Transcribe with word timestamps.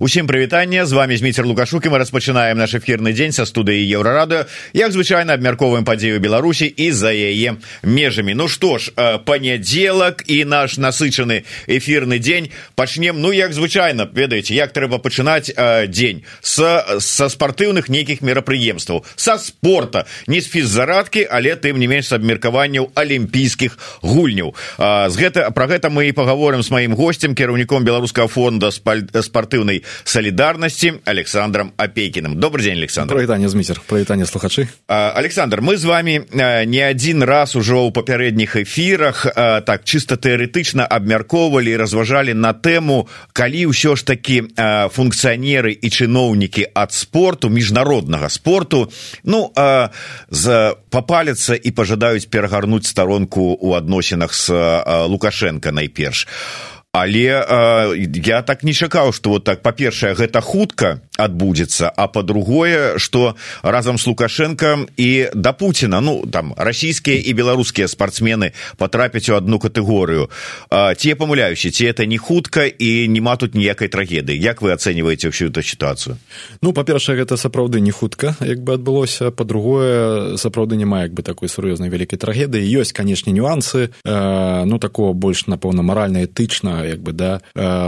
Усім 0.00 0.26
прывітання 0.26 0.86
з 0.86 0.92
вами 0.92 1.16
зміцер 1.16 1.46
лукашук 1.46 1.86
і 1.86 1.88
мы 1.88 1.98
распачынаем 1.98 2.54
наш 2.54 2.70
эфірны 2.74 3.10
дзень 3.10 3.34
са 3.34 3.42
студыі 3.42 3.82
еўрарады 3.82 4.46
як 4.70 4.94
звычайна 4.94 5.34
абмярковаем 5.34 5.82
падзею 5.82 6.22
беларусі 6.22 6.70
і 6.70 6.92
за 6.94 7.10
яе 7.10 7.58
межамі. 7.82 8.30
Ну 8.38 8.46
што 8.46 8.78
ж 8.78 8.94
панядзелак 8.94 10.22
і 10.30 10.44
наш 10.46 10.78
насычаны 10.78 11.42
эфірны 11.66 12.22
дзень. 12.22 12.54
Пачнем 12.78 13.18
ну 13.18 13.32
як 13.34 13.50
звычайна 13.50 14.06
ведаеце 14.06 14.54
як 14.54 14.70
трэба 14.70 15.02
пачынаць 15.02 15.50
дзень? 15.90 16.22
С 16.46 16.62
са 17.02 17.26
спартыўных 17.26 17.90
нейкіх 17.90 18.22
мерапрыемстваў. 18.22 19.02
Са 19.16 19.34
спорта. 19.42 20.06
Не 20.28 20.38
з 20.38 20.46
фіззарадкі 20.46 21.26
але 21.26 21.58
тым 21.58 21.74
не 21.82 21.90
менш 21.90 22.14
абмеркаванняў 22.14 22.94
алімпійскіх 22.94 23.74
гульняў. 24.06 24.54
З 24.78 25.14
гэта 25.18 25.50
про 25.50 25.66
гэта 25.66 25.90
мы 25.90 26.06
і 26.06 26.14
паговорым 26.14 26.62
з 26.62 26.70
маім 26.70 26.94
гостцем 26.94 27.34
кіраўніком 27.34 27.82
беларускага 27.82 28.30
фонда 28.30 28.70
спартыўнай 28.70 29.87
солідарнасці 30.04 30.92
александром 31.04 31.72
опейкиным 31.76 32.40
добрый 32.40 32.62
день 32.62 32.78
александр. 32.78 33.14
Провітанне 33.14 33.48
зміцер 33.48 33.80
провітанне 33.86 34.24
слухачы 34.26 34.68
александр 34.86 35.60
мы 35.60 35.76
з 35.76 35.84
вами 35.84 36.26
не 36.66 36.80
один 36.80 37.22
раз 37.22 37.56
ужо 37.56 37.88
ў 37.88 37.92
папярэдніх 37.92 38.56
эфірах 38.56 39.26
так 39.64 39.84
чисто 39.84 40.16
тэарэтычна 40.16 40.86
абмяркоўвалі 40.86 41.76
разважалі 41.76 42.34
на 42.34 42.52
тэму 42.52 43.08
калі 43.32 43.72
ўсё 43.72 43.96
ж 43.96 44.04
таки 44.04 44.42
функцыянеры 44.56 45.72
і 45.72 45.88
чыноўнікі 45.88 46.72
ад 46.74 46.92
спорту 46.92 47.48
міжнароднага 47.48 48.28
спорту 48.28 48.90
ну 49.24 49.52
за 50.28 50.76
попаліцца 50.90 51.54
і 51.54 51.70
пожадаюць 51.70 52.26
перагарнуць 52.26 52.86
старонку 52.86 53.56
у 53.60 53.74
адносінах 53.74 54.34
с 54.34 54.52
лукашенко 55.08 55.72
найперш 55.72 56.26
а 56.26 56.77
але 56.98 57.44
э, 57.46 58.06
я 58.26 58.42
так 58.42 58.62
не 58.62 58.72
чакаў 58.72 59.12
что 59.12 59.30
вот 59.30 59.44
так 59.44 59.62
па-першае 59.62 60.14
гэта 60.14 60.40
хутка 60.40 61.00
адбудзецца 61.16 61.90
а 61.94 62.08
по-другое 62.08 62.98
что 62.98 63.36
разам 63.62 63.98
с 63.98 64.06
лукашенко 64.06 64.86
і 64.96 65.30
да 65.34 65.52
путина 65.52 66.00
ну 66.00 66.26
там 66.26 66.54
расійскія 66.56 67.22
і 67.22 67.32
беларускія 67.32 67.88
спортсмены 67.88 68.52
потрапяць 68.76 69.28
у 69.28 69.34
одну 69.34 69.58
катэгорыю. 69.58 70.28
Ці 70.70 71.14
памыляюся 71.14 71.70
ці 71.70 71.84
это 71.86 72.06
не 72.06 72.18
хутка 72.18 72.66
і 72.66 73.08
няма 73.08 73.36
тут 73.36 73.54
ніякай 73.54 73.88
трагедыі. 73.88 74.38
Як 74.38 74.62
вы 74.62 74.72
ацэньваеце 74.72 75.30
всю 75.30 75.50
эту 75.50 75.62
сітуацыю? 75.62 76.18
Ну 76.62 76.72
па-першае 76.72 77.18
гэта 77.22 77.36
сапраўды 77.36 77.80
не 77.80 77.90
хутка 77.90 78.34
як 78.40 78.62
бы 78.62 78.74
адбылося. 78.74 79.30
По-другое 79.30 80.36
сапраўды 80.36 80.76
няма 80.76 81.02
як 81.02 81.12
бы 81.12 81.22
такой 81.22 81.48
сур'ёзнай 81.48 81.88
вялікай 81.88 82.18
трагедыі. 82.18 82.64
Ёсць 82.80 82.92
канешне 82.92 83.32
нюансы. 83.32 83.90
Э, 84.04 84.64
ну 84.64 84.78
такого 84.78 85.12
больш 85.12 85.46
напэўна 85.46 85.82
маральна 85.82 86.24
этычна 86.24 86.87
як 86.88 87.00
бы 87.00 87.12
да 87.12 87.40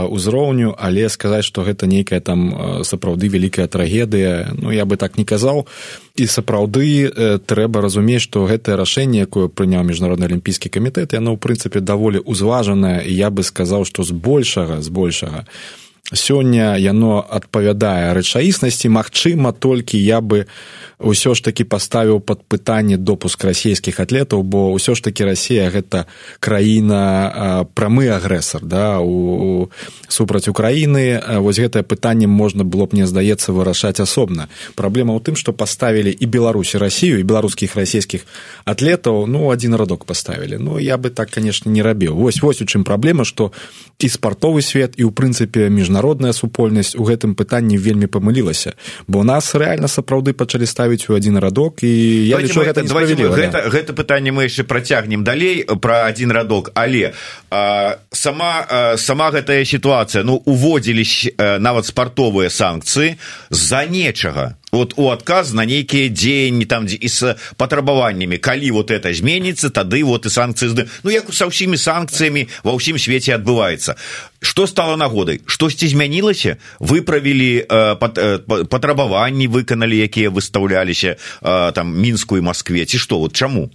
узроўню 0.07 0.75
але 0.77 1.09
сказаць 1.09 1.45
што 1.45 1.63
гэта 1.67 1.87
нейкая 1.87 2.21
там 2.21 2.83
сапраўды 2.83 3.27
вялікая 3.27 3.67
трагедыя 3.67 4.53
ну 4.57 4.71
я 4.71 4.85
бы 4.85 4.97
так 4.97 5.17
не 5.17 5.25
казаў. 5.25 5.67
І 6.15 6.27
сапраўды 6.27 7.09
трэба 7.45 7.81
разумець 7.81 8.21
што 8.21 8.45
гэтае 8.45 8.75
рашэнне 8.75 9.25
якое 9.25 9.47
прыняў 9.47 9.83
міжнародны 9.87 10.27
алімпійскі 10.27 10.69
камітэт 10.69 11.13
яно 11.17 11.33
ў 11.33 11.41
прынцыпе 11.41 11.79
даволі 11.79 12.21
ўзважанае 12.25 13.07
і 13.07 13.13
я 13.15 13.29
бы 13.29 13.43
сказаў 13.43 13.87
што 13.87 14.03
збольшага 14.03 14.81
збольшага 14.81 15.47
сёння 16.13 16.75
яно 16.77 17.23
адпавядае 17.23 18.13
рэчаіснасці. 18.13 18.89
Магчыма 18.89 19.53
толькі 19.53 19.97
я 19.97 20.21
бы 20.21 20.45
ўсё 21.01 21.33
ж 21.33 21.41
таки 21.41 21.63
паставіў 21.63 22.19
под 22.21 22.43
пытанне 22.45 22.97
допуск 22.97 23.43
расійскіх 23.43 23.99
атлетаў 23.99 24.43
бо 24.43 24.69
ўсё 24.75 24.95
ж 24.95 25.01
таки 25.01 25.25
Росія 25.25 25.71
гэта 25.71 26.05
краіна 26.39 27.65
прамы 27.73 28.09
агрэсар 28.13 28.61
да 28.61 28.99
у 28.99 29.71
супраць 30.07 30.47
Украіны. 30.47 31.21
Вось 31.41 31.59
гэтае 31.59 31.83
пытанне 31.83 32.27
можна 32.27 32.63
было 32.63 32.85
б 32.85 32.93
мне 32.93 33.07
здаецца 33.07 33.51
вырашаць 33.51 33.99
асобна. 33.99 34.47
Праблема 34.75 35.15
ў 35.17 35.23
тым 35.23 35.35
што 35.35 35.53
паставілі 35.53 36.11
і 36.11 36.25
беларусі 36.25 36.77
Росію 36.77 37.19
і 37.19 37.27
беларускіх 37.27 37.75
расійскіх 37.75 38.27
атлетаў. 38.65 39.25
Ну 39.25 39.47
один 39.47 39.75
радок 39.75 40.05
паставілі. 40.05 40.57
Ну 40.59 40.79
я 40.79 40.97
бы 40.97 41.09
так 41.09 41.31
конечно 41.31 41.71
не 41.71 41.81
рабіў. 41.81 42.13
Вось 42.15 42.41
вось 42.41 42.61
у 42.61 42.65
чым 42.65 42.83
праблема 42.83 43.25
што 43.25 43.51
і 43.99 44.09
спартовы 44.09 44.61
свет 44.61 44.93
і 44.97 45.05
ў 45.05 45.11
прынцыпе 45.13 45.69
міжнародная 46.01 46.33
супольнасць 46.33 46.95
у 46.95 47.05
гэтым 47.05 47.35
пытанні 47.37 47.77
вельмі 47.77 48.09
памылілася 48.09 48.73
бо 49.07 49.23
нас 49.23 49.53
рэальна 49.53 49.87
сапраўды 49.87 50.33
пачалі 50.33 50.65
ставіць 50.65 51.05
у 51.09 51.13
адзін 51.13 51.37
радок 51.37 51.83
і 51.83 51.91
я 52.27 52.41
лічу 52.41 52.65
гэта 52.65 52.81
гэта, 52.81 53.69
гэта 53.69 53.93
пытанне 53.93 54.33
мы 54.33 54.49
яшчэ 54.49 54.63
працягнем 54.65 55.23
далей 55.23 55.63
пра 55.81 56.09
адзін 56.09 56.31
радок. 56.31 56.71
Але 56.73 57.13
а, 57.51 57.97
сама 58.11 58.65
а, 58.65 58.97
сама 58.97 59.29
гэтая 59.29 59.61
сітуацыя 59.65 60.23
ну 60.23 60.41
уводзілі 60.45 61.05
нават 61.59 61.85
спартовыя 61.85 62.49
санкцыі 62.49 63.17
з-за 63.49 63.85
нечага. 63.85 64.57
Вот 64.71 64.93
у 64.95 65.11
адказ 65.11 65.51
на 65.53 65.65
нейкія 65.65 66.07
дзеянні 66.07 66.65
там 66.65 66.87
дзе 66.87 66.95
і 66.95 67.07
з 67.07 67.35
патрабаваннямі. 67.57 68.37
Калі 68.37 68.71
вот 68.71 68.91
это 68.91 69.13
зменіцца 69.13 69.69
тады 69.69 70.03
вот 70.03 70.25
і 70.25 70.29
санкцыі 70.29 70.87
ну 71.03 71.11
як 71.11 71.29
са 71.29 71.45
ўсімі 71.45 71.77
санкцыямі 71.77 72.47
ва 72.63 72.71
ўсім 72.73 72.97
свеце 72.97 73.35
адбываецца 73.35 73.99
что 74.41 74.67
стало 74.67 74.97
нагодай 74.97 75.41
штосьці 75.45 75.87
змянілася 75.87 76.57
выправілі 76.79 77.65
э, 77.69 77.95
патрабаванні 78.65 79.47
выканалі 79.47 80.01
якія 80.01 80.33
выстаўляліся 80.33 81.15
э, 81.15 81.71
там 81.71 81.93
мінску 81.93 82.37
і 82.37 82.41
москве. 82.41 82.85
Ці 82.85 82.97
што 82.97 83.19
вот 83.19 83.33
чаму 83.37 83.69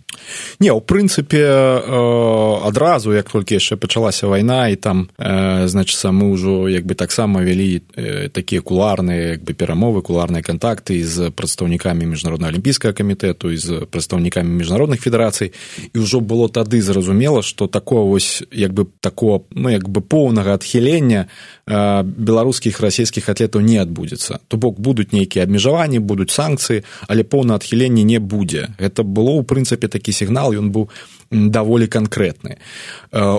не 0.59 0.75
ў 0.75 0.83
прынцыпе 0.83 1.39
э, 1.39 2.67
адразу 2.67 3.15
як 3.15 3.31
толькі 3.31 3.63
яшчэ 3.63 3.79
пачалася 3.79 4.27
вайна 4.27 4.69
і 4.69 4.77
там 4.77 5.07
э, 5.19 5.71
значыцца 5.71 6.11
мы 6.11 6.35
ўжо 6.35 6.67
як 6.67 6.83
бы 6.83 6.99
таксама 6.99 7.47
вялі 7.47 7.87
э, 7.95 8.29
такія 8.29 8.61
куларныя 8.61 9.39
як 9.39 9.47
бы 9.47 9.55
перамовы 9.55 10.03
куларныя 10.03 10.43
кантакты 10.43 10.99
з 11.07 11.31
прадстаўнікамі 11.31 12.11
міжнародна 12.11 12.51
алімпійскага 12.51 12.91
камітэту 12.91 13.55
і 13.55 13.57
з 13.57 13.69
прадстаўнікамі 13.87 14.51
міжнародных 14.51 14.99
федэрацый 14.99 15.55
і 15.95 15.99
ўжо 16.03 16.19
было 16.19 16.51
тады 16.51 16.83
зразумела 16.83 17.47
што 17.47 17.71
такое 17.71 18.03
вось 18.03 18.43
як 18.51 18.75
бы 18.75 18.91
такого 19.01 19.47
ну 19.55 19.71
як 19.71 19.87
бы 19.89 20.03
поўнага 20.03 20.56
адхілення 20.57 21.27
беларускіх 21.67 22.81
расійскіх 22.81 23.29
атлетаў 23.33 23.63
не 23.63 23.79
адбудзецца 23.83 24.41
то 24.49 24.57
бок 24.57 24.81
будуць 24.81 25.13
нейкія 25.13 25.47
абмежаванні 25.47 26.01
будуць 26.01 26.33
санкцыі 26.35 26.83
але 27.07 27.23
поўна 27.23 27.61
адхіленне 27.61 28.03
не 28.03 28.19
будзе 28.19 28.73
гэта 28.81 29.05
было 29.05 29.37
ў 29.37 29.43
прынцыпе 29.45 29.89
такі 29.93 30.13
сігнал 30.13 30.55
ён 30.55 30.71
быў 30.71 30.89
даволі 31.31 31.87
канкрэтны 31.87 32.57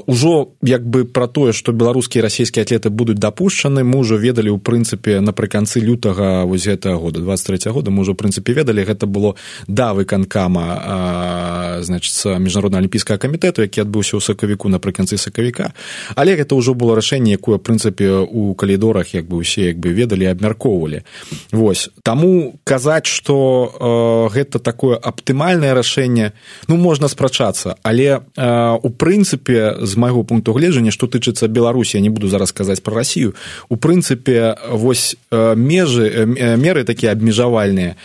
ужо 0.07 0.49
як 0.61 0.83
бы 0.83 1.05
пра 1.05 1.27
тое 1.27 1.53
што 1.53 1.71
беларускія 1.71 2.23
расійскія 2.23 2.65
атлеты 2.67 2.89
будуць 2.89 3.17
дапушчаны 3.17 3.83
мы 3.87 4.03
ўжо 4.03 4.19
ведалі 4.19 4.51
ў 4.51 4.59
прынцыпе 4.59 5.23
напрыканцы 5.23 5.79
лютага 5.79 6.43
вось 6.43 6.67
гэтага 6.67 6.99
года 6.99 7.23
23 7.23 7.71
года 7.71 7.91
мы 7.91 8.03
ўжо 8.03 8.11
прынцыпе 8.13 8.51
ведалі 8.51 8.83
гэта 8.83 9.07
было 9.07 9.35
да 9.67 9.93
выканкама 9.93 11.79
значыцца 11.87 12.35
міжнародна 12.43 12.83
алімпійскага 12.83 13.23
камітэту 13.23 13.63
які 13.63 13.87
адбыўся 13.87 14.19
ў 14.19 14.21
сакавіку 14.21 14.67
напрыканцы 14.67 15.15
сакавіка 15.15 15.71
але 16.15 16.35
гэта 16.35 16.59
ўжо 16.59 16.75
было 16.75 16.95
рашэнне 16.99 17.39
якое 17.39 17.57
прынцыпе 17.57 18.27
у 18.27 18.51
калідорах 18.53 19.15
як 19.15 19.31
бы 19.31 19.39
усе 19.39 19.71
як 19.71 19.79
бы 19.79 19.95
ведалі 19.95 20.27
абмяркоўвалі 20.27 21.07
вось 21.55 21.87
таму 22.03 22.59
казаць 22.67 23.07
што 23.07 23.71
э, 23.71 24.35
гэта 24.35 24.59
такое 24.59 24.99
аптымальнае 24.99 25.71
рашэнне 25.71 26.33
ну 26.67 26.75
можна 26.75 27.07
спрачацца 27.07 27.76
але 27.83 28.21
у 28.37 28.89
прынцыпе 28.89 29.81
з 29.81 29.93
майго 29.95 30.23
пункту 30.23 30.53
гледжання 30.53 30.91
што 30.91 31.07
тычыцца 31.07 31.47
беларусі 31.47 31.97
я 31.97 32.01
не 32.01 32.09
буду 32.09 32.27
зараз 32.27 32.51
казаць 32.51 32.81
пра 32.81 33.01
расію 33.01 33.33
у 33.69 33.75
прынцыпе 33.75 34.55
вось 34.71 35.15
межы 35.31 36.27
меры 36.57 36.83
такія 36.83 37.11
абмежавальныя. 37.11 37.95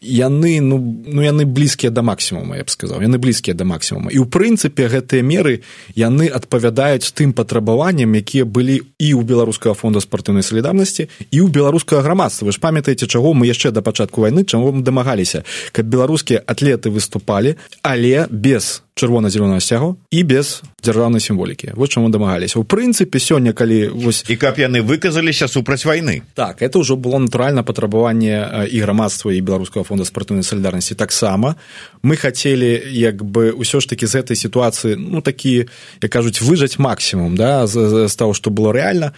Яны 0.00 0.60
ну 0.60 0.78
ну 1.06 1.22
яны 1.22 1.44
блізкія 1.44 1.90
да 1.90 2.02
максімума 2.02 2.56
я 2.56 2.64
б 2.64 2.70
сказаў 2.70 3.02
яны 3.02 3.18
блізкія 3.18 3.54
да 3.54 3.64
максімума. 3.64 4.10
І 4.10 4.18
ў 4.18 4.26
прынцыпе 4.26 4.88
гэтыя 4.88 5.22
меры 5.22 5.62
яны 5.94 6.28
адпавядаюць 6.28 7.12
тым 7.12 7.32
патрабаванням 7.32 8.14
якія 8.14 8.44
былі 8.44 8.82
і 8.98 9.08
ў 9.14 9.22
беларускага 9.22 9.74
фонда 9.74 10.00
спартыўнай 10.00 10.42
салідарнасці 10.42 11.08
і 11.30 11.38
ў 11.40 11.48
беларускага 11.48 12.02
грамадства. 12.02 12.46
Вы 12.46 12.52
ж 12.52 12.60
памятаеце 12.60 13.06
чаго 13.06 13.34
мы 13.34 13.46
яшчэ 13.46 13.70
да 13.70 13.82
пачатку 13.82 14.22
вайны 14.22 14.44
чаго 14.44 14.72
мы 14.72 14.82
дамагаліся 14.82 15.44
каб 15.72 15.86
беларускія 15.86 16.42
атлеты 16.46 16.90
выступалі 16.90 17.56
але 17.82 18.26
без 18.30 18.82
чырвона-зялёнага 18.94 19.60
сцягу 19.60 19.96
і 20.10 20.22
без 20.24 20.62
дзяржаўнай 20.84 21.20
сімволікі. 21.20 21.72
Вот 21.74 21.90
чаму 21.90 22.10
дамагаліся. 22.10 22.58
У 22.60 22.64
прынцыпе 22.64 23.16
сёння 23.16 23.52
калі 23.52 23.88
вось 23.88 24.24
і 24.28 24.36
каб 24.36 24.60
яны 24.60 24.84
выказаліся 24.84 25.48
супраць 25.48 25.84
вайны. 25.88 26.22
Так 26.34 26.60
это 26.60 26.78
ўжо 26.78 26.96
было 26.96 27.18
натуральна 27.18 27.62
патрабаванне 27.64 28.68
і 28.68 28.78
грамадства 28.80 29.32
і 29.32 29.40
беларускага 29.40 29.84
фонда 29.84 30.04
спартыўнай 30.04 30.44
салідарнасці. 30.44 30.94
Таксама 30.94 31.56
мы 32.02 32.16
хацелі 32.16 32.82
як 32.92 33.24
бы 33.24 33.56
ўсё 33.56 33.80
ж 33.80 33.88
такі 33.88 34.06
з 34.06 34.20
гэтай 34.20 34.36
сітуацыі 34.36 35.00
ну 35.00 35.24
такі 35.24 35.72
як 36.02 36.10
кажуць 36.12 36.44
выжаць 36.44 36.76
максімум 36.76 37.36
да 37.36 37.66
з, 37.66 37.88
з, 37.88 38.08
з 38.12 38.14
таго 38.16 38.34
што 38.36 38.52
было 38.52 38.76
рэальна. 38.76 39.16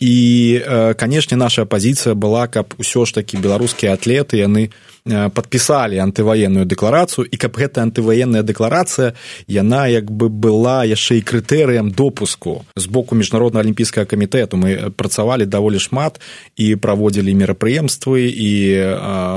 І 0.00 0.58
канешне 0.98 1.36
наша 1.36 1.62
пазіцыя 1.64 2.18
была 2.18 2.50
каб 2.50 2.74
усё 2.78 3.06
ж 3.06 3.14
такі 3.14 3.38
беларускія 3.38 3.94
атлеты 3.94 4.42
яны 4.42 4.74
подпісалі 5.04 5.98
антываенную 5.98 6.62
дэкларацыю 6.62 7.26
і 7.26 7.36
каб 7.36 7.58
гэта 7.58 7.82
антываенная 7.82 8.46
дэкларацыя 8.46 9.18
яна 9.50 9.90
як 9.90 10.06
бы 10.10 10.30
была 10.30 10.86
яшчэ 10.86 11.18
і 11.18 11.26
крытэрыям 11.26 11.90
допуску. 11.90 12.62
З 12.76 12.86
боку 12.86 13.14
міжнародна 13.14 13.60
алімпійскага 13.60 14.06
камітэту 14.06 14.56
мы 14.56 14.90
працавалі 14.94 15.46
даволі 15.46 15.82
шмат 15.82 16.20
і 16.56 16.76
праводзілі 16.76 17.34
мерапрыемствы 17.34 18.30
і 18.30 18.50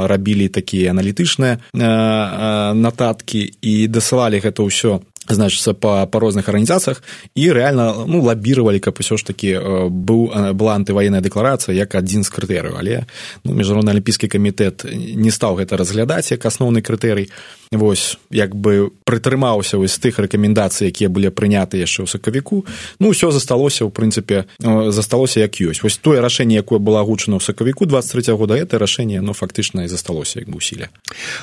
рабілі 0.05 0.47
такія 0.53 0.93
аналітычныя 0.93 1.57
нататкі 1.73 3.49
і 3.61 3.87
дасылалі 3.87 4.37
гэта 4.37 4.61
ўсё 4.61 5.01
значится 5.29 5.73
по 5.73 6.05
по 6.07 6.19
розных 6.19 6.49
арганізацыях 6.49 7.03
і 7.35 7.51
реально 7.51 8.05
ну 8.07 8.21
лабіировали 8.21 8.79
каб 8.79 8.97
усё 8.99 9.17
ж 9.17 9.25
таки 9.25 9.57
быў 9.57 10.53
была 10.53 10.75
антываенная 10.75 11.21
дэкларацыя 11.21 11.75
як 11.75 11.95
адзін 11.95 12.23
з 12.23 12.29
крытэрыяў 12.29 12.77
але 12.77 13.05
ну, 13.43 13.53
міжнародны 13.53 13.91
алімпійскі 13.91 14.27
камітэт 14.27 14.85
не 14.93 15.31
стаў 15.31 15.55
гэта 15.55 15.77
разглядаць 15.77 16.31
як 16.31 16.45
асноўны 16.45 16.81
крытэрый 16.81 17.31
вось 17.75 18.17
як 18.31 18.55
бы 18.55 18.95
прытрымаўся 19.03 19.77
вось 19.77 19.99
тых 19.99 20.17
рэкамендацый 20.23 20.87
якія 20.89 21.11
былі 21.11 21.29
прыняты 21.29 21.77
яшчэ 21.83 22.05
ў 22.05 22.07
сакавіку. 22.07 22.63
Ну 22.99 23.11
ўсё 23.11 23.35
засталося 23.35 23.83
ў 23.83 23.91
прынцыпе 23.91 24.47
засталося 24.89 25.43
як 25.43 25.59
ёсць. 25.59 25.83
Вось 25.83 25.99
тое 25.99 26.23
рашэнне 26.23 26.63
якое 26.63 26.79
было 26.79 27.03
агучана 27.03 27.37
ў 27.37 27.43
сакавіку 27.43 27.85
23 27.85 28.33
-го 28.33 28.45
года 28.45 28.55
это 28.55 28.77
рашэнне 28.77 29.21
но 29.21 29.33
фактычна 29.33 29.83
і 29.83 29.87
засталося 29.87 30.39
як 30.39 30.49
бы 30.49 30.57
усілля 30.57 30.89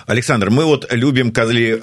александр 0.06 0.50
мы 0.50 0.64
вот 0.64 0.86
любім 0.92 1.30
калі 1.32 1.74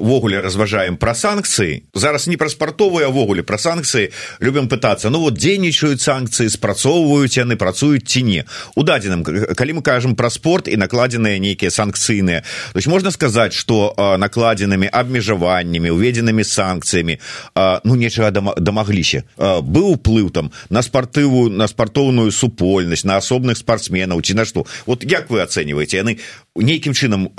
увогуле 0.00 0.40
разважаем 0.40 0.96
пра 0.96 1.14
санкцыі 1.14 1.82
зараз 1.94 2.28
не 2.28 2.36
пра 2.36 2.48
спартовыя 2.48 3.08
увогуле 3.08 3.42
пра 3.42 3.58
санкцыі 3.58 4.12
любім 4.40 4.68
пытацца 4.68 5.10
ну 5.10 5.20
вот 5.20 5.34
дзейнічаюць 5.34 6.00
санкцыі 6.00 6.48
спрацоўваюць 6.48 7.38
яны 7.38 7.56
працуюць 7.56 8.04
ці 8.04 8.22
не 8.22 8.44
у 8.76 8.82
дадзеным 8.82 9.24
калі 9.56 9.72
мы 9.72 9.82
кажам 9.82 10.14
пра 10.14 10.30
спорт 10.30 10.68
і 10.68 10.76
накладзеныя 10.76 11.38
нейкія 11.38 11.70
санкцыйныя 11.70 12.44
то 12.72 12.78
есть 12.78 12.86
можна 12.88 13.10
сказаць 13.10 13.52
что 13.52 13.94
накладзенымі 13.96 14.90
абмежаваннямі 14.92 15.90
уведзенымі 15.90 16.44
санкцыямі 16.44 17.18
ну 17.84 17.94
нечага 17.96 18.30
дамагліся 18.60 19.24
быў 19.36 19.96
уплыў 19.96 20.30
там 20.30 20.50
на 20.70 20.82
спартыву 20.82 21.48
на 21.48 21.68
спартоўную 21.68 22.30
супольнасць 22.30 23.04
на 23.04 23.16
асобных 23.16 23.56
спартсменаў 23.56 24.20
ці 24.22 24.34
на 24.34 24.44
што 24.44 24.66
вот 24.86 25.04
як 25.04 25.30
вы 25.30 25.42
ацэньваеце 25.42 26.02
яны 26.02 26.18
нейкім 26.62 26.92
чынам 26.92 27.30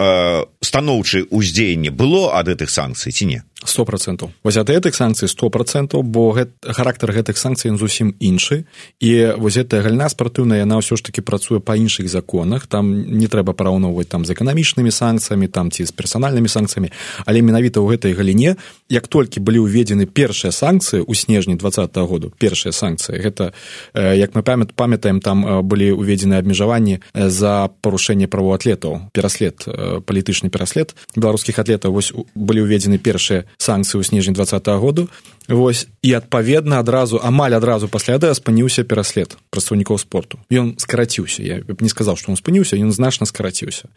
станоўчы 0.61 1.27
ўздзеянне 1.31 1.91
было 1.91 2.37
ад 2.37 2.47
гэтых 2.47 2.69
санкцый 2.69 3.11
ці 3.11 3.25
не? 3.25 3.41
Сто 3.65 3.85
процентаў 3.85 4.29
вось 4.43 4.57
ад 4.57 4.69
гэтых 4.69 4.93
санкцый 4.93 5.27
сто 5.27 5.49
процентаў 5.49 6.03
бо 6.03 6.29
гэт, 6.31 6.61
характар 6.61 7.11
гэтых 7.11 7.37
санкцый 7.37 7.73
зусім 7.77 8.13
іншы. 8.19 8.69
І 9.01 9.33
вось 9.37 9.57
гэтая 9.57 9.81
гальна 9.81 10.09
спартыўная 10.09 10.61
яна 10.61 10.77
ўсё 10.77 10.93
ж 10.93 11.01
таки 11.01 11.25
працуе 11.25 11.59
па 11.59 11.73
іншых 11.73 12.05
законах. 12.05 12.67
Там 12.67 12.93
не 13.17 13.25
трэба 13.25 13.57
параўноўваць 13.57 14.07
там 14.07 14.25
з 14.25 14.37
эканамічнымі 14.37 14.93
санкцыямі 14.93 15.47
там 15.49 15.71
ці 15.71 15.89
з 15.89 15.91
персанальнымі 15.91 16.47
санкцыямі. 16.47 16.93
Але 17.25 17.41
менавіта 17.41 17.81
ў 17.81 17.97
гэтай 17.97 18.13
галіне 18.13 18.61
як 18.93 19.07
толькі 19.09 19.41
былі 19.41 19.65
ўведзены 19.65 20.05
першыя 20.05 20.53
санкцыі 20.53 21.01
ў 21.01 21.13
снежні 21.17 21.57
два 21.57 21.69
-го 21.69 22.07
году 22.07 22.31
першыя 22.37 22.71
санкцыі 22.71 23.17
гэта 23.17 23.51
як 23.95 24.35
мы 24.35 24.41
памят 24.43 24.73
памятаем 24.73 25.19
там 25.19 25.67
былі 25.67 25.91
ўведзены 25.97 26.37
абмежаванні 26.37 27.01
за 27.13 27.69
парушэнне 27.81 28.27
правоў 28.27 28.53
атлетаў 28.53 29.06
пераслед 29.11 29.65
палітычны 30.05 30.49
пераслед 30.49 30.95
беларускіх 31.15 31.59
атлетаў 31.59 31.93
вось 31.93 32.13
былі 32.35 32.67
ўведзены 32.67 32.97
першыя 32.97 33.45
санкцыі 33.57 33.99
ў 33.99 34.03
снежні 34.03 34.33
два 34.33 34.45
-го 34.45 34.79
году 34.79 35.09
Вось 35.47 35.87
і 36.03 36.13
адпаведна 36.13 36.79
адразу 36.79 37.19
амаль 37.23 37.55
адразу 37.55 37.87
пасля 37.87 38.17
да 38.17 38.35
спыніўся 38.35 38.83
пераслед 38.83 39.37
прадстаўнікоў 39.49 39.97
спорту 39.97 40.39
ён 40.51 40.75
скараціўся 40.75 41.43
я 41.43 41.63
не 41.79 41.89
сказаў 41.89 42.19
што 42.19 42.31
он 42.31 42.37
спыніўся 42.37 42.75
ён 42.75 42.91
значна 42.91 43.25
скараціўся 43.25 43.87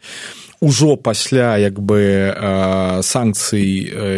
ужо 0.61 0.95
пасля 0.95 1.57
як 1.57 1.75
бы 1.75 2.31
санкцый 3.03 3.67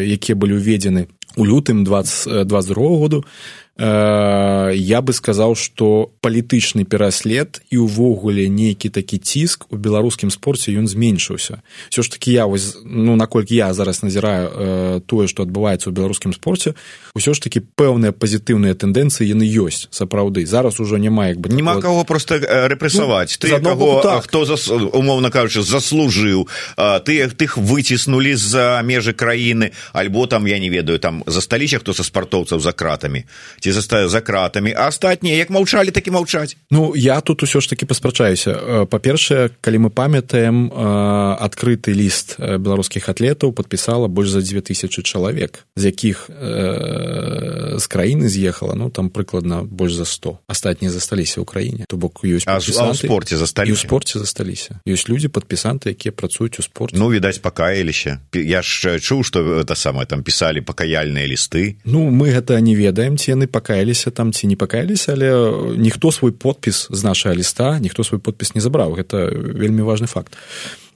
якія 0.05 0.37
былі 0.37 0.61
ўведзены 0.61 1.09
у 1.35 1.45
лютым 1.45 1.83
20 1.83 2.45
22 2.45 2.97
году 3.01 3.25
я 3.77 5.01
бы 5.01 5.13
сказаў 5.13 5.55
што 5.57 6.13
палітычны 6.21 6.85
пераслед 6.85 7.61
і 7.73 7.81
ўвогуле 7.89 8.45
нейкі 8.45 8.93
такі 8.93 9.17
ціск 9.17 9.65
у 9.73 9.81
беларускім 9.81 10.29
спорце 10.29 10.69
ён 10.77 10.85
зменшыўся 10.85 11.65
все 11.89 12.01
ж 12.05 12.07
таки 12.11 12.31
я 12.31 12.45
вось 12.45 12.77
ну 12.85 13.15
наколькі 13.15 13.57
я 13.57 13.73
зараз 13.73 14.05
назіраю 14.05 15.01
тое 15.09 15.25
што 15.25 15.41
адбываецца 15.41 15.89
ў 15.89 15.93
беларускім 15.93 16.37
спорце 16.37 16.77
ўсё 17.17 17.33
ж 17.33 17.41
таки 17.41 17.65
пэўныя 17.65 18.13
пазітыўныя 18.13 18.77
тэндэнцыі 18.77 19.25
яны 19.25 19.45
ёсць 19.45 19.89
сапраўды. 19.89 20.45
Зараз 20.45 20.79
ужо 20.79 20.97
няма 20.97 21.29
як 21.29 21.37
бы 21.37 21.49
няма 21.49 21.81
каго 21.81 22.03
просто 22.05 22.37
рэпрэсаваць. 22.41 23.37
Ну, 23.37 23.49
ты 23.49 23.61
каго 23.61 24.01
так. 24.01 24.23
хто 24.25 24.45
зас, 24.45 24.69
умоўна 24.69 25.29
кажучы 25.29 25.61
заслужыў 25.61 26.47
тых 26.77 27.33
тых 27.33 27.57
выціснулі 27.57 28.33
з-за 28.33 28.81
межы 28.85 29.13
краіны 29.13 29.73
альбо 29.93 30.25
там 30.25 30.45
я 30.45 30.59
не 30.59 30.69
ведаю 30.69 30.99
там 30.99 31.23
засталіся 31.27 31.79
хто 31.79 31.93
са 31.93 32.03
спартоўцаў 32.03 32.59
за 32.59 32.73
кратамі 32.73 33.25
ці 33.63 33.71
застаю 33.71 34.09
за 34.11 34.19
кратамі 34.19 34.75
а 34.75 34.91
астатнія 34.91 35.39
як 35.39 35.47
маўчалі 35.49 35.95
так 35.95 36.03
і 36.07 36.11
маўчаць. 36.11 36.59
Ну 36.67 36.91
я 36.99 37.21
тут 37.23 37.43
усё 37.47 37.63
ж 37.63 37.69
таки 37.71 37.87
паспрачаюся. 37.87 38.83
Па-першае 38.91 39.55
калі 39.63 39.87
мы 39.87 39.89
памятаем 39.89 40.67
адкрыты 40.67 41.95
ліст 41.95 42.35
беларускіх 42.43 43.07
атлетаў 43.07 43.55
подпісала 43.55 44.11
больш 44.11 44.35
за 44.35 44.43
2000 44.43 44.99
чалавек 45.07 45.63
з 45.79 45.83
якіх 45.95 46.27
э, 46.27 47.79
з 47.79 47.85
краіны 47.87 48.27
з'ехала 48.27 48.75
ну 48.75 48.91
там 48.91 49.07
прыкладна 49.07 49.63
больш 49.63 49.95
за 49.95 50.05
100 50.05 50.43
астатнія 50.51 50.91
засталіся 50.91 51.39
ў 51.39 51.47
краіне. 51.47 51.87
То 51.87 51.95
бок 51.95 52.19
ёсць 52.27 52.43
спорце 52.99 53.39
засталі 53.39 53.71
у 53.71 53.79
спорце 53.79 54.19
засталіся. 54.19 54.83
Ёсць 54.83 55.07
людзі 55.07 55.31
падпісанты 55.31 55.95
якія 55.95 56.11
працуюць 56.11 56.59
у 56.59 56.63
спорт 56.67 56.91
ну 56.99 57.07
відаць 57.07 57.39
пакаяліся. 57.39 58.19
Я 58.35 58.59
ж 58.59 58.99
чуў 58.99 59.23
што 59.23 59.63
это 59.63 59.79
самае 59.79 60.03
там 60.03 60.19
пісалі 60.19 60.59
пакаяльныя 60.59 61.23
лісты. 61.31 61.79
Ну 61.87 62.11
мы 62.11 62.35
гэта 62.35 62.59
не 62.59 62.75
ведаем 62.75 63.15
ці 63.15 63.31
яны 63.31 63.52
пакаяліся 63.53 64.09
там 64.09 64.33
ці 64.33 64.49
не 64.49 64.57
пакаяліся 64.57 65.13
але 65.13 65.29
ніхто 65.77 66.11
свой 66.11 66.33
подпіс 66.33 66.87
з 66.89 67.01
нашага 67.05 67.37
ліста 67.37 67.77
ніхто 67.79 68.03
свой 68.03 68.19
подпіс 68.19 68.57
не 68.57 68.61
забраў. 68.61 68.97
Гэта 68.97 69.29
вельмі 69.29 69.85
важны 69.85 70.09
факт 70.09 70.33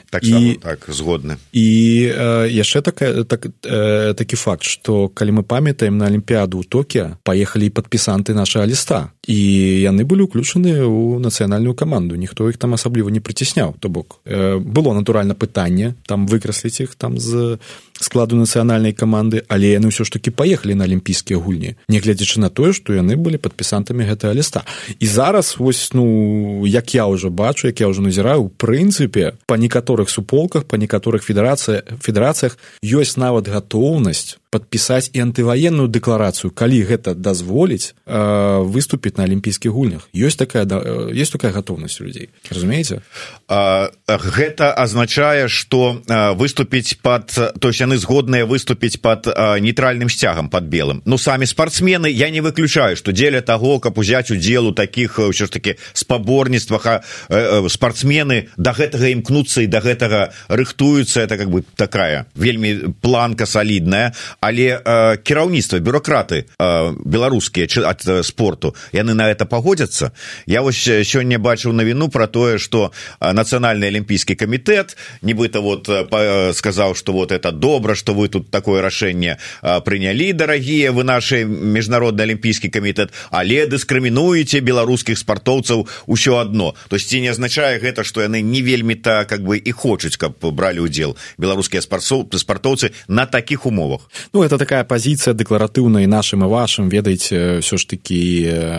так, 0.09 0.23
і, 0.23 0.59
так 0.61 0.85
згодны. 0.89 1.37
і 1.51 1.67
э, 2.15 2.47
яшчэ 2.51 2.81
такая 2.81 3.23
так, 3.23 3.47
э, 3.63 4.13
такі 4.13 4.35
факт 4.35 4.63
што 4.63 5.09
калі 5.09 5.31
мы 5.31 5.43
памятаем 5.43 5.97
на 5.97 6.05
алімпіяду 6.07 6.61
ў 6.61 6.65
токе 6.67 7.17
паехалі 7.23 7.69
падпісанты 7.69 8.33
нашага 8.33 8.65
ліста. 8.65 9.11
І 9.27 9.35
яны 9.83 10.07
былі 10.07 10.23
ўключаны 10.23 10.87
ў 10.87 11.19
нацыянальную 11.19 11.75
каманду. 11.75 12.15
Ніхто 12.15 12.47
іх 12.49 12.57
там 12.57 12.73
асабліва 12.73 13.11
не 13.11 13.19
прыцісняў. 13.19 13.75
То 13.79 13.89
бок 13.89 14.19
э, 14.25 14.57
было 14.57 14.93
натуральна 14.93 15.35
пытанне 15.35 15.95
там 16.07 16.27
выкрасліць 16.27 16.81
іх 16.81 16.95
там 16.95 17.19
з 17.19 17.59
складу 17.99 18.35
нацыянальнай 18.35 18.93
каманды 18.93 19.43
але 19.47 19.73
яны 19.75 19.89
ўсё 19.89 20.05
ж 20.05 20.11
таки 20.13 20.31
паехалі 20.31 20.77
на 20.77 20.85
алімпійскія 20.85 21.39
гульні 21.39 21.75
нягледзячы 21.89 22.39
на 22.39 22.49
тое 22.49 22.71
што 22.71 22.93
яны 22.93 23.17
былі 23.17 23.37
падпісантамі 23.37 24.05
гэтага 24.05 24.33
ліста. 24.33 24.63
І 24.99 25.07
зараз 25.07 25.57
вось 25.57 25.91
ну 25.93 26.63
як 26.65 26.95
я 26.95 27.05
ўжо 27.09 27.29
бачу 27.29 27.67
як 27.67 27.81
я 27.81 27.87
ўжо 27.87 28.01
назіраю 28.01 28.47
у 28.47 28.49
прынцыпе 28.49 29.33
па 29.45 29.57
некаторых 29.97 30.09
суполках 30.09 30.65
па 30.65 30.77
некаторых 30.77 31.23
федэрацыя 31.23 31.81
федэрацыях 32.01 32.57
ёсць 32.83 33.17
нават 33.17 33.49
гатоўнасць 33.49 34.37
падпісаць 34.49 35.11
і 35.11 35.27
антываенную 35.27 35.91
дэкларацыю 35.91 36.55
калі 36.55 36.79
гэта 36.87 37.11
дазволіць 37.11 37.91
э, 38.07 38.63
выступіць 38.63 39.19
на 39.19 39.27
алімпійскіх 39.27 39.71
гульнях. 39.71 40.07
Ёсць 40.15 40.39
такая 40.39 40.63
э, 40.63 41.11
есть 41.11 41.35
такая 41.35 41.51
гатоўнасць 41.51 41.99
людзей. 41.99 42.29
Разумееце? 42.47 43.03
Гэта 43.47 44.71
азначае 44.71 45.47
что 45.47 45.99
выступіць 46.07 46.95
под 47.01 47.27
то 47.59 47.67
есть 47.67 47.81
яны 47.83 47.97
згодныя 47.97 48.47
выступіць 48.47 49.01
под 49.03 49.27
нейтральным 49.59 50.07
сцягам 50.09 50.49
под 50.49 50.71
белым. 50.71 51.01
Ну 51.05 51.17
самі 51.17 51.45
спортсмены 51.45 52.07
я 52.07 52.29
не 52.29 52.39
выключаю 52.39 52.95
что 52.95 53.11
дзеля 53.11 53.41
того 53.41 53.79
каб 53.79 53.97
узяць 53.97 54.31
удзел 54.31 54.67
у 54.67 54.73
таких 54.73 55.19
ўсё 55.19 55.45
ж 55.45 55.51
таки 55.51 55.75
спаборніцтвах 55.93 57.03
спортсмены 57.67 58.47
до 58.55 58.71
гэтага 58.71 59.11
імкнуцца 59.11 59.61
і 59.61 59.67
до 59.67 59.83
гэтага 59.83 60.31
рыхтуюцца. 60.47 61.19
Это 61.19 61.35
как 61.37 61.51
бы 61.51 61.63
такая 61.75 62.27
вельмі 62.35 62.95
планка 63.01 63.45
солідная 63.45 64.15
але 64.39 64.81
э, 64.85 65.17
кіраўніцтва 65.23 65.79
бюрократы 65.79 66.45
э, 66.45 66.93
беларускія 67.05 67.67
ад 67.87 68.01
э, 68.07 68.23
спорту 68.23 68.75
яны 68.93 69.13
на 69.13 69.29
это 69.29 69.45
пагодзяцца. 69.45 70.11
Я 70.45 70.61
вось 70.61 70.77
сёння 70.85 71.39
бачыў 71.39 71.73
навіну 71.73 72.09
про 72.09 72.27
тое 72.27 72.57
что 72.57 72.91
нацыянальны 73.19 73.87
алімпійскі 73.87 74.35
камітэт 74.35 74.97
нібыта 75.21 75.59
вот 75.59 75.89
па, 76.09 76.53
сказаў 76.53 76.95
что 76.95 77.13
вот 77.13 77.31
это 77.31 77.51
добра 77.51 77.95
что 77.95 78.13
вы 78.13 78.29
тут 78.29 78.51
такое 78.51 78.81
рашэнне 78.81 79.37
прынялі 79.61 80.33
дарагія 80.33 80.91
вы 80.91 81.03
наши 81.03 81.45
міжнародны 81.45 82.21
алімпійскі 82.21 82.69
камітэт 82.69 83.09
але 83.31 83.65
дыскрымінуеце 83.65 84.61
беларускіх 84.61 85.17
спартоўцаў 85.17 85.87
усё 86.07 86.37
одно 86.37 86.75
то 86.89 86.95
есть 86.95 87.09
ці 87.09 87.21
не 87.21 87.29
азначае 87.29 87.79
гэта 87.79 88.03
что 88.03 88.21
яны 88.21 88.41
не 88.41 88.61
вельмі 88.61 88.95
то 88.95 89.25
как 89.25 89.41
бы 89.41 89.57
і 89.57 89.71
хочуць 89.71 90.17
каб 90.17 90.37
бралі 90.41 90.85
удзел 90.85 91.17
беларускія 91.37 91.81
спартсоў 91.81 92.29
спартоўцы 92.37 92.91
на 93.07 93.25
таких 93.25 93.65
умовах 93.65 94.09
ну 94.33 94.43
это 94.43 94.57
такая 94.57 94.83
пазіцыя 94.83 95.33
дэкларатыўная 95.33 96.03
і 96.03 96.11
нашым 96.11 96.43
і 96.43 96.49
вашым 96.51 96.89
ведаеце 96.89 97.59
ўсё 97.63 97.77
ж 97.77 97.83
такі 97.87 98.19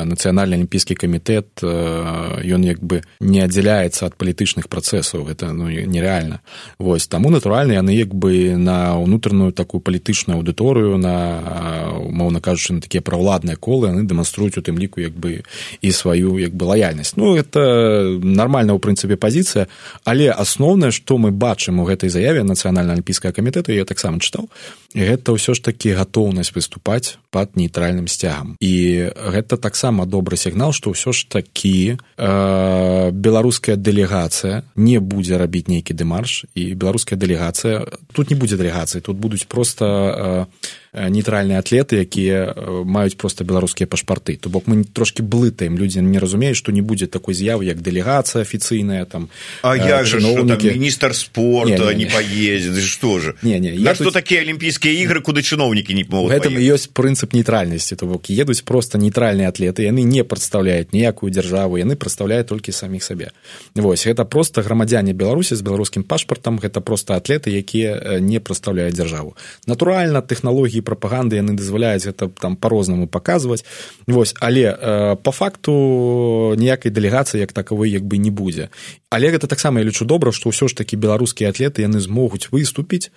нацыянальны 0.05 0.61
алімпійскі 0.61 0.95
камітэт 0.95 1.62
ён 1.62 2.62
як 2.64 2.81
бы 2.83 3.02
не 3.21 3.40
аддзяляецца 3.45 4.07
ад 4.07 4.14
палітычных 4.17 4.69
працэсаў 4.69 5.28
это 5.28 5.52
ну 5.52 5.69
нереальна 5.69 6.40
вось 6.78 7.07
таму 7.07 7.31
натуральна 7.31 7.81
яны 7.81 7.97
як 7.97 8.14
бы 8.14 8.57
на 8.57 8.99
ўнутраную 8.99 9.52
такую 9.52 9.81
палітычную 9.81 10.38
аўдыторыю 10.38 10.97
на 10.99 11.95
умоўна 11.99 12.40
кажучы 12.40 12.75
на 12.75 12.81
такія 12.81 13.00
праўладныя 13.02 13.57
колы 13.57 13.88
яны 13.88 14.05
дэманструюць 14.05 14.59
у 14.59 14.62
тым 14.62 14.78
ліку 14.78 15.00
як 15.00 15.12
бы 15.12 15.43
і 15.81 15.90
сваю 15.93 16.38
як 16.38 16.55
бы 16.55 16.67
лаяльнасць 16.67 17.17
ну 17.17 17.37
это 17.37 18.19
нармальна 18.23 18.76
ў 18.76 18.81
прынцыпе 18.83 19.17
пазіцыя 19.17 19.69
але 20.05 20.31
асноўнае 20.31 20.93
што 20.93 21.19
мы 21.19 21.31
бачым 21.33 21.81
у 21.81 21.88
гэтай 21.88 22.11
заяве 22.12 22.45
нацыянальна 22.45 22.93
алімпійскага 22.93 23.33
камітэту 23.33 23.73
я 23.73 23.85
таксама 23.85 24.21
чытаў 24.21 24.49
гэта 24.95 25.37
ўсё 25.37 25.52
ж 25.52 25.61
такі 25.61 25.92
гатоўнасць 25.92 26.57
выступаць 26.57 27.21
под 27.28 27.57
нейтральным 27.61 28.09
сцягам. 28.09 28.57
І 28.61 29.09
гэта 29.12 29.61
таксама 29.61 30.09
добры 30.09 30.40
сігнал 30.40 30.73
што 30.73 30.97
ўсё 30.97 31.12
ж 31.12 31.28
такі 31.28 32.00
э, 32.00 33.11
беларуская 33.12 33.76
дэлегацыя 33.76 34.64
не 34.76 34.99
будзе 34.99 35.37
рабіць 35.37 35.68
нейкі 35.68 35.92
дэмарш 35.92 36.49
і 36.57 36.73
беларуская 36.73 37.21
дэлегацыя 37.21 37.85
тут 38.16 38.30
не 38.33 38.37
будзе 38.37 38.57
дэлегацыі 38.57 39.04
тут 39.04 39.16
будуць 39.21 39.45
просто 39.45 39.85
э, 39.85 40.45
нейтральныя 40.92 41.59
атлеты 41.59 42.00
якія 42.00 42.54
маюць 42.85 43.16
просто 43.16 43.45
беларускія 43.45 43.87
пашпарты. 43.87 44.37
То 44.37 44.49
бок 44.49 44.66
мы 44.66 44.85
трошки 44.85 45.23
блытаем. 45.23 45.76
Людзі 45.76 46.00
не 46.00 46.18
разумеюць 46.18 46.57
што 46.57 46.73
не 46.73 46.80
будзе 46.80 47.07
такой 47.07 47.35
з'явы 47.35 47.64
як 47.64 47.80
дэлегацыя 47.83 48.42
афіцыйная 48.42 49.04
там 49.04 49.28
а 49.62 49.76
як 49.76 50.07
же 50.07 50.21
міністр 50.21 51.14
спорта 51.14 51.71
не, 51.71 51.78
не, 51.78 51.95
не. 51.95 52.04
не. 52.04 52.11
поедзе 52.11 52.80
что 52.80 53.18
же 53.18 53.35
не 53.42 53.59
не 53.61 53.75
я 53.75 53.95
что 53.95 54.04
тут... 54.04 54.14
такія 54.14 54.40
алімпійскія 54.40 54.95
ігры 55.04 55.21
куды 55.21 55.42
чыноўнікі 55.42 55.95
не 55.95 56.04
могуць 56.09 56.33
гэтым 56.33 56.57
ёсць 56.59 56.88
прынцып 56.88 57.35
нейтральнасці. 57.35 57.97
То 57.97 58.07
бок 58.07 58.30
едуць 58.30 58.62
просто 58.62 58.99
нейтральныя 58.99 59.49
атлеты 59.49 59.85
яны 59.85 60.02
не 60.02 60.25
прадстаўляюць 60.25 60.92
ніякую 60.92 61.30
дзяржаву 61.33 61.78
яны 61.78 61.97
прадстаўляюць 61.97 62.49
толькі 62.49 62.73
саміх 62.73 63.04
сабе. 63.04 63.30
Вось 63.75 64.07
гэта 64.07 64.25
просто 64.25 64.62
грамадзяне 64.62 65.12
беларусі 65.12 65.54
з 65.54 65.62
беларускім 65.62 66.02
пашпартам 66.02 66.59
гэта 66.59 66.80
просто 66.80 67.14
атлеты 67.14 67.50
якія 67.50 68.21
не 68.21 68.40
прадстаўляюць 68.40 68.95
дзяржаву. 68.95 69.37
Натуральна 69.66 70.23
тэхналогіі 70.23 70.77
прапаганды 70.80 71.37
яны 71.37 71.54
дазваляюць 71.54 72.06
это 72.06 72.28
там 72.28 72.56
по-рознаму 72.56 73.06
паказваць 73.06 73.64
вось 74.06 74.35
але 74.40 74.73
э, 74.73 75.16
по 75.16 75.32
факту 75.32 76.54
ніякай 76.56 76.92
дэлегацыі 76.92 77.40
як 77.40 77.52
такавой 77.52 77.90
як 77.90 78.04
бы 78.04 78.18
не 78.18 78.30
будзе. 78.30 78.68
Але 79.11 79.32
гэта 79.32 79.47
таксама 79.47 79.80
я 79.80 79.87
лічу 79.87 80.04
добра 80.04 80.32
што 80.32 80.50
ўсё 80.50 80.68
ж 80.68 80.76
такі 80.76 80.97
беларускія 80.97 81.50
атлеты 81.50 81.82
яны 81.82 82.00
змогуць 82.00 82.52
выступіць. 82.52 83.11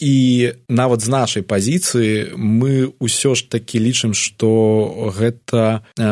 І 0.00 0.52
нават 0.68 1.00
з 1.00 1.08
нашай 1.08 1.42
пазіцыі 1.42 2.36
мы 2.36 2.92
ўсё 3.00 3.32
ж 3.34 3.48
такі 3.48 3.80
лічым 3.80 4.12
што 4.12 5.12
гэта 5.16 5.80
э, 5.96 6.04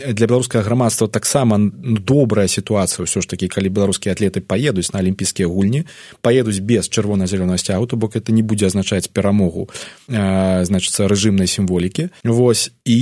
для 0.00 0.26
беларускага 0.26 0.64
грамадства 0.64 1.08
таксама 1.08 1.58
добрая 1.60 2.48
сітуацыя 2.48 3.04
ўсё 3.04 3.20
ж 3.20 3.26
такі 3.28 3.48
калі 3.48 3.68
беларускія 3.68 4.16
атлеты 4.16 4.40
паедуць 4.40 4.92
на 4.92 5.00
алімпійскія 5.00 5.48
гульні 5.48 5.84
паедуць 6.24 6.60
без 6.64 6.88
чырвона-зялёнага 6.88 7.58
сцягу 7.58 7.86
то 7.86 7.96
бок 7.96 8.16
это 8.16 8.32
не 8.32 8.42
будзе 8.42 8.66
азначаць 8.66 9.08
перамогу 9.12 9.68
э, 10.08 10.64
значыцца 10.64 11.08
рэжымнай 11.08 11.46
сімволікі. 11.46 12.08
Вось 12.24 12.72
і 12.84 13.00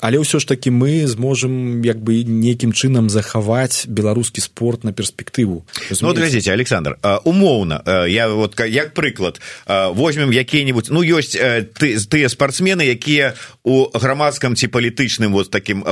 але 0.00 0.22
ўсё 0.22 0.38
ж 0.38 0.46
такі 0.46 0.70
мы 0.70 1.06
зможам 1.06 1.82
як 1.82 1.98
бы 1.98 2.22
нейкім 2.24 2.72
чынам 2.72 3.10
захаваць 3.10 3.86
беларускі 3.86 4.40
спорт 4.40 4.84
на 4.84 4.92
перспектыву. 4.92 5.66
Ну, 5.90 6.12
глядзіце 6.14 6.52
александр 6.52 6.96
умоўна 7.24 8.06
я 8.08 8.28
вот 8.28 8.54
як 8.60 8.94
прыклад 8.94 9.40
возьмем 9.66 10.30
якія-нибудь 10.30 10.88
ну 10.90 11.02
ёсць 11.02 11.34
ты 11.36 11.96
тыя 11.98 12.28
спортсмены 12.28 12.86
якія 12.86 13.34
у 13.64 13.88
грамадском 13.92 14.56
ці 14.56 14.68
палітычным 14.68 15.32
вот 15.32 15.50
таким 15.50 15.82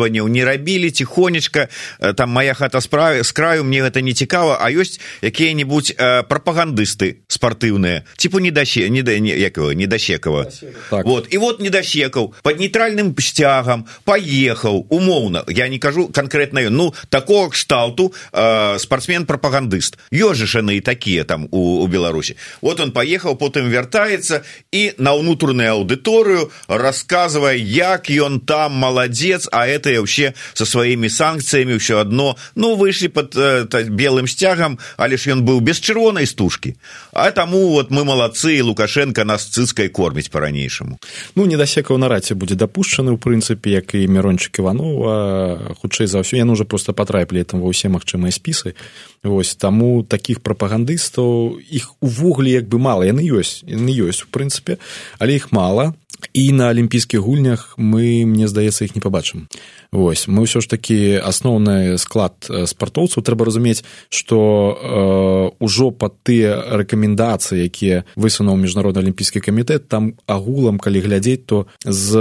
выказванняў 0.00 0.28
не 0.28 0.44
рабілі 0.44 0.90
тихонечка 0.90 1.68
там 2.16 2.30
моя 2.30 2.54
хата 2.54 2.80
справе 2.80 3.24
с 3.24 3.32
краю 3.32 3.64
мне 3.64 3.82
гэта 3.82 4.00
не 4.00 4.12
цікава 4.12 4.58
а 4.60 4.70
ёсць 4.70 5.00
якія-нибудь 5.22 5.96
прапагандысты 6.28 7.20
спартыўныя 7.28 8.04
типу 8.16 8.38
не 8.38 8.50
даще 8.50 8.88
не 8.88 9.02
да 9.02 9.12
якого 9.12 9.72
не 9.72 9.86
дасекава 9.86 10.46
так. 10.90 11.04
вот 11.04 11.28
і 11.30 11.38
вот 11.38 11.60
недасекаў 11.60 12.34
под 12.42 12.60
нейтральным 12.60 13.14
сцягам 13.18 13.86
поехаў 14.04 14.86
умоўна 14.88 15.44
я 15.48 15.68
не 15.68 15.78
кажу 15.78 16.08
конкретно 16.08 16.60
ну 16.70 16.94
такого 17.08 17.50
кшталту 17.50 18.12
э, 18.32 18.78
спортсмен 18.78 19.26
прапагандыст 19.26 19.98
ёжышаны 20.12 20.76
і 20.76 20.80
такія 20.80 21.24
там 21.24 21.48
у, 21.50 21.84
у 21.84 21.86
беларусі 21.86 22.36
вот 22.60 22.80
он 22.80 22.92
поехал 22.92 23.36
потым 23.36 23.68
вяртаецца 23.68 24.42
і 24.72 24.92
на 24.98 25.12
ўнутраную 25.14 25.84
аўдыторыю 25.84 26.50
рассказывая 26.68 27.56
як 27.56 28.10
ён 28.10 28.40
там 28.40 28.72
маладзец 28.72 29.48
а 29.52 29.66
это 29.66 29.89
вообще 29.98 30.34
со 30.54 30.66
сваімі 30.66 31.08
санкцыямі 31.08 31.80
ўсё 31.80 32.00
одно 32.00 32.36
ну 32.54 32.76
выйшлі 32.76 33.08
под 33.08 33.34
э, 33.36 33.66
белым 33.90 34.26
сцягам 34.26 34.78
але 34.96 35.16
ж 35.16 35.32
ён 35.34 35.42
быў 35.42 35.60
без 35.60 35.80
чырвонай 35.80 36.26
стужкі. 36.26 36.76
А 37.12 37.30
таму 37.30 37.70
вот 37.70 37.90
мы 37.90 38.04
малацы 38.04 38.56
і 38.58 38.62
лукашенко 38.62 39.24
нас 39.24 39.48
цыцкай 39.48 39.88
корміць 39.88 40.28
по-ранейшаму 40.28 40.98
ну 41.34 41.46
недасекаў 41.46 41.98
на 41.98 42.08
раце 42.08 42.34
будзе 42.34 42.54
дапушчаны 42.54 43.14
ў 43.14 43.18
прынцыпе 43.18 43.70
як 43.70 43.94
і 43.94 44.06
мирончык 44.06 44.60
иванова 44.60 45.74
хутчэй 45.80 46.06
за 46.06 46.22
ўсё 46.22 46.36
яны 46.38 46.52
уже 46.52 46.64
просто 46.64 46.92
патрапілі 46.92 47.44
там 47.44 47.60
ва 47.60 47.70
ўсе 47.72 47.88
магчымыя 47.88 48.30
спісы 48.30 48.74
Вось 49.22 49.52
таму 49.56 50.02
такіх 50.02 50.40
прапагандыстаў 50.40 51.60
іх 51.60 51.92
увогуле 52.00 52.56
як 52.56 52.68
бы 52.72 52.80
мала. 52.80 53.04
Яны 53.04 53.20
ёсць 53.20 53.60
яны 53.68 53.92
ёсць 53.92 54.24
у 54.24 54.32
прынцыпе 54.32 54.80
але 55.18 55.36
іх 55.36 55.52
мала. 55.52 55.92
І 56.32 56.52
на 56.52 56.68
алімпійскіх 56.68 57.20
гульнях 57.20 57.74
мы 57.76 58.24
мне 58.28 58.48
здаецца 58.48 58.84
іх 58.84 58.94
не 58.94 59.00
пабачым. 59.00 59.48
Вось 59.90 60.28
мы 60.28 60.44
ўсё 60.46 60.60
ж 60.60 60.68
такі 60.68 61.18
асноўны 61.18 61.98
склад 61.98 62.46
спартоўцаў. 62.46 63.24
Трэба 63.24 63.48
разумець 63.48 63.82
што 64.12 64.38
э, 64.38 65.64
ўжо 65.64 65.90
пад 65.90 66.14
тыя 66.22 66.78
рэкамендацыі 66.78 67.64
якія 67.66 68.04
высунуў 68.14 68.60
міжнародны 68.60 69.02
алімпійскі 69.02 69.42
камітэт 69.42 69.88
там 69.88 70.14
агулам 70.30 70.78
калі 70.78 71.00
глядзець 71.02 71.46
то 71.46 71.66
з 71.82 72.14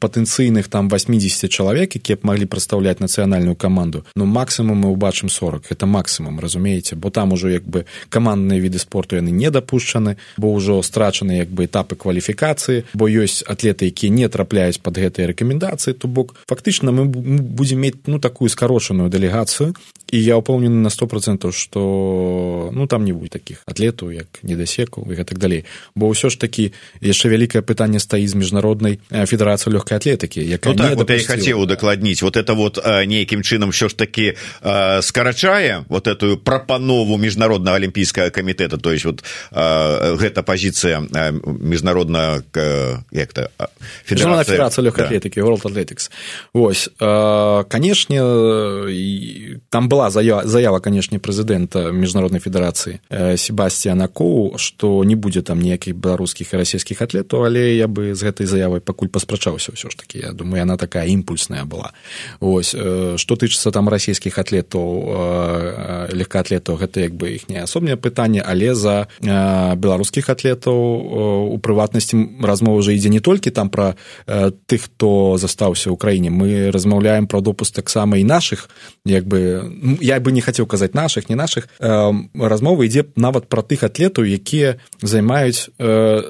патэнцыйных 0.00 0.66
там 0.68 0.88
80 0.90 1.46
чалавек 1.52 1.94
якія 1.94 2.16
б 2.18 2.26
маглі 2.26 2.50
прадстаўляць 2.50 2.98
нацыянальную 2.98 3.54
каманду 3.54 4.02
ну 4.16 4.26
максімум 4.26 4.82
мы 4.82 4.90
ўбачым 4.90 5.28
40 5.30 5.70
это 5.70 5.86
максімум 5.86 6.33
разумееце 6.40 6.96
бо 6.96 7.10
там 7.10 7.32
ужо 7.32 7.48
як 7.48 7.64
бы 7.64 7.84
камандныя 8.08 8.60
віды 8.60 8.78
спорту 8.78 9.16
яны 9.16 9.30
не 9.30 9.50
дапушчаны 9.50 10.16
бо 10.36 10.52
ўжо 10.54 10.82
страчаны 10.82 11.38
як 11.42 11.50
бы 11.50 11.66
этапы 11.66 11.96
кваліфікацыі 11.96 12.84
бо 12.94 13.08
ёсць 13.08 13.42
атлеты 13.46 13.90
якія 13.90 14.12
не 14.12 14.28
трапляюць 14.28 14.78
под 14.78 14.98
гэтыя 14.98 15.30
рэкамендацыі 15.30 15.94
то 15.94 16.08
бок 16.08 16.34
фактычна 16.46 16.92
мы 16.92 17.04
будем 17.06 17.80
мець 17.80 17.98
ну 18.06 18.18
такую 18.18 18.48
скарошаную 18.48 19.10
дэлегацыю 19.10 19.74
і 20.14 20.18
я 20.22 20.38
ўпэўнены 20.38 20.86
на 20.86 20.90
сто 20.94 21.10
процентаў 21.10 21.50
что 21.50 22.70
ну 22.70 22.86
там 22.86 23.02
не 23.02 23.10
будзе 23.10 23.42
таких 23.42 23.66
атлетаў 23.66 24.14
як 24.14 24.30
недасекаў 24.46 25.10
і 25.10 25.18
гэтак 25.18 25.42
далей 25.42 25.66
бо 25.98 26.06
ўсё 26.06 26.30
ж 26.30 26.38
такі 26.38 26.70
яшчэ 27.02 27.34
вялікае 27.34 27.66
пытанне 27.66 27.98
стаіць 27.98 28.30
з 28.30 28.38
міжнароднай 28.38 29.02
федэрацыі 29.10 29.74
лёгкай 29.74 29.98
атлетыкі 29.98 30.38
як 30.38 30.62
ну, 30.70 30.78
так, 30.78 30.94
вот 30.94 31.10
я 31.10 31.18
хацеў 31.18 31.66
удакладніць 31.66 32.22
вот 32.22 32.38
это 32.38 32.54
вот 32.54 32.78
нейкім 32.78 33.42
чынам 33.42 33.74
що 33.74 33.90
ж 33.90 33.98
такі 33.98 34.38
скарачае 35.02 35.82
вот 35.90 36.06
эту 36.06 36.38
прапанову 36.38 37.18
міжнароднага 37.18 37.82
алімпійскага 37.82 38.30
камітэта 38.30 38.78
то 38.78 38.94
есть 38.94 39.04
вот 39.04 39.26
гэта 39.50 40.46
пазіцыя 40.46 41.02
міжнародна 41.42 42.46
як-то 43.10 43.50
федэрацыя 44.06 44.78
лёгкай 44.86 45.10
атлетыкі 45.10 45.42
да. 45.42 45.46
world 45.46 45.66
athletics. 45.66 46.10
Вось 46.54 46.86
канешне 47.66 48.22
там 49.70 49.88
была 49.88 50.03
заява, 50.10 50.46
заява 50.46 50.80
канешне 50.80 51.18
прэзідэнта 51.18 51.90
міжнароднай 51.92 52.40
федэрацыі 52.40 53.00
Себастьяна 53.36 54.08
Коу 54.08 54.58
што 54.58 55.04
не 55.04 55.16
будзе 55.16 55.42
там 55.42 55.60
ніякіх 55.60 55.96
беларускіх 55.96 56.54
і 56.54 56.60
расійскіх 56.62 57.02
атлетаў 57.02 57.46
але 57.46 57.76
я 57.76 57.88
бы 57.88 58.14
з 58.14 58.22
гэтай 58.22 58.46
заявай 58.46 58.80
пакуль 58.80 59.12
паспрачаўся 59.12 59.74
ўсё 59.74 59.90
ж 59.90 59.96
такі. 59.96 60.18
Я 60.24 60.32
думаю 60.32 60.62
яна 60.62 60.76
такая 60.76 61.06
імпульсная 61.10 61.64
была. 61.64 61.92
Вось 62.40 62.72
што 62.72 63.32
тычыцца 63.36 63.72
там 63.74 63.88
расійскіх 63.88 64.38
атлетаў 64.38 66.08
легкаатлетаў 66.12 66.78
гэта 66.80 67.04
як 67.04 67.14
бы 67.14 67.34
іхняе 67.34 67.64
асобнае 67.64 67.96
пытанне 67.96 68.40
але 68.44 68.74
за 68.74 69.08
беларускіх 69.20 70.30
атлетаў 70.30 70.78
у 71.54 71.58
прыватнасці 71.58 72.40
размова 72.42 72.78
уже 72.78 72.94
ідзе 72.94 73.08
не 73.08 73.20
толькі 73.20 73.50
там 73.50 73.68
пра 73.70 73.94
тых 74.66 74.84
хто 74.84 75.36
застаўся 75.40 75.90
ў 75.90 75.96
краіне. 75.96 76.30
Мы 76.30 76.70
размаўляем 76.70 77.26
пра 77.26 77.40
допуск 77.40 77.74
таксама 77.74 78.18
і 78.18 78.24
наших 78.24 78.68
як 79.04 79.26
бы 79.26 79.64
я 80.00 80.18
бы 80.20 80.32
не 80.32 80.40
хацеў 80.40 80.66
казаць 80.66 80.94
наших 80.94 81.28
не 81.28 81.36
наших 81.36 81.68
размова 81.78 82.84
ідзе 82.84 83.04
нават 83.16 83.48
пра 83.52 83.62
тых 83.62 83.84
атлетаў 83.84 84.24
якія 84.24 84.80
займаюць 85.04 85.68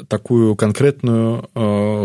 такую 0.08 0.54
канкрэтную 0.58 1.48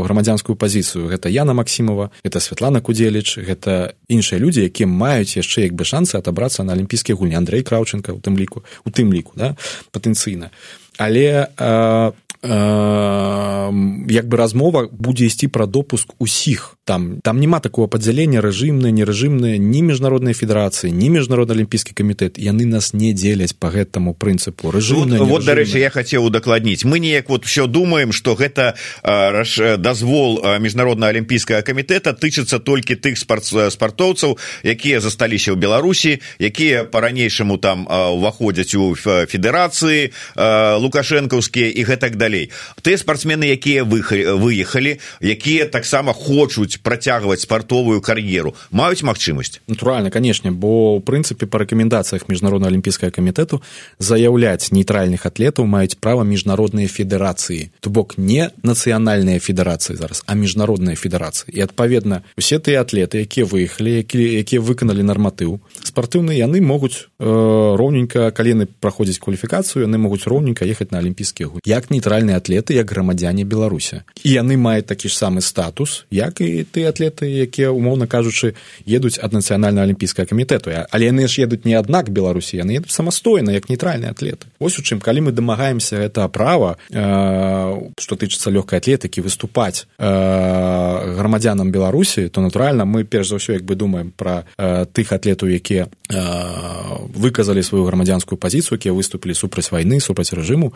грамадзянскую 0.05 0.55
пазіцыю 0.55 1.09
гэта 1.09 1.29
яна 1.33 1.53
максімова 1.57 2.11
это 2.23 2.39
Святлана 2.39 2.81
кудзеліч 2.81 3.41
гэта 3.41 3.97
іншыя 4.07 4.39
людзі 4.39 4.69
якія 4.69 4.87
маюць 4.87 5.37
яшчэ 5.37 5.65
як 5.65 5.73
бы 5.73 5.83
шансы 5.83 6.17
адабрацца 6.17 6.63
на 6.63 6.73
алімпійскія 6.73 7.15
гульні. 7.15 7.35
Андрей 7.35 7.63
краўченко 7.63 8.13
у 8.13 8.21
тым 8.21 8.37
ліку 8.37 8.63
у 8.85 8.89
тым 8.89 9.13
ліку 9.13 9.33
да 9.35 9.55
патэнцыйна. 9.91 10.51
Але 10.97 11.49
як 12.41 14.27
бы 14.27 14.37
размова 14.37 14.87
будзе 14.91 15.25
ісці 15.27 15.47
пра 15.51 15.65
допуск 15.67 16.15
усіх 16.19 16.79
там 16.85 17.19
там 17.21 17.39
няма 17.39 17.59
такого 17.59 17.91
падзялення 17.91 18.39
рэжымнае 18.39 18.95
нерэжымнае 18.95 19.59
ні 19.59 19.81
міжнароднай 19.83 20.31
федэрацыі 20.33 20.87
ні 20.87 21.09
міжнародны 21.19 21.51
алімпійскі 21.59 21.91
камітэт 21.91 22.39
яны 22.39 22.63
нас 22.63 22.95
не 22.95 23.11
дзеляць 23.11 23.51
по 23.51 23.67
гэтаму 23.67 24.15
прынцыпу 24.15 24.71
рэжым 24.71 25.19
вот, 25.19 25.27
вот 25.27 25.43
дарэчы 25.43 25.83
я 25.83 25.91
хацеў 25.91 26.31
удакладніць 26.31 26.87
мы 26.87 27.03
неяк 27.03 27.27
вот 27.27 27.43
все 27.43 27.67
думаем 27.67 28.15
что 28.15 28.39
гэта 28.39 28.79
дазвол 29.03 30.39
міжнародна 30.63 31.11
алімпійскага 31.11 31.59
камітэта 31.61 32.15
тычыцца 32.15 32.63
толькі 32.63 32.95
тых 32.95 33.19
спарт 33.19 33.51
спартоўцаў 33.51 34.39
якія 34.63 35.03
засталіся 35.03 35.51
ў 35.51 35.59
беларусі 35.59 36.23
якія 36.39 36.87
по-ранейшаму 36.87 37.59
там 37.59 37.83
уваходзяць 37.83 38.79
у 38.79 38.95
федэрацыі 38.95 40.15
лукашэнкаўскія 40.87 41.67
і 41.67 41.83
гэтак 41.83 42.15
далей. 42.29 42.51
Ты 42.81 42.97
спартсмены 42.97 43.49
якія 43.49 43.83
выехалі 43.83 45.01
якія 45.21 45.65
таксама 45.65 46.13
хочуць 46.13 46.77
працягваць 46.77 47.41
спартовую 47.41 48.01
кар'еру 48.01 48.53
маюць 48.71 49.01
магчымасць? 49.01 49.59
Натуральна 49.67 50.13
канешне 50.13 50.51
бо 50.51 51.01
ў 51.01 51.01
прынцыпе 51.01 51.49
па 51.49 51.65
рэкамендацыях 51.65 52.29
міжнародна 52.29 52.69
алімпійскага 52.69 53.09
камітэту 53.09 53.61
заяўляць 53.97 54.69
нейтральных 54.69 55.25
атлетаў 55.25 55.65
маюць 55.65 55.97
права 55.97 56.23
міжнародныя 56.23 56.85
федэрацыі. 56.85 57.73
То 57.81 57.89
бок 57.89 58.17
не 58.17 58.53
нацыянальныя 58.61 59.41
федэрацыі 59.41 59.97
зараз 59.97 60.21
а 60.29 60.37
міжнародныя 60.37 60.95
федэрацыі. 60.95 61.49
І 61.49 61.65
адпаведна 61.65 62.21
усе 62.37 62.61
тыя 62.61 62.85
атлеты 62.85 63.25
якія 63.25 63.49
выехалі 63.49 64.05
якія 64.05 64.45
якія 64.45 64.61
выканалі 64.61 65.01
нарматыў 65.01 65.57
спартыўныя 65.81 66.45
яны 66.45 66.61
могуць 66.61 67.09
э, 67.17 67.25
роўненька 67.25 68.29
калены 68.31 68.69
праходзіць 68.69 69.17
кваліфікацыю 69.17 69.89
яны 69.89 69.97
могуць 69.97 70.29
роўненька 70.29 70.65
ехаць 70.69 70.91
на 70.91 71.01
алімпійскія 71.01 71.49
гу 71.49 71.59
як 71.65 71.89
нейтральныя 72.19 72.37
атлеты 72.37 72.73
як 72.73 72.91
грамадзяне 72.91 73.43
беларуся 73.43 74.03
і 74.23 74.29
яны 74.35 74.57
маюць 74.57 74.85
такі 74.85 75.07
ж 75.07 75.15
самы 75.15 75.41
статус 75.41 76.05
як 76.11 76.41
і 76.41 76.63
ты 76.63 76.83
атлеты 76.85 77.25
якія 77.25 77.71
умоўна 77.71 78.07
кажучы 78.07 78.55
едуць 78.85 79.19
ад 79.21 79.31
нацыянальна 79.33 79.83
алімпійскага 79.83 80.27
камітэту. 80.27 80.71
Але 80.91 81.05
яны 81.05 81.27
ж 81.27 81.43
едуць 81.47 81.63
не 81.65 81.79
аднак 81.79 82.09
беларусі 82.09 82.57
яны 82.57 82.79
едуць 82.79 82.91
самастойна 82.91 83.51
як 83.51 83.69
нейтральныя 83.69 84.11
атлеты. 84.11 84.51
Ось 84.59 84.79
у 84.79 84.83
чым 84.83 84.99
калі 84.99 85.29
мы 85.29 85.31
дамагаемся 85.31 86.03
гэта 86.03 86.27
права 86.27 86.77
э, 86.91 86.99
што 87.97 88.15
тычыцца 88.15 88.51
лёгкай 88.51 88.79
атлетыкі 88.79 89.23
выступаць 89.23 89.87
э, 89.97 91.15
грамадзянам 91.15 91.71
беларусі 91.71 92.27
то 92.29 92.41
натуральна 92.41 92.83
мы 92.85 93.03
перш 93.03 93.29
за 93.29 93.39
ўсё 93.39 93.55
як 93.55 93.63
бы 93.63 93.75
думаем 93.75 94.11
пра 94.11 94.43
э, 94.57 94.85
тых 94.91 95.13
атлетаў 95.15 95.47
якія 95.47 95.87
э, 95.87 96.19
выказалі 97.15 97.63
сваю 97.63 97.87
грамадзянскую 97.87 98.37
пазіцыю 98.37 98.75
якія 98.75 98.93
выступілі 98.93 99.33
супраць 99.33 99.71
вайны 99.71 99.99
супраць 99.99 100.33
рэжыму. 100.33 100.73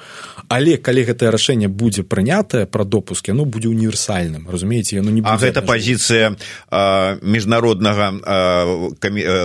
Але 0.47 0.77
калі 0.77 1.03
гэтае 1.03 1.32
рашэнне 1.33 1.67
будзе 1.67 2.05
прынятае 2.05 2.65
пра 2.69 2.85
допуск 2.85 3.27
яно 3.33 3.45
будзе 3.45 3.73
універсальным 3.73 4.47
разумееце 4.49 5.01
яно 5.01 5.09
не 5.09 5.21
будзе... 5.25 5.33
а 5.33 5.41
гэта 5.41 5.65
пазіцыя 5.65 6.37
міжнароднага 7.25 8.13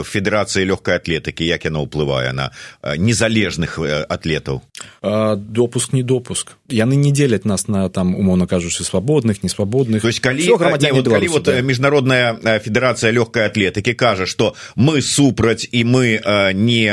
федэрацыі 0.04 0.68
лёгкай 0.68 1.00
атлетыкі 1.00 1.49
як 1.49 1.64
яна 1.64 1.80
ўплывае 1.88 2.37
на 2.37 2.52
незалежных 2.97 3.78
атлетаў 4.09 4.62
допуск 5.02 5.92
не 5.92 6.02
допуск. 6.02 6.57
Яны 6.68 6.97
не 6.97 7.12
дзеляць 7.12 7.45
нас 7.45 7.68
на 7.68 7.88
там 7.88 8.14
умоўна 8.14 8.47
кажучы 8.47 8.85
свабодных 8.85 9.42
несвабодных 9.42 10.02
то 10.02 10.09
есть 10.09 10.21
калі, 10.21 10.45
не, 10.45 10.92
вот, 10.92 11.09
калі 11.09 11.28
вот 11.28 11.42
да. 11.42 11.61
міжнародная 11.61 12.61
федэрацыя 12.61 13.12
лёгкай 13.12 13.47
атлетыкі 13.47 13.95
кажа 13.95 14.26
што 14.26 14.54
мы 14.76 15.02
супраць 15.02 15.66
і 15.71 15.85
мы 15.85 16.21
не 16.54 16.88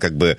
как 0.00 0.16
бы 0.16 0.36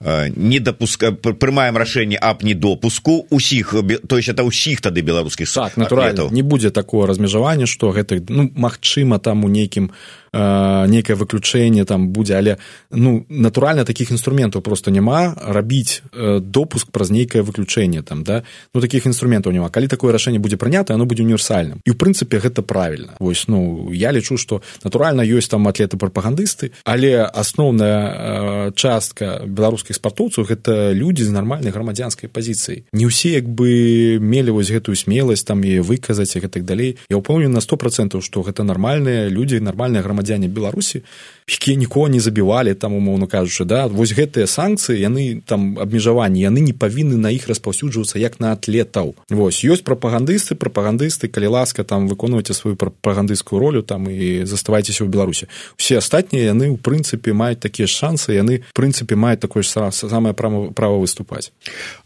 не 0.00 0.58
допуска 0.60 1.12
прымаем 1.12 1.76
рашэнне 1.76 2.16
аб 2.16 2.42
недопуску 2.42 3.26
усіх 3.30 3.74
то 4.08 4.16
есть 4.16 4.28
это 4.28 4.44
ўсіх 4.44 4.80
тады 4.80 5.00
беларускіх 5.00 5.48
так, 5.48 5.76
натуральна. 5.76 6.28
не 6.30 6.42
будзе 6.42 6.70
такого 6.70 7.06
размежавання 7.06 7.66
што 7.66 7.90
гэта 7.90 8.20
ну 8.28 8.50
магчыма 8.54 9.18
там 9.18 9.44
у 9.44 9.48
нейкім 9.48 9.90
нейкае 10.36 11.16
выключэнне 11.16 11.84
там 11.84 12.08
будзе 12.10 12.36
але 12.36 12.56
ну 12.90 13.24
натуральна 13.28 13.84
таких 13.84 14.10
інструментаў 14.10 14.62
просто 14.62 14.90
няма 14.90 15.34
рабіць 15.36 16.02
допуск 16.40 16.90
праз 16.90 17.10
нейкае 17.10 17.42
выключэнне 17.42 18.02
там 18.02 18.24
да. 18.24 18.42
Ну 18.74 18.80
таких 18.80 19.06
інструментаў 19.06 19.52
няма 19.52 19.70
калі 19.70 19.88
такое 19.88 20.12
рашэнне 20.12 20.38
будзе 20.38 20.56
прынята 20.56 20.94
оно 20.94 21.06
будзе 21.06 21.22
універсальным 21.22 21.80
і 21.84 21.90
ў 21.90 21.96
прынцыпе 21.96 22.38
гэта 22.38 22.62
правильно 22.62 23.16
вось 23.20 23.48
ну 23.48 23.90
я 23.92 24.12
лічу 24.12 24.36
что 24.36 24.62
натуральна 24.84 25.22
ёсць 25.22 25.48
там 25.48 25.68
атлеты 25.68 25.96
прапагандысты 25.96 26.72
але 26.84 27.24
асноўная 27.24 28.72
частка 28.76 29.42
беларускіх 29.46 29.96
спартоўцаў 29.96 30.44
гэта 30.44 30.92
людзі 30.92 31.24
з 31.24 31.32
нармальнай 31.32 31.72
грамадзянскай 31.72 32.28
пазіцыі 32.28 32.84
не 32.92 33.06
ўсе 33.06 33.38
як 33.38 33.48
бы 33.48 34.18
мелі 34.20 34.58
вось 34.58 34.70
гэтую 34.70 34.96
смеласць 34.96 35.46
там 35.46 35.62
і 35.64 35.80
выказаць 35.80 36.34
і 36.36 36.42
гэтак 36.44 36.64
далей. 36.66 36.98
Я 37.08 37.16
ўпэўнен 37.20 37.52
на 37.52 37.62
сто 37.62 37.76
процентаў 37.76 38.20
што 38.20 38.42
гэта 38.42 38.66
нармальныя 38.66 39.28
людзі 39.30 39.62
нармальная 39.62 40.02
грамадзянская 40.02 40.25
грамадзяне 40.26 40.48
беларусі 40.48 41.02
якія 41.46 41.76
нікого 41.76 42.08
не 42.08 42.20
забівалі 42.20 42.74
там 42.74 42.94
умоўно 42.94 43.26
кажучы 43.26 43.64
да. 43.64 43.86
Вось 43.86 44.10
гэтыя 44.10 44.46
санкцыі 44.50 44.98
яны 44.98 45.42
там 45.46 45.78
абмежаванні 45.78 46.42
яны 46.42 46.58
не 46.58 46.74
павінны 46.74 47.14
на 47.14 47.30
іх 47.30 47.46
распаўсюджвацца 47.46 48.18
як 48.18 48.40
на 48.40 48.50
атлетаў. 48.52 49.14
Вось 49.30 49.62
ёсць 49.62 49.86
прапагандысты 49.86 50.58
прапагандысты 50.58 51.30
калі 51.30 51.54
ласка 51.54 51.84
там 51.84 52.08
выконваеце 52.10 52.54
сваю 52.54 52.74
прапагандысцкую 52.74 53.62
ролю 53.62 53.82
там 53.82 54.10
і 54.10 54.42
заставайцеся 54.42 55.06
ў 55.06 55.08
беларусі. 55.08 55.46
Усе 55.78 56.02
астатнія 56.02 56.50
яны 56.50 56.74
ў 56.74 56.82
прынцыпе 56.82 57.30
маюць 57.30 57.62
такія 57.62 57.86
шансы 57.86 58.34
яны 58.34 58.66
прынцыпе 58.74 59.14
маюць 59.14 59.38
такое 59.38 59.62
ж 59.62 59.90
самае 59.94 60.34
права 60.34 60.74
права 60.74 60.98
выступаць. 60.98 61.54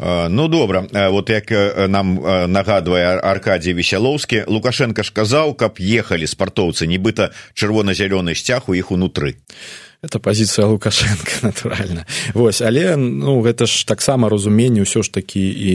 Ну 0.00 0.48
добра. 0.48 0.84
Вот 0.92 1.30
як 1.32 1.48
нам 1.88 2.20
нагадвае 2.52 3.16
аркадій 3.16 3.72
весялоўскі 3.72 4.44
лукашенко 4.52 5.00
ж 5.00 5.12
казаў 5.16 5.56
каб 5.56 5.80
ехалі 5.80 6.28
спартоўцы 6.28 6.84
нібыта 6.84 7.32
чырвона-зялёны 7.56 8.36
сцяг 8.36 8.68
у 8.68 8.76
іх 8.76 8.92
унутры 8.92 9.29
story. 9.30 9.42
Это 10.02 10.18
пазіцыя 10.18 10.66
лукашенко 10.66 11.32
натуральна 11.42 12.06
вось 12.34 12.60
але 12.60 12.96
ну 12.96 13.40
гэта 13.44 13.66
ж 13.66 13.84
таксама 13.86 14.28
разуменне 14.28 14.80
ўсё 14.80 15.04
ж 15.04 15.12
такі 15.12 15.44
і 15.44 15.72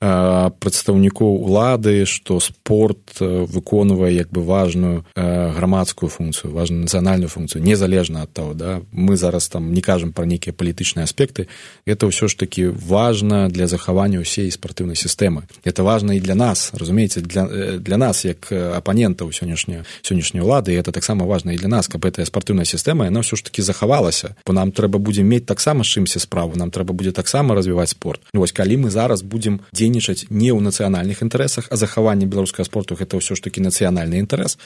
прадстаўнікоў 0.00 1.40
улады 1.48 2.04
што 2.04 2.36
спорт 2.40 3.16
выконвае 3.20 4.12
як 4.12 4.28
бы 4.28 4.44
важную 4.44 5.08
грамадскую 5.16 6.12
функцыю 6.12 6.52
важную 6.52 6.84
нацыянальную 6.84 7.32
функцыю 7.32 7.64
незалежна 7.64 8.28
ад 8.28 8.32
того 8.32 8.52
да 8.52 8.84
мы 8.92 9.16
зараз 9.16 9.48
там 9.48 9.72
не 9.72 9.80
кажам 9.80 10.12
пра 10.12 10.28
нейкія 10.28 10.52
палітычныя 10.52 11.08
аспекты 11.08 11.48
это 11.88 12.04
ўсё 12.04 12.28
ж 12.28 12.36
такі 12.36 12.76
важна 12.76 13.48
для 13.48 13.66
захавання 13.72 14.20
ўсей 14.20 14.52
спартыўнай 14.52 15.00
сістэмы 15.00 15.48
это 15.64 15.80
важна 15.80 16.12
і 16.12 16.20
для 16.20 16.36
нас 16.36 16.76
разумееце 16.76 17.24
для 17.24 17.80
для 17.80 17.96
нас 17.96 18.28
як 18.28 18.52
апанентаў 18.52 19.32
сённяшняй 19.32 19.88
сённяшняй 20.04 20.44
улады 20.44 20.76
это 20.76 20.92
таксама 20.92 21.24
важна 21.24 21.56
і 21.56 21.56
для 21.56 21.72
нас 21.72 21.88
каб 21.88 22.04
гэтая 22.04 22.28
спартыўная 22.28 22.68
сістэма 22.68 23.08
яна 23.08 23.24
ўсё 23.24 23.40
ж 23.40 23.48
таки 23.48 23.61
захавалася. 23.62 24.34
Бо 24.46 24.52
нам 24.52 24.72
трэба 24.72 24.98
будзе 24.98 25.22
мець 25.22 25.46
таксама 25.46 25.84
чымся 25.84 26.20
справу 26.20 26.58
нам 26.58 26.70
трэба 26.70 26.92
будзе 26.92 27.12
таксама 27.12 27.54
развіваць 27.54 27.90
спорт. 27.94 28.20
Вось 28.34 28.52
калі 28.52 28.86
мы 28.86 28.90
зараз 28.90 29.22
будзем 29.22 29.60
дзейнічаць 29.72 30.26
не 30.30 30.50
ў 30.52 30.60
нацыянальных 30.60 31.22
інтарэсах 31.22 31.68
а 31.70 31.76
захаванне 31.76 32.26
беларускага 32.26 32.66
спорту 32.66 32.98
гэта 32.98 33.16
ўсё 33.16 33.34
ж 33.34 33.40
такі 33.42 33.64
нацыянальны 33.64 34.18
інтарэс 34.22 34.58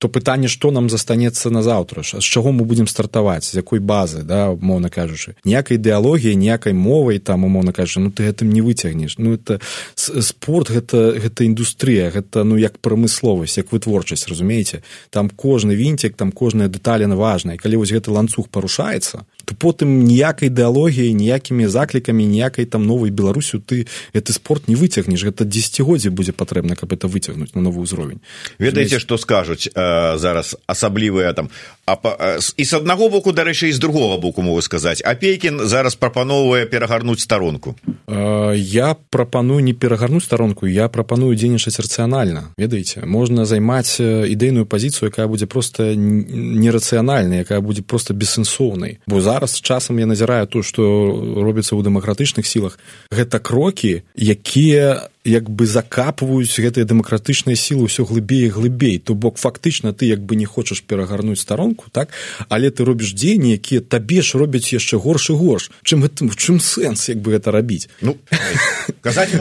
то 0.00 0.08
пытанне 0.08 0.48
што 0.48 0.70
нам 0.72 0.88
застанецца 0.88 1.52
назаўтра 1.52 2.00
ж 2.00 2.24
з 2.24 2.24
чаго 2.24 2.56
мы 2.56 2.64
будзем 2.64 2.88
стартаваць 2.88 3.44
з 3.44 3.60
якой 3.60 3.84
базы 3.84 4.24
да 4.24 4.48
умоўна 4.48 4.88
кажучы. 4.88 5.36
Ніякай 5.44 5.76
ідэалогіі 5.76 6.40
ніякай 6.40 6.72
мовай 6.72 7.20
там 7.20 7.44
умоўна 7.44 7.76
кажа 7.76 8.00
ну 8.00 8.08
ты 8.08 8.24
гэтым 8.24 8.48
не 8.48 8.64
выцягнеш. 8.64 9.20
Ну 9.20 9.36
это 9.36 9.60
спорт 9.94 10.72
гэта 10.72 11.20
гэта 11.20 11.44
індустрыя 11.44 12.08
гэта 12.16 12.48
ну 12.48 12.56
як 12.56 12.80
прамысловасць 12.80 13.60
як 13.60 13.76
вытворчасць 13.76 14.24
разумееце? 14.24 14.80
Там 15.12 15.28
кожны 15.28 15.76
вінцік 15.76 16.16
там 16.16 16.32
кожная 16.32 16.72
дэталена 16.72 17.12
важная. 17.12 17.60
Калі 17.60 17.84
вось 17.84 17.92
гэты 17.92 18.08
ланцуг 18.08 18.48
парушаецца 18.48 19.28
то 19.44 19.54
потым 19.54 20.04
ніякай 20.04 20.48
ідэалогіі 20.48 21.14
ніякімі 21.14 21.66
заклікамі 21.66 22.26
ніякай 22.26 22.64
там 22.64 22.86
новай 22.86 23.10
беларусю 23.10 23.60
ты 23.60 23.86
гэты 24.14 24.32
спорт 24.32 24.68
не 24.68 24.76
выцягнеш. 24.76 25.22
Гэта 25.24 25.44
дзесяцігоддзе 25.44 26.10
будзе 26.10 26.32
патрэбна 26.32 26.76
каб 26.76 26.92
это 26.92 27.08
выцягнуць 27.08 27.54
на 27.54 27.60
новы 27.60 27.82
ўзровень. 27.84 28.20
Ведаеце 28.58 28.98
што 28.98 29.16
скажуць 29.16 29.70
зараз 29.74 30.56
асаблівыя 30.66 31.32
там 31.32 31.50
а, 31.94 32.38
і 32.56 32.64
з 32.64 32.72
аднаго 32.74 33.08
боку 33.08 33.32
дарэчы 33.32 33.68
і 33.68 33.72
з 33.72 33.78
другого 33.78 34.18
боку 34.18 34.42
могу 34.42 34.62
сказаць. 34.62 35.02
Апейкін 35.04 35.60
зараз 35.64 35.94
прапановвае 35.94 36.66
перагарнуць 36.66 37.20
старонку. 37.20 37.76
Я 38.54 38.96
прапаную 39.10 39.60
не 39.60 39.72
перагарнуць 39.72 40.24
старонку 40.24 40.66
я 40.66 40.88
прапаную 40.88 41.34
дзейнічаць 41.36 41.80
рацыянальна. 41.80 42.54
Ведаеце 42.58 43.06
можна 43.06 43.44
займаць 43.44 44.00
ідэйную 44.00 44.66
пазіцыю 44.66 45.10
якая 45.10 45.26
будзе 45.26 45.46
просто 45.46 45.94
нерацыянальная 45.94 47.42
якая 47.46 47.60
будзе 47.60 47.82
просто 47.82 48.14
бессэнсоўнай. 48.14 48.98
Бо 49.06 49.20
зараз 49.20 49.60
часам 49.60 49.98
я 49.98 50.06
назіраю 50.06 50.46
то 50.46 50.62
што 50.62 50.82
робіцца 51.36 51.76
ў 51.76 51.82
дэмакратычных 51.86 52.46
сілах. 52.46 52.78
Гэта 53.10 53.38
крокі 53.38 54.02
якія 54.14 55.10
як 55.24 55.50
бы 55.50 55.66
закапваюць 55.66 56.48
гэтыя 56.48 56.88
дэмакратычныя 56.88 57.52
сілы 57.52 57.92
ўсё 57.92 58.08
глыбей 58.08 58.48
глыбей 58.48 58.96
то 58.96 59.12
бок 59.12 59.36
фактычна 59.36 59.92
ты 59.92 60.08
як 60.08 60.24
бы 60.24 60.32
не 60.32 60.48
хочаш 60.48 60.80
перагарнуць 60.80 61.44
старонку 61.44 61.92
так? 61.92 62.08
Але 62.48 62.72
ты 62.72 62.88
робіш 62.88 63.12
дзеянні 63.12 63.52
якія 63.52 63.84
табе 63.84 64.24
ж 64.24 64.40
робяць 64.40 64.72
яшчэ 64.72 64.96
горш 64.96 65.30
і 65.30 65.36
горш. 65.36 65.70
Чым 65.84 66.00
гэтым 66.08 66.32
чым 66.32 66.56
сэнс 66.56 67.12
як 67.12 67.20
бы 67.20 67.36
гэта 67.36 67.52
рабіць? 67.52 67.92
Ну 68.00 68.16
казаць 69.04 69.36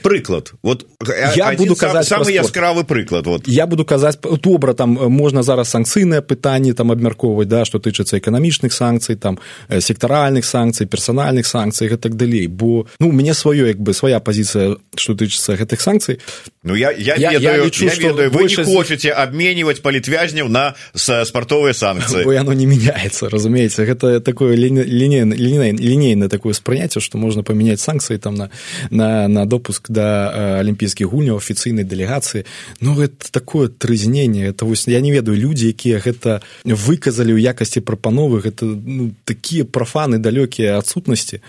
прыклад. 0.00 0.56
Вот 0.62 0.88
я 1.36 1.52
буду 1.52 1.76
казаць 1.76 2.08
самы 2.08 2.32
яскравы 2.32 2.84
прыклад 2.88 3.26
вот. 3.28 3.44
Я 3.48 3.66
буду 3.66 3.84
казаць 3.84 4.16
добра 4.16 4.72
там 4.72 4.96
можна 5.12 5.42
зараз 5.42 5.68
санкцыйныя 5.76 6.24
пытанні 6.24 6.72
там 6.72 6.88
абмяркоўваць 6.88 7.48
да 7.48 7.68
што 7.68 7.78
тычыцца 7.84 8.16
эканамічных 8.16 8.72
санкцый 8.72 9.16
там 9.20 9.36
сектаральных 9.68 10.48
санкцый 10.48 10.86
персанальных 10.88 11.44
санкцый 11.44 11.92
гэтак 11.92 12.16
далей. 12.16 12.48
Бо 12.48 12.88
ну 12.98 13.08
у 13.08 13.12
мяне 13.12 13.36
сваё 13.36 13.68
як 13.68 13.76
бы 13.76 13.92
свая 13.92 14.20
пазіцыя 14.20 14.76
што 14.94 15.14
тычыцца 15.14 15.56
гэтых 15.56 15.80
санкцый 15.80 16.18
ну 16.62 16.74
я 16.74 16.90
я, 16.90 17.16
я, 17.16 17.32
ведаю, 17.32 17.58
я 17.60 17.64
лічу, 17.64 17.86
я 17.86 17.94
ведаю, 17.94 18.30
вы 18.30 18.46
больше... 18.46 18.64
не 18.64 18.74
хочаце 18.74 19.10
абменьваць 19.10 19.80
палітвязняў 19.82 20.48
на 20.48 20.74
спартовыя 20.94 21.74
санкцыі 21.74 22.24
бо 22.24 22.32
яно 22.32 22.52
не 22.52 22.66
мяняецца 22.66 23.28
разумееце 23.28 23.84
гэта 23.84 24.20
такое 24.20 24.56
лінейна 24.56 26.28
такое 26.28 26.52
спрыняцце 26.52 27.00
што 27.00 27.18
можна 27.18 27.42
памяняць 27.42 27.80
санкцыі 27.80 28.18
там 28.18 28.34
на 28.34 28.50
на 28.90 29.28
на 29.28 29.46
допуск 29.46 29.90
да 29.90 30.60
алімпійскіх 30.60 31.06
гульняў 31.06 31.38
афіцыйнай 31.38 31.84
дэлегацыі 31.84 32.46
ну 32.80 32.94
гэта 32.94 33.30
такое 33.30 33.68
трызненне 33.68 34.48
это 34.48 34.64
вось 34.64 34.88
я 34.88 35.00
не 35.00 35.12
ведаю 35.12 35.36
людзі 35.36 35.68
якія 35.68 35.98
гэта 35.98 36.40
выказалі 36.64 37.34
ў 37.34 37.40
якасці 37.42 37.80
прапановы 37.80 38.40
гэта 38.40 38.66
ну, 38.66 39.12
такія 39.24 39.64
прафаны 39.64 40.18
далёкія 40.18 40.78
адсутнасці 40.78 41.42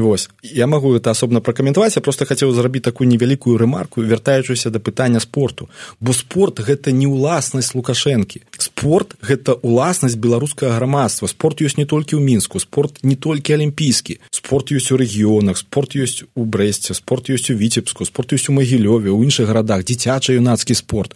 Вось. 0.00 0.28
Я 0.42 0.66
магу 0.66 0.94
это 0.96 1.10
асобна 1.10 1.40
пракаментаваць 1.40 1.96
я 1.96 2.02
просто 2.02 2.24
хацеў 2.24 2.52
зрабіць 2.52 2.82
такую 2.82 3.08
невялікую 3.08 3.58
рэмарку 3.58 4.02
вяртаючыся 4.02 4.70
да 4.70 4.78
пытання 4.78 5.20
спорту. 5.20 5.68
Бо 6.00 6.12
спорт 6.12 6.60
гэта 6.60 6.92
не 6.92 7.06
ўласнасць 7.06 7.74
лукашэнкі. 7.74 8.42
Спорт 8.58 9.16
гэта 9.20 9.58
ўласнасць 9.62 10.16
беларускага 10.16 10.76
грамадства. 10.76 11.26
Спорт 11.26 11.60
ёсць 11.60 11.76
не 11.76 11.84
толькі 11.84 12.16
ў 12.16 12.22
мінску 12.24 12.58
спорт 12.58 13.02
не 13.02 13.16
толькі 13.16 13.54
алімпійскі. 13.60 14.20
Спорт 14.30 14.72
ёсць 14.72 14.90
у 14.92 14.96
рэгіёнах 14.96 15.60
спорт 15.60 15.96
ёсць 15.96 16.24
у 16.34 16.44
брэсце 16.44 16.94
спорт 16.94 17.30
ёсць 17.30 17.50
у 17.52 17.58
віцебску 17.58 18.04
спорт 18.04 18.32
ёсць 18.32 18.48
у 18.48 18.56
магілёве 18.56 19.12
ў 19.12 19.28
іншых 19.28 19.46
гарадах. 19.46 19.84
Дзіцяча 19.84 20.32
юнацкі 20.32 20.74
спорт 20.74 21.14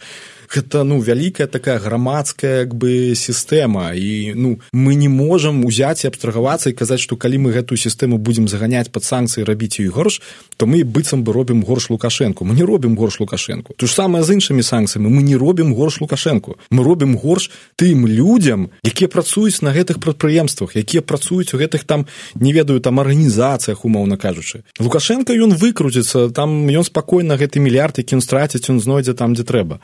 гэта 0.55 0.83
ну 0.83 0.99
вялікая 0.99 1.47
такая 1.47 1.79
грамадская 1.79 2.63
як 2.63 2.75
бы 2.75 3.11
сістэма. 3.15 3.91
І 3.93 4.33
ну 4.35 4.59
мы 4.71 4.95
не 4.95 5.09
можам 5.09 5.65
узяць 5.65 6.05
і 6.05 6.07
абстрагавацца 6.07 6.71
і 6.71 6.77
казаць 6.77 7.03
што 7.03 7.19
калі 7.19 7.43
мы 7.43 7.51
гэтую 7.51 7.75
сістэму 7.75 8.17
будзем 8.17 8.47
заганяць 8.47 8.87
пад 8.87 9.03
санкцыі 9.03 9.43
рабіць 9.43 9.83
ёй 9.83 9.91
горш 9.91 10.21
то 10.57 10.65
мы 10.65 10.83
быццам 10.87 11.23
бы 11.23 11.33
робім 11.33 11.63
горш 11.63 11.89
лукашэнку. 11.89 12.45
Мы 12.45 12.55
не 12.55 12.63
робім 12.63 12.95
горш 12.95 13.19
лукашэнку. 13.19 13.75
То 13.75 13.87
ж 13.87 13.93
самае 13.93 14.23
з 14.23 14.39
іншымі 14.39 14.63
санкцыямі. 14.63 15.11
Мы 15.11 15.21
не 15.23 15.35
робім 15.35 15.75
горш 15.75 15.99
лукашэнку. 15.99 16.55
Мы 16.71 16.83
робім 16.83 17.17
горш 17.17 17.51
тым 17.75 18.07
людзям 18.07 18.69
якія 18.83 19.11
працуюць 19.11 19.61
на 19.61 19.75
гэтых 19.75 19.99
прадпрыемствах 19.99 20.75
якія 20.75 21.01
працуюць 21.01 21.51
у 21.53 21.59
гэтых 21.59 21.83
там 21.83 22.07
не 22.35 22.53
ведаю 22.53 22.79
там 22.79 22.99
арганізацыях 22.99 23.83
умоўна 23.83 24.17
кажучы. 24.17 24.63
Лукашенко 24.79 25.33
ён 25.35 25.51
выкруціцца 25.55 26.31
там 26.31 26.67
ён 26.71 26.83
спакойна 26.83 27.35
гэты 27.35 27.59
мільярд 27.59 27.99
які 27.99 28.15
ён 28.15 28.21
страціць 28.21 28.69
ён 28.69 28.79
знойдзе 28.79 29.13
там 29.13 29.35
дзе 29.35 29.43
трэба 29.43 29.79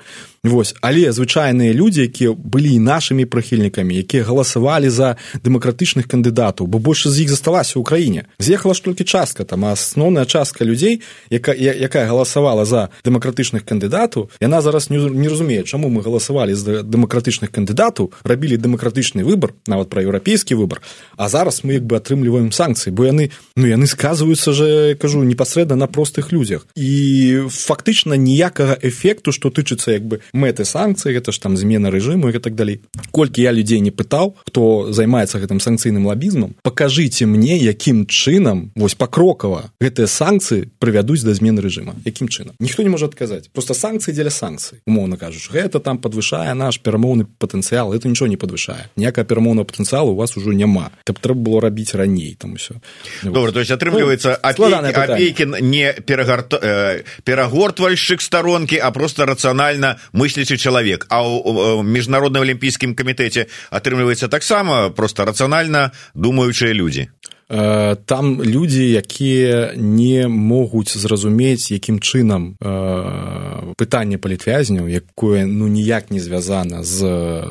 Вось 0.61 0.75
але 0.81 1.09
звычайныя 1.09 1.73
людзі 1.73 2.05
якія 2.05 2.37
былі 2.37 2.77
нашымі 2.77 3.25
прыхільнікамі 3.25 3.97
якія 3.97 4.21
галасавалі 4.21 4.93
за 4.93 5.17
дэмакратычных 5.41 6.05
кандыдатаў 6.05 6.69
бо 6.69 6.77
больш 6.77 7.09
з 7.09 7.25
іх 7.25 7.33
засталася 7.33 7.81
ў 7.81 7.83
краіне. 7.83 8.29
З'ехала 8.37 8.77
ж 8.77 8.85
толькі 8.85 9.01
частка 9.09 9.41
там 9.41 9.65
асноўная 9.65 10.29
частка 10.29 10.61
людзей 10.61 11.01
якая, 11.33 11.57
якая 11.57 12.05
галасавала 12.05 12.61
за 12.69 12.93
дэмакратычных 13.01 13.65
кандыдатаў 13.65 14.29
яна 14.37 14.61
зараз 14.61 14.93
не, 14.93 15.01
не 15.01 15.33
разумее 15.33 15.65
чаму 15.65 15.89
мы 15.89 16.05
галасавалі 16.05 16.53
за 16.53 16.85
дэмакратычных 16.85 17.49
кандыдатаў 17.49 18.13
рабілі 18.21 18.61
дэмакратычны 18.61 19.25
выбор 19.25 19.57
нават 19.65 19.89
пра 19.89 20.05
еўрапейскі 20.05 20.61
выбор 20.61 20.85
а 21.17 21.25
зараз 21.25 21.65
мы 21.65 21.81
як 21.81 21.89
бы 21.89 21.97
атрымліваем 21.97 22.53
санкцыі 22.53 22.93
бо 22.93 23.09
яны 23.09 23.33
ну 23.57 23.65
яны 23.65 23.89
сказваюцца 23.89 24.53
же 24.53 24.93
кажу 25.01 25.25
непасрэдна 25.25 25.73
на 25.73 25.89
простых 25.89 26.29
людзях. 26.29 26.69
І 26.77 27.49
фактычна 27.49 28.13
ніякага 28.13 28.77
эфекту 28.77 29.33
што 29.33 29.49
тычыцца 29.49 29.97
як 29.97 30.05
бы 30.05 30.21
мэты 30.41 30.65
санкцыі 30.65 31.13
гэта 31.17 31.31
ж 31.31 31.39
там 31.39 31.57
змена 31.57 31.93
рэжыму 31.93 32.33
і 32.33 32.41
так 32.41 32.57
далей 32.57 32.81
колькі 33.13 33.45
я 33.45 33.53
людзей 33.53 33.79
не 33.85 33.93
пытаў 33.93 34.35
хто 34.49 34.89
займаецца 34.89 35.37
гэтым 35.37 35.61
санкцыйным 35.61 36.09
лабізмам 36.09 36.57
пакажыце 36.65 37.29
мне 37.29 37.61
якім 37.61 38.05
чынам 38.09 38.71
вось 38.75 38.97
пакрокава 38.97 39.69
гэтыя 39.77 40.09
санкцыі 40.09 40.67
прывядуць 40.81 41.21
да 41.21 41.37
змены 41.37 41.61
рэжыма 41.61 41.93
якім 42.05 42.27
чынам? 42.27 42.55
Ніхто 42.59 42.83
не 42.83 42.89
можа 42.89 43.05
адказаць. 43.05 43.49
Просто 43.53 43.73
санкцыі 43.73 44.13
дзеля 44.13 44.31
санкцый. 44.33 44.81
Умоўна 44.87 45.17
кажуш 45.17 45.51
гэта 45.51 45.79
там 45.79 45.97
падвышае 46.01 46.53
наш 46.57 46.79
перамоўны 46.79 47.27
патэнцыял 47.37 47.93
это 47.93 48.07
нічого 48.07 48.29
не 48.29 48.37
падвышае. 48.37 48.89
Ніякая 48.95 49.25
перамоўна 49.25 49.63
патэнцыялу 49.63 50.13
у 50.13 50.15
вас 50.15 50.37
ужо 50.37 50.51
няма. 50.53 50.91
Каб 51.05 51.19
трэба 51.19 51.39
было 51.39 51.61
рабіць 51.61 51.93
раней 51.95 52.35
там 52.39 52.55
усё. 52.55 52.81
Добра 53.23 53.51
то 53.51 53.59
есть 53.59 53.71
атрымліваецца 53.71 54.39
ну, 54.57 54.75
апейкін 54.75 55.55
не 55.61 55.93
перагарт 55.93 56.53
э, 56.53 57.03
перагортвальшчык 57.23 58.21
старонкі 58.21 58.79
а 58.79 58.91
просто 58.91 59.25
рацыянальна 59.25 59.99
мы 60.13 60.29
мыслячы 60.31 60.55
чалавек 60.55 61.05
а 61.11 61.19
ў 61.27 61.83
міжнародным 61.83 62.47
алімпійскім 62.47 62.95
камітэце 62.95 63.51
атрымліваецца 63.67 64.31
таксама 64.31 64.89
просто 64.95 65.27
рацыянальна 65.27 65.91
думаючыя 66.15 66.71
людзі 66.71 67.11
Э, 67.51 67.97
там 68.05 68.43
людзі 68.43 68.91
якія 68.91 69.73
не 69.75 70.27
могуць 70.27 70.95
зразумець 70.95 71.71
якім 71.71 71.99
чынам 71.99 72.55
э, 72.63 73.75
пытанне 73.75 74.15
палітвязняў 74.15 74.87
якое 74.87 75.43
ну 75.43 75.67
ніяк 75.67 76.15
не 76.15 76.23
звязана 76.23 76.79
з 76.87 77.03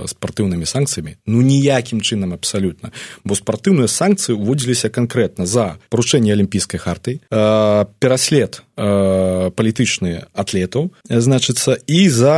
спартыўнымі 0.09 0.65
санкцыямі. 0.65 1.21
Ну 1.27 1.45
ніякім 1.45 2.01
чынам 2.01 2.33
абсалютна. 2.33 2.97
Бо 3.29 3.37
спартыўныя 3.37 3.93
санкцыі 3.93 4.41
ўводзіліся 4.41 4.89
канкрэтна 4.89 5.45
за 5.45 5.77
парушэнне 5.93 6.33
алімпійскай 6.33 6.81
харты 6.81 7.21
э, 7.21 7.85
пераслед 8.01 8.65
палітычныя 8.81 10.27
атлетаў 10.33 10.91
значыцца 11.05 11.77
і 11.87 12.01
за 12.09 12.37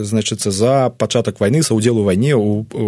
значыцца 0.00 0.50
за 0.50 0.90
пачатак 0.90 1.40
вайны 1.40 1.62
са 1.62 1.76
ўдзелу 1.76 2.04
вайне 2.08 2.32
у, 2.34 2.64
у, 2.64 2.86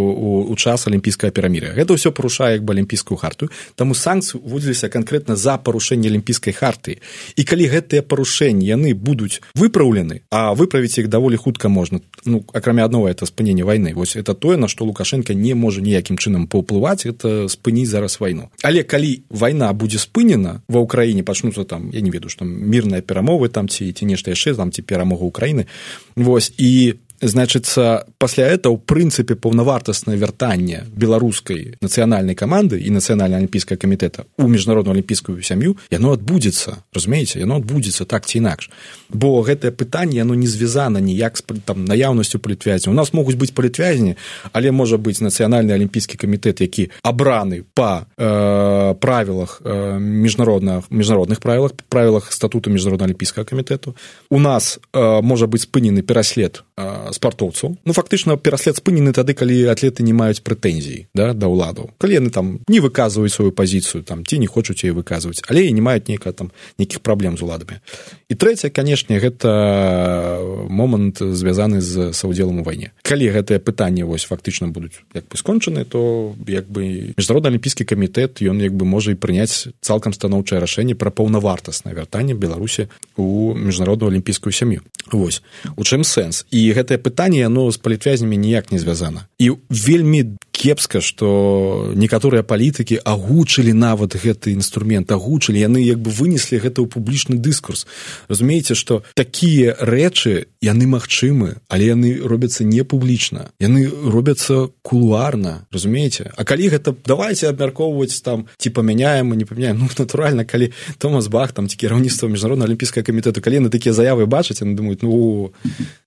у 0.49 0.55
час 0.57 0.89
алімпійскага 0.89 1.31
пераміря 1.37 1.77
гэта 1.77 1.93
ўсё 1.93 2.13
парушае 2.17 2.57
як 2.57 2.65
бы 2.65 2.73
алімпійскую 2.73 3.19
харту. 3.21 3.51
Таму 3.77 3.95
санкцыі 3.95 4.41
уводзіліся 4.41 4.89
канкрэтна 4.89 5.37
за 5.37 5.59
парушэнне 5.61 6.09
алімпійскай 6.09 6.57
харты. 6.57 6.99
І 7.37 7.43
калі 7.45 7.69
гэтыя 7.69 8.01
парушэнні 8.01 8.65
яны 8.65 8.95
будуць 8.95 9.45
выпраўлены 9.55 10.25
а 10.31 10.57
выправіць 10.57 10.97
іх 10.99 11.09
даволі 11.09 11.37
хутка 11.37 11.69
можна. 11.69 12.01
Ну 12.25 12.45
акрамя 12.53 12.85
адного 12.85 13.09
это 13.09 13.27
спынення 13.27 13.65
вайны 13.65 13.95
вось 13.95 14.17
это 14.17 14.35
тое 14.35 14.57
на 14.57 14.69
што 14.69 14.85
лукашенко 14.85 15.35
не 15.35 15.55
можа 15.55 15.81
ніякім 15.81 16.17
чынам 16.17 16.49
паўплываць. 16.49 17.05
Это 17.05 17.49
спыніць 17.49 17.93
зараз 17.93 18.21
вайну 18.21 18.49
але 18.63 18.83
калі 18.83 19.23
вайна 19.31 19.73
будзе 19.73 19.99
спынена 19.99 20.63
ва 20.69 20.81
ўкраіне 20.83 21.23
пачнуцца 21.27 21.67
там 21.67 21.91
я 21.93 22.01
не 22.01 22.15
ведаю 22.15 22.31
што 22.31 22.47
мірныя 22.47 23.03
перамовы 23.03 23.51
там 23.51 23.69
ці 23.69 23.91
ці 23.91 24.07
нешта 24.07 24.33
яшчэ 24.33 24.55
там 24.55 24.71
ці 24.71 24.87
перамога 24.87 25.27
ўкраіны 25.27 25.67
вось 26.15 26.53
і 26.57 26.97
значыцца 27.21 28.07
пасля 28.19 28.47
это 28.49 28.69
ў 28.71 28.79
прынцыпе 28.79 29.35
паўнавартаснае 29.37 30.17
вяртанне 30.19 30.85
беларускай 30.93 31.77
нацыянальнай 31.81 32.35
каманды 32.35 32.81
і 32.81 32.91
нацыянальна 32.91 33.37
алімпійская 33.41 33.79
камітэта 33.79 34.27
у 34.39 34.49
міжнародную 34.49 34.95
алімпійскую 34.95 35.43
сям'ю 35.43 35.77
яно 35.91 36.13
адбудзецца 36.13 36.83
разумееце? 36.93 37.41
Яно 37.41 37.57
адбудзецца 37.61 38.05
так 38.05 38.27
ці 38.27 38.39
інакш. 38.39 38.71
Бо 39.09 39.41
гэтае 39.43 39.71
пытанне 39.73 40.21
яно 40.21 40.35
не 40.35 40.47
звязана 40.47 41.01
ніяк 41.01 41.39
з 41.39 41.43
там 41.65 41.85
наяўнасцю 41.85 42.39
палітвязня 42.39 42.93
у 42.93 42.97
нас 42.97 43.13
могуць 43.13 43.37
быць 43.37 43.55
палітвязні 43.55 44.17
але 44.53 44.71
можа 44.71 44.97
быць 44.97 45.21
нацыянальны 45.21 45.73
алімпійскі 45.73 46.17
камітэт 46.17 46.61
які 46.61 46.91
абраны 47.03 47.65
па 47.75 48.07
э, 48.17 48.95
правілах 48.95 49.63
э, 49.65 49.99
міжнародных 49.99 50.91
міжнародных 50.91 51.41
правілах 51.41 51.73
правілах 51.89 52.33
статуту 52.33 52.71
міжнародна 52.71 53.07
алімпійскага 53.07 53.45
камітэту. 53.45 53.97
У 54.31 54.39
нас 54.39 54.79
э, 54.93 55.23
можа 55.23 55.47
быць 55.47 55.67
спынены 55.67 56.03
пераслед 56.03 56.65
э, 56.77 57.06
спартоўцаў 57.13 57.77
ну 57.85 57.93
фактычна 57.93 58.37
пераслед 58.37 58.77
спынены 58.77 59.13
тады 59.13 59.35
калі 59.35 59.57
атлеты 59.73 60.03
не 60.03 60.13
маюць 60.13 60.43
прэтэнзій 60.43 61.09
да 61.15 61.33
да 61.33 61.47
ўладаў. 61.47 61.91
Калі 61.99 62.19
яны 62.19 62.31
там 62.31 62.61
не 62.69 62.81
выказваюць 62.81 63.33
сваю 63.33 63.53
пазіцыю 63.53 64.03
там 64.03 64.25
ці 64.27 64.39
не 64.39 64.47
хочуць 64.47 64.85
яе 64.85 64.93
выказваць 64.93 65.43
але 65.49 65.67
і 65.67 65.73
не 65.73 65.83
маюць 65.83 66.09
нейка 66.09 66.33
там 66.33 66.51
нейкіх 66.79 67.01
праблем 67.01 67.37
з 67.37 67.43
уладамі. 67.43 67.81
І 68.29 68.35
трэцяе 68.35 68.71
канешне 68.71 69.19
гэта 69.19 70.43
момант 70.69 71.21
звязаны 71.21 71.81
з 71.81 72.13
саўдзелам 72.13 72.61
у 72.61 72.65
вайне. 72.67 72.93
Калі 73.03 73.31
гэтае 73.31 73.59
пытанне 73.59 74.05
вось 74.05 74.27
фактычна 74.27 74.69
будуць 74.69 75.03
як 75.15 75.29
бы 75.29 75.37
скончаны 75.37 75.85
то 75.85 76.35
як 76.47 76.67
бы 76.71 77.15
міжнародны 77.17 77.55
алімпійскі 77.55 77.85
камітэт 77.85 78.43
ён 78.43 78.63
як 78.63 78.75
бы 78.75 78.85
можа 78.85 79.13
і 79.13 79.21
прыняць 79.21 79.69
цалкам 79.81 80.13
станоўчае 80.13 80.61
рашэнне 80.61 80.95
пра 80.95 81.11
паўнавартаснае 81.11 81.95
вяртанне 81.95 82.35
беларусі 82.35 82.89
у 83.17 83.55
міжнародную 83.55 84.11
алімпійскую 84.11 84.53
сям'ю. 84.53 84.83
Вось 85.13 85.43
у 85.77 85.83
чым 85.85 86.03
сэнс? 86.03 86.47
І 86.51 86.73
гэтае 86.75 86.96
пытанне 86.99 87.45
яно 87.45 87.71
з 87.71 87.79
палітвязнямі 87.79 88.37
ніяк 88.37 88.73
не 88.73 88.79
звязана 88.79 89.27
і 89.39 89.53
вельмі 89.71 90.37
кепска 90.57 91.01
што 91.05 91.93
некаторыя 91.95 92.43
палітыкі 92.43 92.99
агучылі 93.05 93.77
нават 93.77 94.17
гэты 94.17 94.57
інструмент 94.57 95.13
агучылі 95.13 95.61
яны 95.61 95.85
як 95.85 96.01
бы 96.01 96.09
вынеслі 96.11 96.59
гэта 96.65 96.81
ў 96.81 96.89
публічны 96.89 97.37
дыскурс. 97.37 97.85
Разумееце 98.33 98.75
што 98.75 99.05
такія 99.15 99.77
рэчы 99.77 100.49
яны 100.65 100.89
магчымы 100.89 101.61
але 101.69 101.93
яны 101.93 102.17
робяцца 102.25 102.65
не 102.65 102.83
публічна. 102.89 103.53
Яны 103.61 103.85
робяцца 103.87 104.73
кулуарна 104.81 105.69
разумееце? 105.69 106.33
А 106.37 106.45
калі 106.49 106.73
гэта 106.73 106.97
давайте 107.05 107.53
абмяркоўваць 107.53 108.17
там 108.25 108.49
ці 108.57 108.73
памяняем 108.73 109.37
не 109.37 109.45
памяняем. 109.45 109.79
Ну 109.79 109.89
натуральна 109.93 110.49
калі 110.49 110.73
томас 110.99 111.29
бах 111.29 111.53
там 111.53 111.69
ці 111.69 111.77
кіраўніцтва 111.77 112.33
міжнародна 112.33 112.65
алімпійскага 112.65 113.05
камітэту 113.05 113.45
калі 113.45 113.69
на 113.69 113.69
такія 113.69 113.93
заявы 113.93 114.25
бачаць 114.25 114.65
яны 114.65 114.73
думаюць 114.73 115.05
ну 115.05 115.53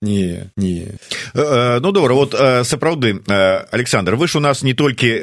не 0.02 0.50
не 0.56 0.79
ну 1.34 1.92
добра 1.92 2.14
вот 2.14 2.34
сапраўды 2.64 3.20
александр 3.70 4.14
вы 4.14 4.28
ж 4.28 4.38
у 4.38 4.40
нас 4.40 4.62
не 4.62 4.74
толькі 4.74 5.20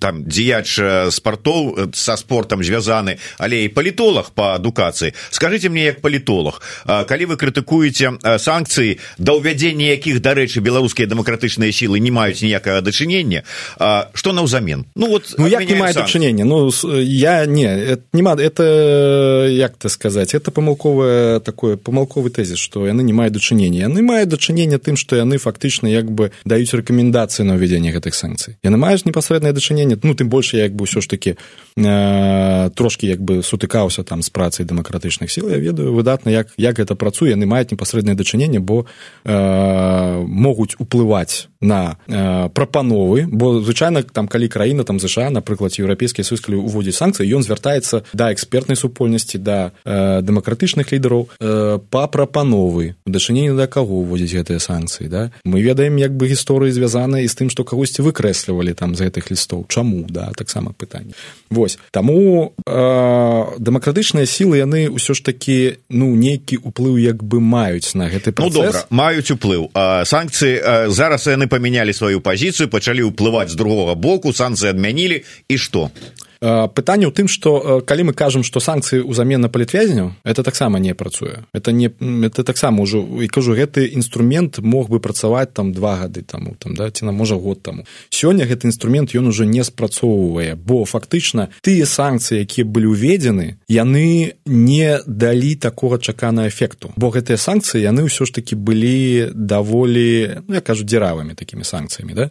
там 0.00 0.24
дзеяч 0.24 0.78
спартоў 1.10 1.92
са 1.94 2.16
спортом 2.16 2.62
звязаны 2.64 3.18
але 3.38 3.64
і 3.64 3.68
палітолог 3.68 4.30
по 4.34 4.54
адукацыі 4.54 5.12
скажите 5.30 5.68
мне 5.68 5.84
як 5.84 6.00
палітолог 6.00 6.62
калі 6.84 7.24
вы 7.24 7.36
крытыкуеце 7.36 8.18
санкцыі 8.38 8.98
да 9.18 9.32
ўвядзення 9.38 9.94
якіх 9.94 10.20
дарэчы 10.20 10.60
беларускія 10.60 11.08
дэмакратычныя 11.08 11.72
сілы 11.72 12.00
не 12.00 12.10
маюць 12.10 12.42
ніякага 12.42 12.80
дачынення 12.80 13.42
что 14.14 14.32
наўзамен 14.32 14.84
ну 14.94 15.06
вот 15.08 15.34
ну 15.38 15.46
як 15.46 15.68
не 15.68 15.76
мае 15.76 15.92
дачынення 15.94 16.44
ну 16.44 16.70
я 17.00 17.46
не 17.46 17.98
нема 18.12 18.34
это 18.34 19.46
як 19.48 19.76
ты 19.76 19.88
сказаць 19.88 20.34
это 20.34 20.50
памылковае 20.50 21.40
такое 21.40 21.76
памылковы 21.76 22.30
тэзіс 22.30 22.58
што 22.58 22.86
яны 22.86 23.02
не 23.02 23.12
маюць 23.12 23.32
дачынення 23.32 23.88
яны 23.88 24.02
маюць 24.02 24.28
дачынення 24.28 24.78
тым 24.88 24.96
што 24.96 25.20
яны 25.20 25.36
фактычна 25.36 25.92
як 25.92 26.08
бы 26.08 26.32
даюць 26.48 26.72
рэкамендацыі 26.72 27.44
на 27.44 27.60
ўвядзенне 27.60 27.92
гэтых 27.92 28.16
санкцый. 28.16 28.56
Яны 28.64 28.80
маюць 28.80 29.04
непасрэднае 29.04 29.52
дачыненне 29.52 30.00
ну 30.00 30.16
тым 30.16 30.32
больш 30.32 30.56
як 30.56 30.72
бы 30.72 30.88
ўсё 30.88 31.04
ж 31.04 31.06
таки 31.12 31.36
э, 31.76 32.70
трошки 32.72 33.04
як 33.04 33.20
бы 33.20 33.44
сутыкаўся 33.44 34.00
там 34.08 34.24
з 34.24 34.32
працай 34.32 34.64
дэмакратычных 34.64 35.28
сіл. 35.28 35.52
Я 35.52 35.60
ведаю 35.60 35.92
выдатна 35.92 36.32
як 36.32 36.56
як 36.56 36.80
гэта 36.80 36.96
працуе. 36.96 37.36
Яны 37.36 37.44
маюць 37.44 37.68
непасрэднае 37.68 38.16
дачыненне 38.16 38.64
бо 38.64 38.88
э, 39.28 40.24
могуць 40.24 40.80
уплываць 40.80 41.52
на 41.60 41.96
э, 42.06 42.48
прапановы 42.54 43.26
бо 43.26 43.60
звычайна 43.60 44.02
там 44.02 44.28
калі 44.28 44.48
краіна 44.48 44.84
там 44.84 45.00
ЗША 45.00 45.30
напрыклад 45.30 45.74
еўрапейскія 45.74 46.24
сускалі 46.24 46.62
уводзіць 46.62 46.94
санкцыі 46.94 47.26
ён 47.34 47.42
звяртаецца 47.42 48.06
да 48.14 48.30
экспертнай 48.32 48.76
супольнасці 48.76 49.38
да 49.38 49.72
э, 49.84 50.22
дэмакратычных 50.22 50.92
лідараў 50.94 51.28
э, 51.40 51.78
па 51.90 52.06
прапановы. 52.06 52.94
Дачыненне 53.06 53.58
да 53.58 53.66
каго 53.66 54.06
уводзіць 54.06 54.38
гэтыя 54.38 54.62
санкцыі 54.62 55.08
да? 55.08 55.30
Мы 55.44 55.62
ведаем 55.62 55.98
як 55.98 56.14
бы 56.14 56.30
гісторыі 56.30 56.70
звязаныя 56.70 57.26
з 57.26 57.34
тым 57.34 57.50
што 57.50 57.66
кагосьці 57.66 58.06
выкрэслівалі 58.06 58.74
там 58.78 58.94
з 58.94 59.10
гэтых 59.10 59.26
лістоў. 59.30 59.66
Чаму 59.66 60.06
да? 60.06 60.30
Таксама 60.38 60.70
пытанне. 60.78 61.18
Вось. 61.50 61.78
Таму 61.90 62.54
э, 62.54 63.44
дэмакратычныя 63.58 64.30
сілы 64.30 64.62
яны 64.62 64.86
ўсё 64.94 65.18
ж 65.18 65.26
такі 65.26 65.82
ну 65.90 66.14
нейкі 66.14 66.62
уплыў 66.62 67.02
як 67.02 67.18
бы 67.18 67.42
маюць 67.42 67.98
на 67.98 68.06
гэты 68.06 68.30
ну, 68.38 68.50
добра, 68.50 68.86
маюць 68.90 69.30
уплыў. 69.34 69.74
Санкцыі 69.74 70.86
зараз 70.94 71.26
яны 71.26 71.47
памянялі 71.48 71.92
сваю 71.96 72.20
пазіцыю 72.20 72.68
пачалі 72.68 73.08
ўплываць 73.08 73.50
з 73.52 73.58
другога 73.58 73.94
боку 73.94 74.32
санкцыі 74.32 74.70
адмянілі 74.70 75.24
і 75.48 75.56
што 75.58 75.90
пытанне 76.40 77.10
ў 77.10 77.12
тым 77.12 77.26
што 77.26 77.82
калі 77.82 78.10
мы 78.10 78.12
кажам 78.14 78.46
што 78.46 78.62
санкцыі 78.62 79.02
ўзамен 79.02 79.42
на 79.42 79.50
палітвязняў 79.50 80.14
это 80.22 80.42
таксама 80.42 80.78
не 80.78 80.94
працуе. 80.94 81.44
Это 81.52 81.72
не 81.72 81.90
это 81.90 82.44
таксама 82.44 82.82
ўжо 82.82 83.02
і 83.02 83.26
кажу 83.26 83.58
гэты 83.58 83.90
інструмент 83.90 84.58
мог 84.62 84.88
бы 84.88 85.00
працаваць 85.00 85.50
там 85.52 85.72
два 85.72 85.98
гады 85.98 86.22
таму 86.22 86.54
там 86.58 86.74
да 86.78 86.90
ці 86.90 87.04
на 87.04 87.12
можа 87.12 87.34
год 87.34 87.62
таму. 87.62 87.84
Сёння 88.10 88.46
гэты 88.46 88.70
інструмент 88.70 89.14
ён 89.14 89.26
уже 89.26 89.46
не 89.46 89.64
спрацоўвае 89.64 90.54
бо 90.54 90.84
фактычна 90.84 91.50
тыя 91.62 91.86
санкцыі 91.86 92.46
якія 92.46 92.64
былі 92.64 92.94
ўведзены 92.94 93.58
яны 93.66 94.38
не 94.46 95.00
далі 95.06 95.54
такога 95.56 95.98
чакана 95.98 96.46
эфекту. 96.46 96.94
Бо 96.96 97.10
гэтыя 97.10 97.36
санкцыі 97.36 97.82
яны 97.82 98.06
ўсё 98.06 98.26
ж 98.26 98.34
таки 98.34 98.54
былі 98.54 99.34
даволі 99.34 100.38
ну, 100.46 100.54
я 100.54 100.62
кажу 100.62 100.86
дзіравымі 100.86 101.34
такімі 101.34 101.66
санкцыямі 101.66 102.14
да 102.14 102.30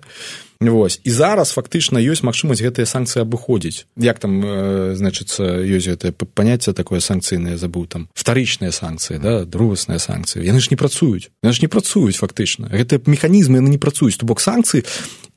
Вось 0.59 0.99
і 1.03 1.11
зараз 1.11 1.53
фактычна 1.53 2.01
ёсць 2.01 2.25
магчымасць 2.25 2.63
гэтыя 2.65 2.89
санкцыі 2.89 3.21
абыходзіць. 3.21 3.85
Як 3.97 4.17
там 4.19 4.41
э, 4.41 4.95
значыцца 4.97 5.61
ёсць 5.61 5.89
гэтае 5.89 6.11
паняцце 6.13 6.73
такое 6.73 6.99
санкцыйнае 6.99 7.57
забыў 7.61 7.85
там 7.85 8.09
вторычныя 8.17 8.73
санкцыі 8.73 9.21
да 9.21 9.45
другасныя 9.45 10.01
санкцыі. 10.01 10.41
Яны 10.41 10.59
ж 10.59 10.73
не 10.73 10.77
працуюць. 10.77 11.29
Яны 11.45 11.53
ж 11.53 11.61
не 11.61 11.69
працуюць 11.69 12.17
фактычна. 12.17 12.73
Гэтыя 12.73 13.01
механізмы 13.05 13.61
яны 13.61 13.69
не 13.69 13.81
працуюць. 13.81 14.17
То 14.17 14.25
бок 14.25 14.41
санкцыі 14.41 14.81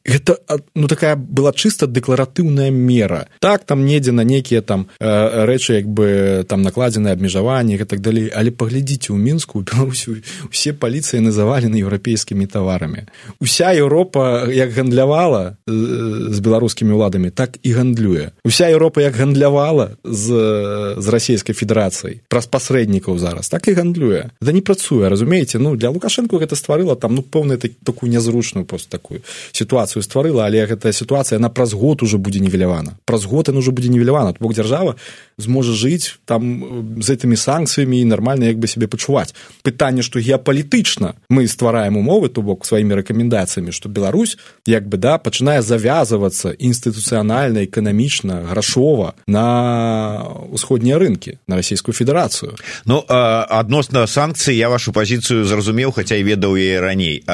гэта 0.05 0.39
ну 0.75 0.89
такая 0.89 1.17
была 1.17 1.53
чыста 1.53 1.87
дэкларатыўная 1.87 2.71
мера. 2.71 3.29
Так 3.41 3.65
там 3.65 3.85
недзе 3.85 4.13
на 4.13 4.25
нейкія 4.25 4.63
там 4.63 4.89
э, 4.99 5.45
рэчы 5.47 5.75
як 5.75 5.87
бы 5.87 6.45
там 6.49 6.63
накладзеныя 6.63 7.13
абмежаванні 7.13 7.79
так 7.85 8.01
далей 8.01 8.33
але 8.35 8.51
паглядзіце 8.51 9.13
ў 9.13 9.19
мінску 9.21 9.61
беларусю 9.61 10.23
усе 10.49 10.73
паліцыі 10.83 11.21
называлі 11.21 11.69
на 11.69 11.77
еўрапейскімі 11.77 12.47
таварамі 12.47 13.07
уся 13.41 13.73
Еўропа 13.77 14.49
як 14.49 14.73
гандлявала 14.73 15.57
э, 15.69 16.33
з 16.33 16.39
беларускімі 16.41 16.97
ўладамі 16.97 17.31
так 17.31 17.61
і 17.63 17.71
гандлюе. 17.73 18.33
Уся 18.45 18.73
Еўропа 18.73 19.05
як 19.05 19.15
гандлявала 19.15 20.01
з 20.05 20.97
з 20.97 21.07
расійскай 21.09 21.53
федэрацыяй 21.55 22.25
праз 22.29 22.49
пасрэднікаў 22.49 23.19
зараз 23.19 23.49
так 23.53 23.69
і 23.69 23.77
гандлюе. 23.77 24.33
Да 24.41 24.53
не 24.53 24.65
працуе 24.65 25.09
разумееце? 25.09 25.59
Ну 25.59 25.77
для 25.77 25.91
лукашэнку 25.93 26.41
гэта 26.41 26.57
стварыла 26.57 26.97
там 26.97 27.15
ну 27.15 27.23
поўную 27.23 27.59
так, 27.59 27.73
такую 27.85 28.09
нязручную 28.11 28.65
просто 28.65 28.91
такую 28.91 29.21
сітуацыю 29.53 29.90
сітуацыю 29.91 30.03
стварыла 30.03 30.47
але 30.47 30.67
гэтая 30.67 30.93
сітуацыя 30.93 31.39
на 31.39 31.51
праз 31.51 31.75
год 31.75 32.03
уже 32.03 32.19
будзе 32.19 32.41
невелявана 32.41 32.97
праз 33.05 33.25
год 33.25 33.49
ён 33.49 33.59
уже 33.59 33.71
будзе 33.73 33.89
невелявана 33.89 34.35
бок 34.39 34.55
дзяржава 34.55 34.97
зможа 35.39 35.73
жыць 35.73 36.19
там 36.25 37.03
з 37.03 37.07
гэтымі 37.11 37.37
санкцыямі 37.37 38.01
і 38.01 38.05
нармальна 38.05 38.47
як 38.47 38.59
бы 38.59 38.67
себе 38.67 38.87
пачуваць 38.87 39.35
пытанне 39.63 40.03
што 40.03 40.21
геапалітычна 40.21 41.15
мы 41.29 41.47
ствараем 41.49 41.97
умовы 41.97 42.29
то 42.29 42.43
бок 42.43 42.65
сваімі 42.65 42.95
рэкамендацыямі 43.03 43.73
што 43.73 43.89
Беларусь 43.89 44.39
як 44.67 44.87
бы 44.87 44.97
да 44.97 45.19
пачынае 45.19 45.63
завязвацца 45.63 46.55
інстытуцыянальна 46.55 47.67
эканамічна 47.67 48.47
грашова 48.51 49.15
на 49.27 50.23
усходнія 50.51 50.99
рынкі 50.99 51.39
на 51.49 51.57
расійскую 51.57 51.95
федэрацыю 51.95 52.55
ну 52.87 53.03
адносна 53.09 54.07
санкцыі 54.07 54.55
я 54.57 54.69
вашу 54.69 54.93
пазіцыю 54.93 55.45
зразумеў 55.45 55.93
хаця 55.93 56.17
і 56.17 56.25
ведаў 56.25 56.55
яе 56.57 56.81
раней 56.81 57.25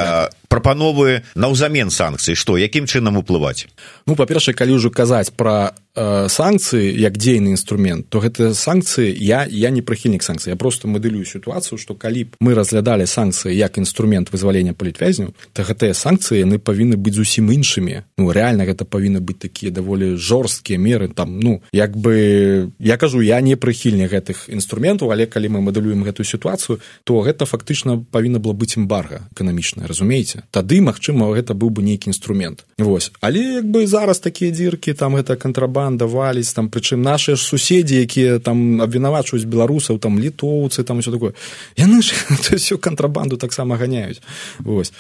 прапановы 0.57 1.21
наўзамен 1.37 1.92
санкцый. 1.92 2.33
Што 2.33 2.57
якім 2.57 2.88
чынам 2.88 3.21
уплываць? 3.21 3.69
Ну 4.09 4.16
па-першае 4.16 4.57
калі 4.57 4.81
ўжо 4.81 4.88
казаць 4.88 5.37
пра 5.37 5.77
санкцыі 5.96 6.92
як 7.00 7.16
дзейны 7.16 7.56
інструмент 7.56 8.09
то 8.09 8.20
гэтыя 8.20 8.52
санкцыі 8.52 9.16
я 9.16 9.46
я 9.48 9.70
не 9.70 9.80
прыхільнік 9.80 10.22
санкцыі 10.22 10.52
я 10.52 10.56
просто 10.56 10.88
мадэлюю 10.88 11.24
сітуацыю 11.24 11.78
што 11.80 11.94
калі 11.94 12.24
б 12.24 12.28
мы 12.40 12.54
разглядалі 12.54 13.09
санкцыі 13.09 13.56
як 13.56 13.78
інструмент 13.78 14.28
вызвалення 14.32 14.76
палітвязняў 14.76 15.32
то 15.52 15.62
гэтыя 15.64 15.96
санкцыі 15.96 16.44
яны 16.44 16.59
павінны 16.61 17.00
быць 17.00 17.16
зусім 17.16 17.48
іншымі. 17.48 18.04
Ну 18.18 18.28
рэальна 18.28 18.68
гэта 18.68 18.85
павінны 18.85 19.24
быць 19.24 19.40
такія 19.40 19.72
даволі 19.72 20.16
жорсткія 20.20 20.78
меры 20.78 21.09
там 21.09 21.40
ну 21.40 21.62
як 21.72 21.96
бы 21.96 22.70
я 22.78 22.96
кажу 22.96 23.22
я 23.22 23.40
не 23.40 23.56
прыхільнік 23.56 24.12
гэтых 24.12 24.52
інструментаў 24.52 25.12
але 25.12 25.26
калі 25.26 25.48
мы 25.48 25.64
мадэлюем 25.64 26.04
гэтую 26.04 26.28
сітуацыю 26.28 26.80
то 27.04 27.20
гэта 27.24 27.48
фактычна 27.48 28.04
павінна 28.11 28.38
было 28.38 28.52
быць 28.52 28.76
эмбарга 28.76 29.24
эканамічная 29.32 29.88
разумееце? 29.88 30.44
Тады 30.50 30.80
магчыма 30.85 31.32
гэта 31.32 31.56
быў 31.56 31.70
бы 31.72 31.82
нейкі 31.82 32.12
інструмент. 32.12 32.66
Вось. 32.78 33.12
Але 33.20 33.64
як 33.64 33.66
бы 33.66 33.87
зараз 33.87 34.20
такія 34.20 34.52
дзіркі 34.52 34.92
там 34.92 35.16
гэта 35.16 35.37
кантрабан 35.37 35.86
прапаганда 35.87 36.07
валіць 36.07 36.55
там 36.55 36.68
прычым 36.68 37.03
нашыя 37.03 37.37
ж 37.37 37.42
суседзі 37.42 38.03
якія 38.03 38.38
там 38.38 38.81
абвінавачваюць 38.83 39.46
беларусаў 39.46 39.99
там 39.99 40.18
літоўцы 40.18 40.85
там 40.85 41.01
все 41.01 41.11
такое. 41.11 41.33
Яны 41.77 42.03
ж 42.03 42.14
всю 42.59 42.79
кантрабанду 42.79 43.37
таксама 43.37 43.77
ганяюць 43.77 44.20
вось 44.59 44.92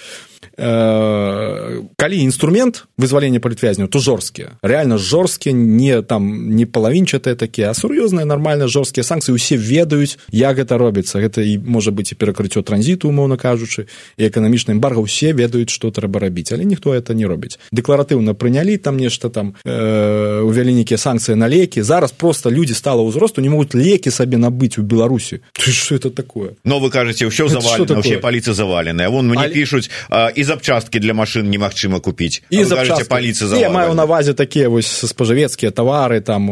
калі 0.56 2.16
інструмент 2.16 2.86
вызвалення 2.98 3.40
палітвязняў 3.40 3.88
то 3.88 3.98
жорсткія 3.98 4.56
реально 4.62 4.98
жорсткія 4.98 5.54
не 5.54 6.02
там 6.02 6.56
не 6.56 6.66
палавінчатыя 6.66 7.36
такія 7.36 7.70
а 7.70 7.74
сур'ёзныя 7.74 8.24
нармальна 8.24 8.68
жорсткія 8.68 9.04
санкцыі 9.04 9.34
усе 9.34 9.56
ведаюць 9.56 10.18
як 10.32 10.56
гэта 10.56 10.78
робіцца 10.78 11.20
гэта 11.20 11.44
і 11.44 11.58
можа 11.58 11.90
быць 11.90 12.12
і 12.12 12.16
перакрыццё 12.16 12.62
транзіту 12.62 13.08
умоўна 13.08 13.36
кажучы 13.36 13.86
і 14.16 14.22
эканамічна 14.28 14.72
эмбарга 14.72 15.00
усе 15.00 15.32
ведаюць 15.32 15.70
што 15.70 15.90
трэба 15.90 16.20
рабіць 16.20 16.52
але 16.52 16.64
ніхто 16.64 16.94
это 16.94 17.14
не 17.14 17.26
робіць 17.26 17.58
дэкларатыўна 17.72 18.34
прынялі 18.34 18.76
там 18.76 18.96
нешта 18.96 19.28
там 19.28 19.54
э, 19.64 20.40
увялі 20.40 20.72
нейкія 20.74 20.98
санкцыі 20.98 21.36
на 21.36 21.48
лекі 21.48 21.82
зараз 21.82 22.12
просто 22.12 22.50
людзі 22.50 22.74
стала 22.74 23.02
ўзросту 23.02 23.40
не 23.40 23.50
могуць 23.52 23.74
лекі 23.74 24.10
сабе 24.10 24.40
набыць 24.40 24.78
у 24.78 24.82
беларусі 24.82 25.40
что 25.58 25.94
это 25.94 26.10
такое? 26.10 26.56
Но 26.64 26.80
вы 26.80 26.90
кажаце 26.90 27.26
ўсё 27.26 27.48
завалена 27.48 28.00
все 28.00 28.18
паліцы 28.18 28.52
заваленыя 28.52 29.08
вон 29.10 29.28
мне 29.28 29.44
але... 29.46 29.54
пишутць 29.54 29.90
і 30.28 30.42
запчасткі 30.44 31.00
для 31.00 31.14
машын 31.14 31.48
немагчыма 31.50 32.00
купіць 32.00 32.42
і 32.50 32.64
паліцы 33.08 33.50
я 33.58 33.70
маю 33.70 33.94
навазе 33.94 34.34
такія 34.34 34.68
вось 34.68 34.88
спажывецкія 34.88 35.70
тавары 35.70 36.20
там 36.20 36.48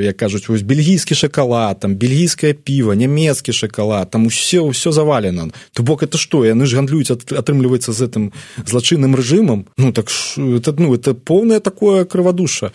як 0.00 0.16
кажуць 0.16 0.48
вось 0.48 0.62
бельгійскі 0.62 1.14
шакалад 1.14 1.80
там 1.80 1.96
бельгійскае 1.96 2.54
піва 2.54 2.94
нямецкі 2.94 3.52
шакалад 3.52 4.10
там 4.10 4.26
усе 4.26 4.60
ўсё 4.60 4.92
завалена 4.92 5.50
то 5.72 5.82
бок 5.82 6.02
это 6.02 6.18
што 6.18 6.44
яны 6.44 6.66
ж 6.66 6.76
гандлююць 6.76 7.10
атрымліваецца 7.10 7.92
з 7.92 7.98
гэтым 8.04 8.24
злачынным 8.66 9.14
рэжымам 9.16 9.66
ну 9.76 9.92
так 9.92 10.08
это 10.36 10.74
ну 10.78 10.94
это 10.94 11.14
поўнае 11.14 11.60
такое 11.60 12.04
крывадуша 12.04 12.72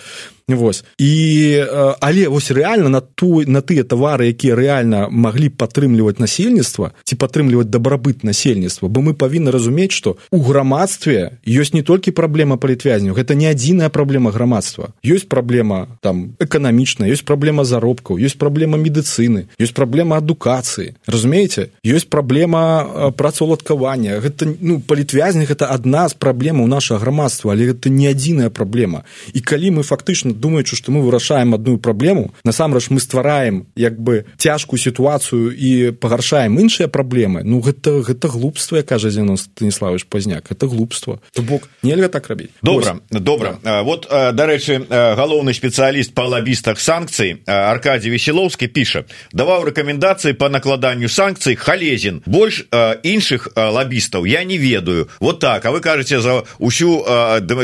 Вось. 0.50 0.84
і 0.98 1.66
але 2.02 2.28
вось 2.28 2.52
рэальна 2.52 2.90
на 2.90 3.02
ту 3.02 3.42
на 3.46 3.62
тыя 3.62 3.84
тавары 3.84 4.34
якія 4.34 4.56
рэальна 4.56 5.08
маглі 5.10 5.50
падтрымліваць 5.50 6.18
насельніцтва 6.20 6.92
ці 7.04 7.16
падтрымліваць 7.16 7.70
дабрабыт 7.70 8.24
насельніцтва 8.24 8.90
бо 8.90 9.02
мы 9.02 9.14
павінны 9.14 9.52
разумець 9.52 9.94
што 9.94 10.18
у 10.32 10.42
грамадстве 10.42 11.38
ёсць 11.46 11.74
не 11.74 11.84
толькі 11.84 12.12
праблема 12.12 12.58
палітвязняў 12.58 13.14
гэта 13.14 13.36
не 13.36 13.48
адзіная 13.50 13.90
праблема 13.90 14.32
грамадства. 14.32 14.94
Ёсць 15.06 15.28
праблема 15.28 16.00
там 16.02 16.34
эканамічная 16.40 17.10
ёсць 17.10 17.26
праблема 17.26 17.64
заробкаў 17.64 18.18
ёсць 18.18 18.38
праблема 18.38 18.78
медыцыны 18.78 19.48
ёсць 19.60 19.74
праблема 19.74 20.18
адукацыі. 20.18 20.96
Разумееце? 21.06 21.70
Ёсць 21.86 22.10
праблема 22.10 23.12
працаўладкавання. 23.14 24.20
Гэта 24.20 24.50
ну 24.62 24.80
палітвязня 24.80 25.46
гэта 25.46 25.70
адна 25.70 26.10
з 26.10 26.18
праблемаў 26.18 26.68
нашага 26.68 27.00
грамадства 27.00 27.54
але 27.54 27.74
гэта 27.74 27.90
не 27.90 28.10
адзіная 28.10 28.50
праблема. 28.50 29.04
І 29.34 29.40
калі 29.40 29.80
мы 29.80 29.84
фактычна 29.84 30.34
думаючы 30.40 30.76
што 30.76 30.92
мы 30.92 31.04
вырашаем 31.04 31.54
адную 31.54 31.78
праблему 31.78 32.34
насамрэч 32.44 32.90
мы 32.90 33.00
ствараем 33.00 33.68
як 33.76 34.00
бы 34.00 34.26
цяжкую 34.38 34.80
сітуацыю 34.80 35.52
і 35.52 35.92
пагаршаем 35.92 36.60
іншыя 36.60 36.88
праблемы. 36.88 37.44
Ну 37.44 37.60
гэта 37.60 38.00
гэта 38.02 38.28
глупства 38.28 38.82
кажа 38.82 39.10
зіно 39.10 39.38
станіславович 39.38 40.06
пазняк 40.06 40.52
это 40.52 40.68
глупства. 40.68 41.20
То 41.34 41.42
бок 41.42 41.70
нельга 41.84 42.08
так 42.08 42.30
рабіць. 42.30 42.50
Добра 42.64 43.00
Ось. 43.12 43.22
добра. 43.22 43.58
Да. 43.64 43.82
вот 43.84 44.08
дарэчы 44.10 44.88
галоўны 44.90 45.54
спецыяліст 45.54 46.14
па 46.14 46.28
лабістах 46.28 46.80
санкцый 46.80 47.44
аркадий 47.46 48.10
веселоўскі 48.10 48.68
піша 48.68 49.06
даваў 49.34 49.70
рэкамендацыі 49.70 50.34
по 50.34 50.50
накладанню 50.50 51.10
санкцый 51.10 51.56
халезін. 51.56 52.24
Больш 52.26 52.66
іншых 53.04 53.50
лабістаў 53.56 54.26
я 54.26 54.44
не 54.44 54.58
ведаю. 54.58 55.10
Вот 55.20 55.40
так. 55.40 55.66
А 55.66 55.72
вы 55.72 55.82
кажаце 55.82 56.22
за 56.22 56.44
ўсю 56.60 57.04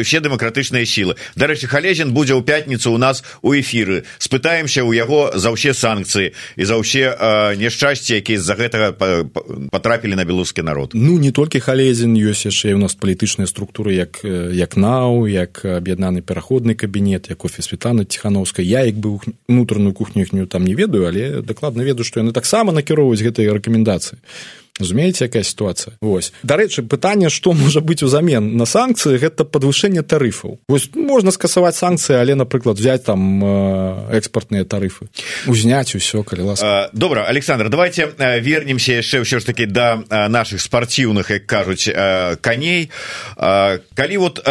все 0.03 0.19
дэмакратычныя 0.19 0.85
сілы. 0.85 1.15
Дарэчы 1.35 1.67
халезін 1.67 2.11
будзе 2.11 2.33
ў 2.35 2.43
5 2.43 2.64
пятніцу 2.65 2.93
у 2.93 2.97
нас 2.97 3.23
у 3.41 3.53
эфіры. 3.53 4.03
Спытаемся 4.17 4.81
ў 4.81 4.97
яго 4.97 5.37
за 5.37 5.53
ўсе 5.53 5.77
санкцыі 5.77 6.33
і 6.57 6.63
за 6.65 6.81
ўсе 6.81 7.13
няшчасці 7.61 8.17
якія 8.17 8.41
з-за 8.41 8.57
гэтага 8.57 8.97
потрапілі 9.69 10.17
на 10.17 10.25
беларускі 10.25 10.65
народ. 10.65 10.97
Ну 10.97 11.21
не 11.21 11.29
толькі 11.29 11.61
халезін 11.61 12.17
ёсць 12.17 12.49
яшчэ 12.49 12.73
у 12.73 12.81
нас 12.81 12.97
палітычныя 12.97 13.45
структуры 13.45 13.93
як 13.93 14.25
як 14.25 14.77
нау 14.77 15.29
як 15.29 15.61
аб'яднаны 15.61 16.25
пераходны 16.25 16.73
кабінет 16.73 17.29
як 17.29 17.45
офіс 17.45 17.69
светлана 17.69 18.05
ціхановская 18.05 18.65
я 18.65 18.81
як 18.81 18.97
бы 18.97 19.21
унутраную 19.47 19.93
кухню 19.93 20.25
іхнюю 20.25 20.47
там 20.47 20.65
не 20.65 20.73
ведаю 20.73 21.05
але 21.05 21.41
дакладна 21.45 21.85
ведаю 21.85 22.03
што 22.03 22.19
яны 22.19 22.33
таксама 22.33 22.73
накіроўваюць 22.73 23.21
гэтыя 23.21 23.53
рэкамендацыі 23.53 24.17
разумееце 24.79 25.25
якая 25.25 25.43
сітуацыя? 25.43 25.95
Вось. 26.01 26.33
Дарэчы 26.43 26.83
пытанне 26.83 27.29
што 27.29 27.53
можа 27.53 27.79
быць 27.79 28.03
узамен 28.03 28.57
на 28.57 28.65
санкцыі 28.65 29.17
гэта 29.17 29.47
падвышэнне 29.47 30.03
тарыфаў. 30.03 30.59
Вось 30.67 30.89
можна 30.95 31.31
скасаваць 31.31 31.75
санкцыі 31.79 32.19
але 32.19 32.35
напрыклад 32.35 32.77
взять 32.77 33.03
там 33.05 33.43
экспартныя 34.11 34.65
тарыфы 34.65 35.07
узняць 35.47 35.95
усё 35.95 36.23
калі 36.23 36.51
лас 36.51 36.63
добра 36.93 37.25
александр 37.25 37.69
давайте 37.69 38.11
вернемся 38.17 38.99
яшчэ 38.99 39.21
ўсё 39.23 39.39
ж 39.39 39.45
таки 39.45 39.65
да 39.65 40.03
наших 40.29 40.61
спарціўных 40.61 41.29
як 41.31 41.45
кажуць 41.47 41.89
коней 42.41 42.89
калі 43.37 44.17
вот 44.17 44.43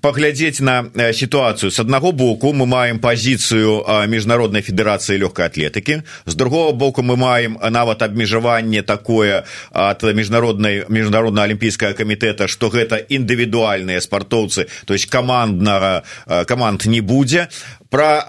паглядзець 0.00 0.60
на 0.60 0.90
сітуацыю 1.12 1.70
с 1.70 1.78
аднаго 1.78 2.12
боку 2.12 2.52
мы 2.52 2.66
маем 2.66 2.98
пазіцыю 2.98 3.84
міжнароднай 4.06 4.62
федэрацыі 4.62 5.20
лёгкай 5.20 5.46
атлетыкі 5.46 6.02
з 6.26 6.34
другого 6.34 6.72
боку 6.72 7.02
мы 7.02 7.16
маем 7.16 7.58
нават 7.60 8.02
абмежаванне 8.02 8.82
такое 8.82 9.44
ад 9.72 10.02
міжнароднай 10.02 10.84
міжнародна 10.88 11.42
алімпійскага 11.42 11.94
камітэта 11.94 12.48
што 12.48 12.70
гэта 12.70 12.98
індывідуальныя 12.98 14.00
спартоўцы 14.00 14.66
то 14.84 14.94
есть 14.94 15.06
каманднага 15.06 16.02
каманд 16.46 16.86
не 16.86 17.00
будзе 17.00 17.48
про 17.90 18.22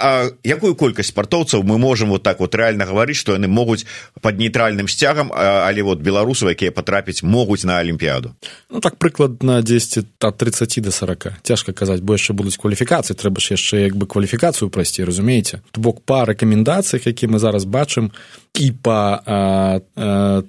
якую 0.44 0.74
колькасць 0.76 1.14
спартоўцаў 1.14 1.64
мы 1.64 1.78
можем 1.78 2.10
вот 2.10 2.24
так 2.24 2.40
вот 2.40 2.56
реально 2.56 2.86
гаварыць 2.86 3.18
что 3.18 3.38
яны 3.38 3.48
могуць 3.48 3.86
под 4.22 4.40
нейтральным 4.42 4.90
сцягам 4.90 5.32
але 5.32 5.84
вот 5.84 6.02
беларусаў 6.02 6.50
якія 6.50 6.72
потрапіць 6.72 7.24
могуць 7.24 7.64
на 7.64 7.78
алімпіяду? 7.78 8.34
Ну 8.70 8.80
так 8.82 8.98
прыкладна 8.98 9.62
10 9.62 10.06
от 10.20 10.38
30 10.38 10.82
до 10.82 10.92
40 10.92 11.28
цяжка 11.44 11.74
казаць 11.74 12.02
бо 12.02 12.18
яшчэ 12.18 12.34
будуць 12.34 12.58
кваліфікацыі 12.58 13.14
трэба 13.14 13.38
ж 13.38 13.54
яшчэ 13.54 13.86
як 13.86 13.96
бы 13.96 14.10
кваліфікацыю 14.10 14.70
прайсці 14.70 15.06
разумееце? 15.06 15.62
То 15.72 15.82
бок 15.82 16.02
па 16.02 16.26
рэкамендацыях 16.26 17.06
які 17.06 17.28
мы 17.28 17.38
зараз 17.40 17.64
бачым 17.70 18.12
і 18.58 18.72
па 18.84 19.80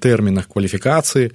тэрмінах 0.00 0.48
кваліфікацыі 0.48 1.30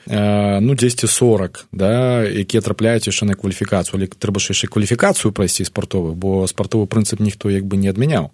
ну 0.65 0.75
10 0.75 1.05
40 1.09 1.67
да 1.71 2.25
якія 2.25 2.61
трапляюць 2.61 3.07
яшчэ 3.07 3.29
на 3.29 3.37
кваліфікацыю. 3.37 4.01
Але 4.01 4.07
трэба 4.09 4.41
ж 4.41 4.51
яшчэ 4.51 4.67
кваліфікацыю 4.67 5.31
прайсці 5.31 5.63
спартовы 5.63 6.17
бо 6.17 6.47
спартовы 6.49 6.89
прынцып 6.89 7.21
ніхто 7.21 7.53
як 7.53 7.66
бы 7.67 7.77
не 7.77 7.91
адмяняў 7.93 8.31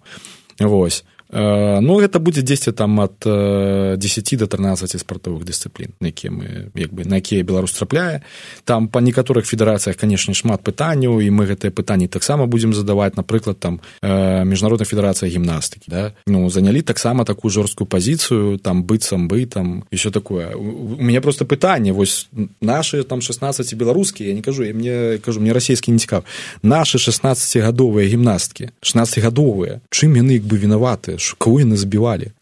вось 0.60 1.02
ну 1.34 1.98
гэта 1.98 2.22
будзе 2.22 2.42
дзесьці 2.42 2.72
там 2.72 3.00
ад 3.00 3.18
10 3.24 3.26
э, 3.26 4.36
до 4.36 4.46
13 4.46 5.00
спартовых 5.00 5.42
дысцыплін 5.44 5.90
якія 6.00 6.30
мы 6.30 6.70
як 6.74 6.94
бы 6.94 7.04
на 7.04 7.18
якія 7.18 7.42
беларус 7.42 7.72
трапляе 7.72 8.22
там 8.64 8.86
па 8.88 9.00
некаторых 9.00 9.42
федэрацыях 9.42 9.96
канешне 9.96 10.34
шмат 10.34 10.62
пытанняў 10.62 11.18
і 11.18 11.30
мы 11.34 11.50
гэтыя 11.50 11.74
пытанні 11.74 12.06
таксама 12.06 12.46
будзем 12.46 12.70
задаваць 12.72 13.16
напрыклад 13.16 13.58
там 13.58 13.80
э, 14.02 14.44
міжнародная 14.44 14.86
федэрацыя 14.86 15.26
гімнастыкі 15.26 15.90
да? 15.90 16.12
Ну 16.26 16.48
занялі 16.50 16.82
таксама 16.82 17.24
такую 17.24 17.50
жорсткую 17.50 17.88
пазіцыю 17.88 18.58
там 18.58 18.84
быццам 18.84 19.26
бы 19.26 19.44
там 19.46 19.84
еще 19.90 20.10
такое. 20.10 20.54
У 20.54 21.02
мяне 21.02 21.20
просто 21.20 21.44
пытанне 21.44 21.92
вось 21.92 22.28
наши 22.60 23.02
там 23.02 23.20
16 23.20 23.74
беларускія 23.74 24.28
я 24.28 24.34
не 24.34 24.42
кажу 24.42 24.62
я 24.62 24.74
мне 24.74 25.18
кажу 25.18 25.40
мне 25.40 25.52
расійскі 25.52 25.92
не 25.92 25.98
цікав 25.98 26.24
наши 26.62 26.98
16гадовыя 26.98 28.06
гімнасткі 28.06 28.70
16гадовыя 28.82 29.80
чым 29.90 30.14
яны 30.14 30.38
як 30.38 30.44
бы 30.44 30.58
вінаваты 30.58 31.18
кого 31.38 31.64
яны 31.64 31.76
забівалі 31.76 32.32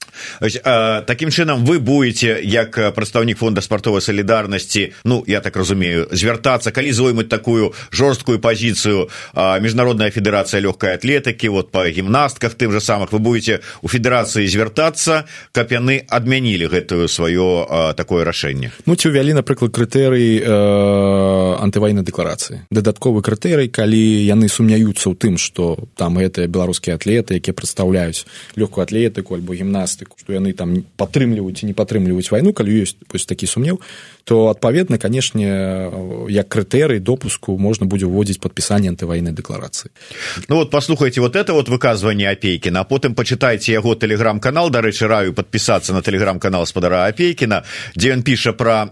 таким 1.06 1.30
чынам 1.30 1.64
вы 1.64 1.78
будете 1.78 2.40
як 2.42 2.94
прадстаўнік 2.94 3.38
фонда 3.38 3.60
спартовай 3.60 4.00
салідарнасці 4.00 4.92
ну 5.04 5.24
я 5.26 5.40
так 5.40 5.56
разумею 5.56 6.08
звяртацца 6.12 6.70
калі 6.70 6.92
зоймуць 6.92 7.28
такую 7.28 7.72
жорсткую 7.92 8.38
пазіцыю 8.38 9.08
міжнародная 9.34 10.10
федэрацыя 10.10 10.60
лёгкай 10.60 10.94
атлетыкі 10.94 11.48
вот 11.48 11.70
по 11.70 11.88
гімнастках 11.88 12.54
тым 12.54 12.72
же 12.72 12.80
самых 12.80 13.12
вы 13.12 13.18
будете 13.18 13.60
у 13.82 13.88
федэрацыі 13.88 14.46
звяртацца 14.46 15.24
каб 15.52 15.72
яны 15.72 16.04
адмянілі 16.08 16.68
гэтую 16.68 17.08
сваё 17.08 17.94
такое 17.96 18.24
рашэнне. 18.24 18.72
Ну 18.86 18.96
ці 18.96 19.08
увялі 19.08 19.32
напрыклад 19.32 19.72
крытэрый 19.72 20.40
э, 20.40 21.56
антывайнай 21.60 22.04
дэкларацыі. 22.04 22.68
Дадатковы 22.70 23.22
крытэрый 23.22 23.68
калі 23.68 24.00
яны 24.26 24.48
сумняюцца 24.48 25.08
ў 25.08 25.16
тым 25.16 25.38
что 25.38 25.78
там 25.96 26.18
гэтыя 26.18 26.46
беларускія 26.46 26.96
атлеты 26.96 27.40
якія 27.40 27.54
прадстаўляюць 27.54 28.26
лёгкую 28.72 28.82
атлетыку 28.82 29.34
альбо 29.36 29.54
гімнастыку 29.54 30.16
што 30.18 30.32
яны 30.32 30.52
там 30.56 30.84
падтрымліваюць 30.96 31.62
і 31.62 31.68
не 31.68 31.74
падтрымліваюць 31.76 32.32
вайну 32.32 32.52
калі 32.56 32.72
ёсць 32.82 32.96
вось 33.12 33.28
такі 33.28 33.46
сумнеў 33.46 33.80
то 34.24 34.48
адпаведна 34.48 34.98
канешне 34.98 35.90
як 36.28 36.48
крытэрый 36.48 36.98
допуску 37.00 37.58
можна 37.58 37.86
будзе 37.86 38.06
ўводзіць 38.06 38.40
падпісанне 38.40 38.94
антывайнай 38.94 39.32
дэкларацыі 39.32 39.90
ну 40.48 40.56
вот 40.56 40.70
послухайте 40.70 41.20
вот 41.20 41.36
это 41.36 41.52
вот 41.52 41.68
выказванне 41.68 42.30
апейкіна 42.30 42.84
потым 42.84 43.14
пачытайце 43.14 43.72
яго 43.72 43.94
телеграм-канал. 43.94 44.70
Дарэчы 44.70 45.06
раю 45.06 45.32
подпісацца 45.32 45.92
на 45.92 46.02
телеграм-канал 46.02 46.66
спадара 46.66 47.06
апейкіна 47.08 47.62
дзе 47.96 48.12
ён 48.16 48.22
піша 48.22 48.52
про 48.52 48.90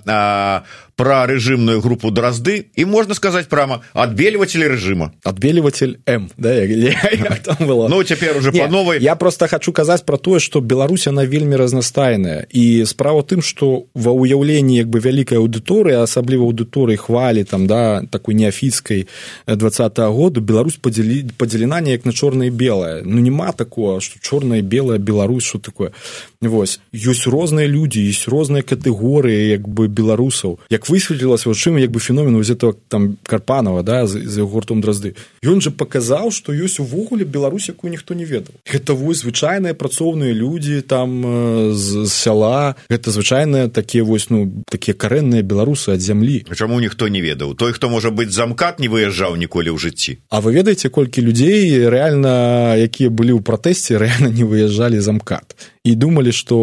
про 1.01 1.25
рэжымную 1.25 1.81
групу 1.81 2.11
дразды 2.13 2.69
і 2.77 2.85
можна 2.85 3.17
сказаць 3.17 3.49
прама 3.49 3.81
адбельватель 3.97 4.61
рэжыма 4.69 5.17
адбельватель 5.25 5.97
м 6.05 6.29
да, 6.37 6.53
было. 7.61 7.89
Ну 7.89 8.03
цяпер 8.05 8.37
уже 8.37 8.53
по 8.53 8.69
новой. 8.69 9.01
я 9.01 9.17
просто 9.17 9.49
хочу 9.49 9.73
казаць 9.73 10.03
про 10.03 10.19
тое 10.19 10.41
что 10.41 10.61
Беларусь 10.61 11.07
она 11.07 11.25
вельмі 11.25 11.57
разнастайная 11.57 12.47
і 12.51 12.85
справа 12.85 13.23
тым 13.23 13.41
что 13.41 13.87
ва 13.95 14.13
ўяўленні 14.13 14.77
як 14.77 14.89
бы 14.89 15.01
вялікай 15.21 15.39
аўдыторыі 15.39 16.01
асабліва 16.01 16.49
аўдыторыі 16.49 16.97
хвалі 16.97 17.45
там 17.45 17.67
да 17.67 18.03
такой 18.11 18.35
неафіцкай 18.35 19.07
двадцатого 19.47 20.13
года 20.13 20.41
Беларусь 20.41 20.81
падзялі 20.81 21.31
падзелена 21.37 21.81
неяк 21.81 22.05
на 22.05 22.13
чорнае 22.13 22.51
белае. 22.51 23.03
Ну 23.05 23.21
няма 23.21 23.53
такого 23.53 24.01
что 24.01 24.19
чорная 24.21 24.63
белая 24.63 24.99
Беларусь 24.99 25.45
что 25.45 25.59
такое. 25.59 25.93
Вось. 26.41 26.81
Ёсць 26.93 27.27
розныя 27.27 27.67
людзі 27.67 28.01
есть 28.01 28.29
розныя 28.29 28.63
катэгорыі 28.63 29.51
як 29.53 29.69
бы 29.69 29.89
беларусаў. 29.89 30.59
Як 30.71 30.89
высветлілася 30.89 31.51
у 31.51 31.55
чым 31.55 31.77
як 31.77 31.91
бы 31.91 32.01
феномен 32.01 32.37
вось 32.37 32.51
этого 32.51 32.75
там 32.89 33.19
карпанова 33.23 33.83
да 33.83 34.07
за 34.07 34.43
гуртом 34.45 34.81
дразды 34.81 35.17
ён 35.45 35.61
же 35.61 35.71
паказаў 35.71 36.31
што 36.33 36.53
ёсць 36.53 36.81
увогуле 36.81 37.25
Беларусь 37.25 37.69
якую 37.69 37.91
ніхто 37.91 38.15
не 38.15 38.25
ведаў. 38.25 38.55
Гэта 38.65 38.95
вось 38.95 39.21
звычайныя 39.21 39.75
працоўныя 39.75 40.33
людзі 40.33 40.81
там 40.81 41.75
з, 41.75 42.09
з 42.09 42.13
сяла. 42.13 42.77
Гэта 42.89 43.11
звычайныя 43.11 43.69
такія 43.69 44.05
вось 44.05 44.31
ну 44.31 44.49
такія 44.71 44.95
карэнныя 45.11 45.43
беларусы 45.43 45.99
ад 45.99 46.01
зямлі. 46.01 46.47
Чаму 46.55 46.79
ніхто 46.79 47.11
не 47.11 47.19
ведаў. 47.19 47.59
Той 47.59 47.75
хто 47.75 47.91
можа 47.91 48.15
быць 48.15 48.31
замкат 48.31 48.79
не 48.79 48.87
выязджаў 48.87 49.35
ніколі 49.35 49.75
ў 49.75 49.79
жыцці. 49.83 50.23
А 50.31 50.39
вы 50.39 50.55
ведаеце 50.55 50.87
колькі 50.87 51.27
людзей 51.27 51.91
рэальна 51.91 52.79
якія 52.79 53.11
былі 53.11 53.35
ў 53.35 53.43
пратэсце 53.43 53.99
рэальна 53.99 54.31
не 54.31 54.47
выязджалі 54.47 55.03
замкат 55.03 55.59
і 55.85 55.95
думалі 55.95 56.33
что 56.33 56.57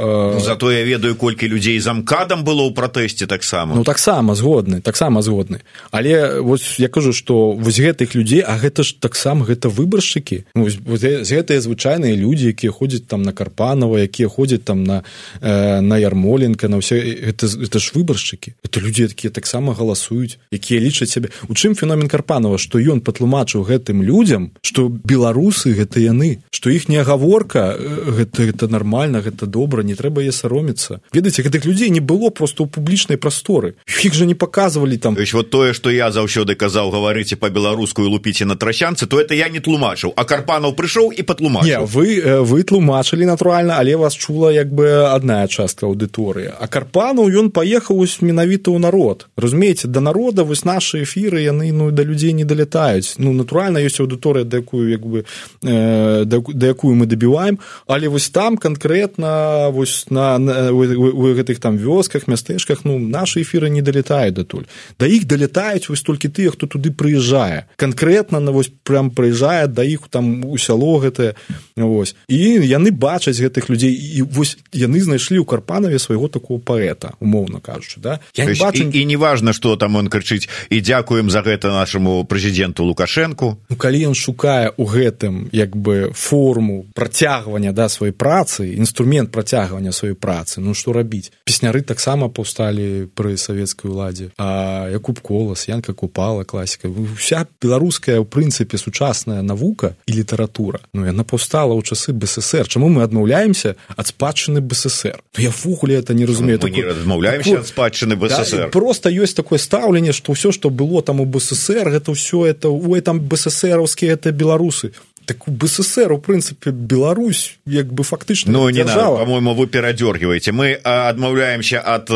э... 0.00 0.34
ну, 0.34 0.40
зато 0.40 0.72
я 0.72 0.84
ведаю 0.84 1.16
колькі 1.16 1.48
людзей 1.48 1.80
замкадам 1.80 2.44
было 2.44 2.68
ў 2.68 2.76
пратэсце 2.76 3.24
таксама 3.24 3.72
ну 3.72 3.80
таксама 3.80 4.34
згодны 4.34 4.82
таксама 4.82 5.22
згодны. 5.22 5.64
Але 5.90 6.40
вось 6.40 6.76
я 6.76 6.88
кажу 6.88 7.12
что 7.12 7.52
вось 7.52 7.80
гэтых 7.80 8.12
людзей 8.12 8.44
а 8.44 8.58
гэта 8.60 8.84
ж 8.84 9.00
таксама 9.00 9.48
гэта 9.48 9.72
выбаршчыкі. 9.72 10.44
Ну, 10.54 10.68
гэтыя 10.68 11.60
звычайныя 11.64 12.12
людзі 12.12 12.52
якія 12.52 12.68
ходзяць 12.68 13.08
там 13.08 13.22
на 13.24 13.32
карпанова 13.32 14.04
якія 14.04 14.28
ходзяць 14.28 14.68
там 14.68 14.84
на 14.84 15.00
э, 15.40 15.80
на 15.80 15.96
ярмоленко 15.96 16.68
на 16.68 16.76
ўсё 16.76 17.00
это, 17.00 17.48
это 17.48 17.78
ж 17.80 17.96
выбаршчыкі. 17.96 18.52
Это 18.60 18.84
людзі 18.84 19.08
якія 19.08 19.32
таксама 19.32 19.72
галасуюць 19.72 20.36
якія 20.52 20.76
лічаць 20.80 21.08
сябе. 21.08 21.32
У 21.48 21.56
чым 21.56 21.72
феномен 21.72 22.12
карпанова? 22.12 22.60
Што 22.60 22.76
ён 22.76 23.00
патлумачыў 23.00 23.64
гэтым 23.64 24.04
людзям 24.04 24.52
что 24.60 24.92
беларусы 24.92 25.72
гэта 25.72 26.04
яны 26.04 26.44
что 26.52 26.68
іхняя 26.68 27.00
гаворка 27.08 27.72
гэта 27.80 28.57
гэта 28.58 28.68
нормально 28.68 29.22
гэта 29.22 29.46
добра 29.46 29.82
не 29.82 29.94
трэба 29.94 30.26
е 30.26 30.32
сароміцца 30.32 30.98
ведаеце 31.14 31.46
гэтых 31.46 31.64
людзей 31.64 31.90
не 31.94 32.00
было 32.00 32.30
просто 32.30 32.64
ў 32.64 32.68
публічнай 32.68 33.18
прасторы. 33.18 33.78
Іх 33.86 34.14
жа 34.14 34.26
не 34.26 34.34
показывалі 34.34 34.98
там. 34.98 35.14
Есть 35.14 35.32
вот 35.32 35.50
тое 35.50 35.72
что 35.72 35.90
я 35.90 36.10
заўсёды 36.10 36.58
казаў 36.58 36.90
гаварыце 36.90 37.36
по-беларускую 37.36 38.10
лупіце 38.10 38.44
на 38.44 38.56
трасянцы 38.56 39.06
то 39.06 39.20
это 39.20 39.34
я 39.34 39.48
не 39.48 39.60
тлумачыў 39.60 40.12
а 40.16 40.24
карпанаў 40.24 40.74
прыйшоў 40.74 41.14
і 41.14 41.22
патлумач 41.22 41.66
вы 41.86 42.42
вы 42.42 42.62
тлумачылі 42.66 43.26
натуральна 43.30 43.78
але 43.78 43.94
вас 43.94 44.14
чула 44.14 44.50
як 44.50 44.74
бы 44.74 45.06
адная 45.06 45.46
частка 45.46 45.86
аўдыторыі. 45.86 46.58
А 46.58 46.66
карпанаў 46.66 47.30
ён 47.30 47.50
паехаў 47.54 48.02
ось 48.02 48.18
менавіта 48.22 48.74
ў 48.74 48.82
народ. 48.82 49.28
Разумееце 49.36 49.86
да 49.86 50.00
народа 50.00 50.42
вось 50.42 50.64
наши 50.64 51.06
эфіры 51.06 51.46
яны 51.46 51.70
ну 51.70 51.90
да 51.90 52.02
людзей 52.02 52.32
не 52.32 52.44
далятаюць. 52.44 53.14
Ну 53.18 53.32
натуральна 53.32 53.78
ёсць 53.78 54.02
аўдыторыя 54.02 54.42
да 54.42 54.58
якую 54.58 54.90
як 54.90 55.06
бы 55.06 55.24
э, 55.62 56.24
да, 56.24 56.42
да 56.42 56.66
якую 56.66 56.98
мы 56.98 57.06
дабіваем 57.06 57.58
але 57.86 58.08
вось 58.08 58.28
там 58.30 58.47
там 58.48 58.56
конкретно 58.56 59.68
вось 59.72 60.06
на, 60.08 60.38
на 60.38 60.72
у, 60.72 60.80
у 60.80 61.34
гэтых 61.34 61.60
там 61.60 61.76
вёсках 61.76 62.26
мястэчках 62.26 62.80
ну 62.84 62.98
наши 62.98 63.42
эфиры 63.42 63.68
не 63.68 63.82
далетаюць 63.82 64.32
датуль 64.32 64.64
да 64.98 65.04
іх 65.04 65.26
далетаюць 65.28 65.88
вось 65.92 66.00
толькі 66.00 66.32
тыя 66.32 66.48
хто 66.48 66.64
туды 66.64 66.88
прыязджае 66.88 67.68
конкретно 67.76 68.40
на 68.40 68.52
вось 68.52 68.72
прям 68.88 69.10
прыязджае 69.10 69.68
да 69.68 69.84
іх 69.84 70.08
там 70.08 70.48
у 70.48 70.56
сяло 70.56 70.96
гэтае 70.96 71.36
Вось 71.76 72.16
і 72.28 72.38
яны 72.64 72.90
бачаць 72.90 73.36
гэтых 73.36 73.68
людзей 73.68 73.92
і 73.92 74.22
вось 74.22 74.56
яны 74.72 74.98
знайшлі 75.04 75.38
ў 75.38 75.44
карпанаве 75.44 76.00
свайго 76.00 76.32
такого 76.32 76.58
паэта 76.58 77.12
умоўна 77.20 77.60
кажучы 77.60 78.00
да. 78.00 78.20
Я 78.34 78.48
не 78.48 78.56
бачу... 78.56 78.88
і, 78.88 78.98
і 79.00 79.04
неважно 79.04 79.52
что 79.52 79.76
там 79.76 79.96
он 79.96 80.08
крычыць 80.08 80.48
і 80.70 80.80
дзякуем 80.80 81.28
за 81.28 81.44
гэта 81.44 81.68
нашаму 81.68 82.24
прэзідэнту 82.24 82.80
лукашэнку 82.80 83.60
ну, 83.68 83.76
калі 83.76 84.08
ён 84.08 84.16
шукае 84.16 84.72
у 84.76 84.88
гэтым 84.88 85.52
як 85.52 85.76
бы 85.76 86.10
форму 86.16 86.86
працягвання 86.94 87.76
да 87.76 87.92
сваёй 87.92 88.16
працы 88.16 88.37
працы 88.38 88.74
інструмент 88.74 89.32
працягвання 89.32 89.90
сваёй 89.90 90.14
працы. 90.14 90.60
Ну 90.60 90.74
што 90.74 90.92
рабіць 90.92 91.32
песняры 91.44 91.82
таксама 91.82 92.28
паўсталі 92.28 93.10
пры 93.18 93.34
савецкай 93.36 93.90
уладзе 93.90 94.30
а 94.38 94.86
якуб 94.92 95.18
колас 95.20 95.66
янка 95.68 95.92
купала 95.92 96.44
класіка 96.44 96.86
вся 97.18 97.46
беларуская 97.62 98.22
ў 98.22 98.24
прынцыпе 98.24 98.78
сучасная 98.78 99.42
навука 99.42 99.96
і 100.06 100.12
літаратура 100.12 100.78
ну 100.94 101.02
яна 101.02 101.24
паўстала 101.24 101.74
ў 101.74 101.82
часы 101.82 102.14
бСр 102.14 102.68
чаму 102.68 102.88
мы 102.88 103.02
адмаўляемся 103.02 103.74
ад 103.96 104.06
спадчыны 104.06 104.62
бСр 104.62 105.18
ну, 105.18 105.42
я 105.42 105.50
ввогуле 105.50 105.98
это 105.98 106.14
не 106.14 106.24
разумею. 106.26 106.62
Адмаўляемся 106.62 107.58
ад 107.58 107.66
спадчыны 107.66 108.14
бСр 108.14 108.56
да, 108.56 108.68
просто 108.68 109.10
ёсць 109.10 109.34
такое 109.34 109.58
стаўленне 109.58 110.14
што 110.14 110.38
ўсё 110.38 110.54
што 110.54 110.70
было 110.70 111.02
там 111.02 111.18
у 111.20 111.26
бСр 111.26 111.90
гэта 111.90 112.14
ўсё 112.14 112.46
это 112.46 112.70
у 112.70 112.94
там 113.00 113.18
бСраўскія 113.18 114.14
это 114.14 114.30
беларусы 114.30 114.94
так 115.28 115.46
у 115.46 115.50
бСр 115.50 116.12
у 116.12 116.18
прынцыпе 116.18 116.70
Беларусь 116.70 117.58
як 117.66 117.92
бы 117.92 118.02
фактычна 118.02 118.50
ну, 118.50 118.70
не 118.70 118.84
по-моему 118.84 119.52
вы 119.54 119.66
перадёргиваете 119.66 120.52
мы 120.52 120.72
адмаўляемся 120.72 121.80
от 121.80 122.08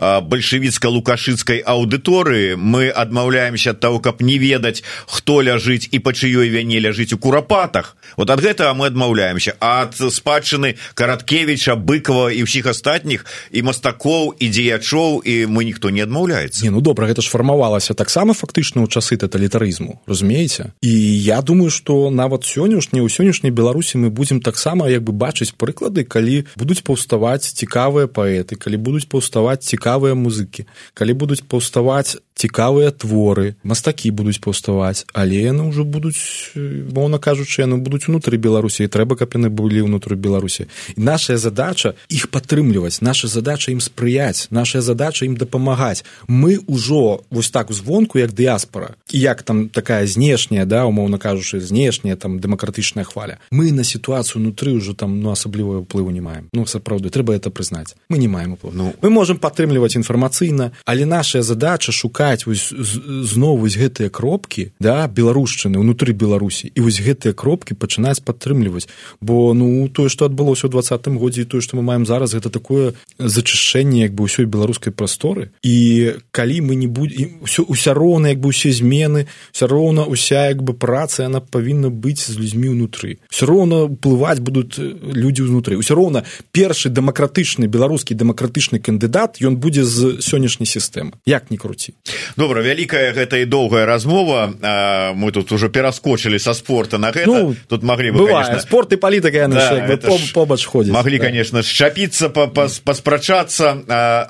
бальшавіцка 0.00 0.88
лукашыцкай 0.88 1.60
аўдыторыі 1.60 2.56
мы 2.56 2.88
адмаўляемся 2.88 3.76
от 3.76 3.80
того 3.80 4.00
каб 4.00 4.22
не 4.22 4.38
ведаць 4.38 4.82
хто 5.04 5.42
ляжыць 5.42 5.88
і 5.92 5.98
па 5.98 6.16
чыёй 6.16 6.48
вяне 6.48 6.80
ляжыць 6.80 7.12
у 7.12 7.18
курапатах 7.18 7.96
вот 8.16 8.30
ад 8.30 8.40
гэтага 8.40 8.72
мы 8.72 8.88
адмаўляемся 8.88 9.60
ад 9.60 10.00
спадчыны 10.00 10.80
караткевича 10.94 11.76
быкова 11.76 12.32
і 12.32 12.48
ўсіх 12.48 12.72
астатніх 12.72 13.28
і 13.52 13.60
мастакоў 13.60 14.32
і 14.40 14.48
дзеячоў 14.48 15.20
і 15.20 15.34
мы 15.52 15.68
ніхто 15.68 15.92
не 15.92 16.00
адмаўляецца 16.00 16.64
не 16.64 16.72
ну 16.72 16.80
добра 16.80 17.12
гэта 17.12 17.20
ж 17.20 17.28
фармавалася 17.28 17.92
таксама 17.92 18.32
фактычна 18.32 18.80
ў 18.80 18.88
часы 18.88 19.20
таталітарызму 19.20 20.00
разумееце 20.08 20.72
і 20.80 20.94
я 21.28 21.44
думаю 21.44 21.68
что 21.68 22.08
нават 22.08 22.53
сённяшняй 22.54 23.02
у 23.02 23.08
сённяшняй 23.08 23.50
беларусі 23.50 23.98
мы 23.98 24.10
будзем 24.10 24.40
таксама 24.40 24.86
як 24.86 25.02
бы 25.02 25.12
бачыць 25.12 25.50
прыклады 25.58 26.04
калі 26.06 26.46
будуць 26.54 26.86
паўставаць 26.86 27.42
цікавыя 27.42 28.06
паэты 28.06 28.54
калі 28.54 28.78
будуць 28.78 29.10
паўставаць 29.10 29.66
цікавыя 29.66 30.14
музыкі 30.14 30.66
калі 30.94 31.12
будуць 31.18 31.42
паўставаць 31.42 32.22
цікавыя 32.34 32.90
творы 32.90 33.54
мастакі 33.62 34.10
будуць 34.10 34.42
паўставаць 34.42 35.06
але 35.14 35.38
яны 35.46 35.70
ўжо 35.70 35.86
будуць 35.86 36.52
моўна 36.58 37.22
кажучы 37.22 37.62
яны 37.62 37.78
будуць 37.78 38.10
унутры 38.10 38.36
беларусі 38.36 38.84
і 38.84 38.90
трэба 38.90 39.16
каб 39.16 39.38
яны 39.38 39.48
былі 39.54 39.86
ўнутры 39.86 40.18
беларусі. 40.18 40.66
І 40.98 41.00
нашая 41.00 41.38
задача 41.38 41.94
іх 42.10 42.28
падтрымліваць 42.34 43.00
наша 43.00 43.30
задача 43.30 43.70
ім 43.70 43.78
спрыяць 43.78 44.50
наша 44.50 44.82
задача 44.82 45.24
ім 45.24 45.38
дапамагаць. 45.38 46.04
Мы 46.26 46.58
ўжо 46.66 47.22
вось 47.30 47.50
так 47.54 47.70
звонку 47.72 48.18
як 48.18 48.34
дыяспора 48.34 48.98
і 49.14 49.20
як 49.20 49.42
там 49.42 49.68
такая 49.68 50.06
знешняя 50.06 50.66
да 50.66 50.84
умоўна 50.90 51.18
кажучы 51.18 51.60
знешняя 51.60 52.16
там 52.16 52.42
дэмакратычная 52.42 53.06
хваля 53.06 53.38
мы 53.50 53.70
на 53.70 53.84
сітуацыю 53.86 54.42
унутры 54.42 54.74
ўжо 54.74 54.94
там 54.94 55.22
ну 55.22 55.30
асаблівую 55.30 55.86
ўплыву 55.86 56.10
не 56.10 56.20
маем. 56.20 56.50
Ну 56.52 56.66
сапраўды 56.66 57.14
трэба 57.14 57.38
это 57.38 57.54
прызнаць. 57.54 57.94
Мы 58.10 58.18
не 58.18 58.28
маем 58.28 58.58
уплыву. 58.58 58.74
Ну. 58.76 58.94
Мы 59.02 59.10
можемм 59.10 59.38
падтрымліваць 59.38 59.94
інфармацыйна 59.94 60.74
але 60.84 61.06
нашая 61.06 61.42
задача 61.42 61.92
шукаць 61.92 62.23
шукаць 62.24 62.46
вось 62.46 62.72
зноў 62.72 63.58
вось 63.58 63.76
гэтыя 63.76 64.08
кропкі 64.08 64.72
да 64.80 65.06
беларушчыны 65.08 65.76
ўнутры 65.78 66.12
беларусі. 66.12 66.72
І 66.74 66.80
вось 66.80 67.00
гэтыя 67.00 67.34
кропкі 67.34 67.74
пачынаюць 67.74 68.24
падтрымліваць. 68.24 68.88
Бо 69.20 69.52
ну 69.52 69.88
тое 69.88 70.08
што 70.08 70.24
адбылося 70.24 70.66
ў 70.66 70.70
двадцатым 70.72 71.18
годзе 71.18 71.44
і 71.44 71.50
тое 71.50 71.60
што 71.60 71.76
мы 71.76 71.82
маем 71.84 72.06
зараз 72.06 72.32
гэта 72.34 72.48
такое 72.48 72.94
зачышэнне 73.18 74.08
як 74.08 74.14
бы 74.16 74.24
ўсёй 74.24 74.48
беларускай 74.48 74.92
прасторы. 74.92 75.52
І 75.62 76.16
калі 76.32 76.60
мы 76.64 76.74
не 76.80 76.88
будем 76.88 77.44
ўсё 77.44 77.68
уся 77.68 77.92
роўна 77.92 78.32
як 78.32 78.40
бы 78.40 78.48
усе 78.48 78.72
змены 78.72 79.28
все 79.52 79.66
роўна 79.68 80.08
уся 80.08 80.48
як 80.48 80.62
бы 80.62 80.72
праца 80.72 81.28
яна 81.28 81.44
павінна 81.44 81.92
быць 81.92 82.24
з 82.24 82.40
людзьмі 82.40 82.72
ўнутры. 82.72 83.20
Все 83.28 83.44
роўна 83.44 83.84
ўплываць 83.92 84.40
будуць 84.40 84.80
людзі 84.80 85.44
ўнутры. 85.44 85.76
Ўсё 85.76 85.92
роўна 85.92 86.24
першы 86.56 86.88
дэмакратычны 86.88 87.68
беларускі 87.68 88.16
дэмакратычны 88.16 88.80
кандыдат 88.80 89.44
ён 89.44 89.60
будзе 89.60 89.84
з 89.84 90.24
сённяшняй 90.24 90.66
сістэмы. 90.66 91.20
Як 91.28 91.50
не 91.52 91.60
круці 91.60 91.92
добра 92.36 92.62
вялікая 92.62 93.12
гэта 93.12 93.42
і 93.42 93.44
доўгая 93.44 93.86
размова. 93.86 94.54
А, 94.62 95.12
мы 95.14 95.32
тут 95.32 95.52
уже 95.52 95.68
пераскочылі 95.68 96.38
со 96.38 96.54
спорта 96.54 96.98
на 96.98 97.10
гэта. 97.10 97.26
Ну, 97.26 97.56
тут 97.68 97.82
могли 97.82 98.10
бы 98.10 98.24
бывае, 98.24 98.44
конечно... 98.44 98.60
спорт 98.60 98.92
і 98.92 98.96
палітыка 98.96 99.48
да, 99.48 99.98
побач 100.34 100.64
ходзі 100.64 100.92
могли 100.92 101.18
да. 101.18 101.26
конечно 101.26 101.62
шчапіцца 101.62 102.28
паспрачацца 102.28 103.76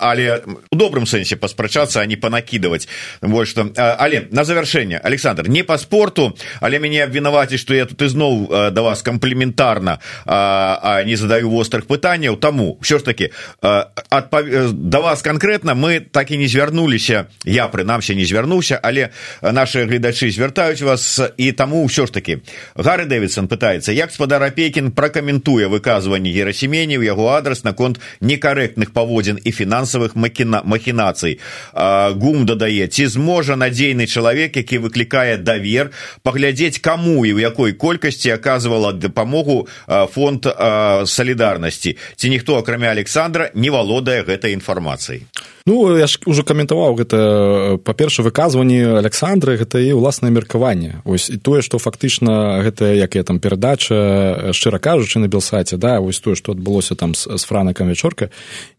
але 0.01 0.43
у 0.71 0.77
добрым 0.77 1.07
сэнсе 1.07 1.37
паспрачацца 1.37 2.01
а 2.01 2.07
не 2.07 2.17
панакідаваць. 2.17 2.89
Больш 3.23 3.51
что 3.51 3.71
але 3.77 4.29
на 4.31 4.45
завяршэнне 4.45 4.99
александр 4.99 5.49
не 5.49 5.63
по 5.63 5.79
спорту 5.79 6.35
але 6.61 6.79
мяне 6.79 7.05
абвінаваці 7.05 7.59
что 7.59 7.75
я 7.75 7.87
тут 7.87 8.03
ізноў 8.03 8.71
да 8.73 8.83
вас 8.83 9.03
камплементарна 9.03 9.99
а, 10.27 10.79
а 10.83 11.05
не 11.05 11.17
задаю 11.17 11.51
вострых 11.51 11.87
пытанняў. 11.87 12.37
Таму 12.37 12.79
ўсё 12.83 12.99
ж 12.99 13.05
таки 13.05 13.31
адпав... 13.61 14.45
да 14.73 15.01
вас 15.01 15.23
конкретно 15.23 15.75
мы 15.75 16.01
так 16.01 16.31
і 16.31 16.39
не 16.39 16.49
звярнуліся. 16.49 17.27
Я 17.45 17.69
прынамсі 17.75 18.15
не 18.15 18.25
звярнуўся 18.25 18.79
але 18.79 19.11
наши 19.43 19.85
гледачы 19.91 20.31
звяртаюць 20.31 20.87
вас 20.87 21.21
і 21.37 21.51
таму 21.53 21.83
ўсё 21.83 22.07
ж 22.07 22.15
таки 22.15 22.41
гары 22.79 23.11
дэвидсон 23.11 23.51
пытается 23.51 23.91
як 23.91 24.15
спадар 24.15 24.47
апекін 24.47 24.95
пракаментуе 24.95 25.67
выказванне 25.67 26.31
герасемене 26.31 27.03
ў 27.03 27.11
яго 27.11 27.35
адрас 27.35 27.65
наконт 27.67 27.99
некарэктных 28.21 28.95
паводзін 28.95 29.41
і 29.43 29.51
фінансавых 29.51 30.15
макіна 30.15 30.63
махінацый. 30.65 31.41
Гум 31.75 32.47
дадае 32.47 32.89
ці 32.89 33.07
зможа 33.07 33.57
надзейны 33.57 34.07
чалавек 34.07 34.57
які 34.57 34.79
выклікае 34.79 35.37
давер 35.39 35.91
паглядзець 36.23 36.79
каму 36.79 37.25
і 37.25 37.35
ў 37.35 37.41
якой 37.41 37.73
колькасці 37.73 38.37
аказвала 38.37 38.93
дапамогу 38.93 39.67
фонд 39.87 40.47
салідарнасці? 41.07 41.97
Ці 42.17 42.27
ніхто 42.31 42.59
акрамя 42.59 42.95
александра 42.95 43.51
не 43.55 43.71
валодае 43.71 44.23
гэтай 44.23 44.55
інфармацыяй? 44.55 45.27
Ну 45.67 45.97
я 45.97 46.07
ж 46.07 46.21
уже 46.27 46.45
каментаваў 46.45 47.01
гэта 47.01 47.17
па-перша 47.85 48.23
выказванні 48.23 48.99
александры 49.01 49.57
гэта 49.57 49.81
і 49.81 49.95
ўласнае 49.99 50.33
меркаванне. 50.33 51.01
Ось 51.05 51.31
і 51.31 51.39
тое 51.39 51.63
што 51.63 51.79
фактычна 51.79 52.63
гэта 52.65 52.93
як 52.95 53.15
я 53.15 53.25
там 53.25 53.41
перадача 53.41 54.53
шчыра 54.53 54.79
кажучы 54.79 55.19
на 55.19 55.29
белсаце 55.29 55.77
да 55.77 56.01
вось 56.01 56.21
тое 56.21 56.35
што 56.35 56.53
адбылося 56.53 56.95
там 56.95 57.15
з, 57.15 57.39
з 57.39 57.43
франакам 57.45 57.89
вячорка 57.89 58.31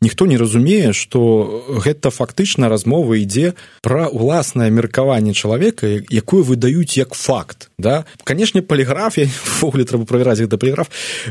ніхто 0.02 0.26
не 0.26 0.38
разумее 0.38 0.94
што 0.94 1.64
гэта 1.84 2.12
фактычна 2.12 2.70
размова 2.70 3.18
ідзе 3.18 3.54
пра 3.82 4.08
уласнае 4.08 4.70
меркаванне 4.72 5.34
чалавека 5.34 5.88
якое 6.10 6.44
выдаюць 6.44 6.98
як 6.98 7.14
факт 7.14 7.70
да. 7.78 8.06
Канешне 8.24 8.62
паліграфіявогуле 8.62 9.86
трэба 9.90 10.06
правяраць 10.06 10.40
гэта 10.40 10.58
паліграф. 10.58 10.88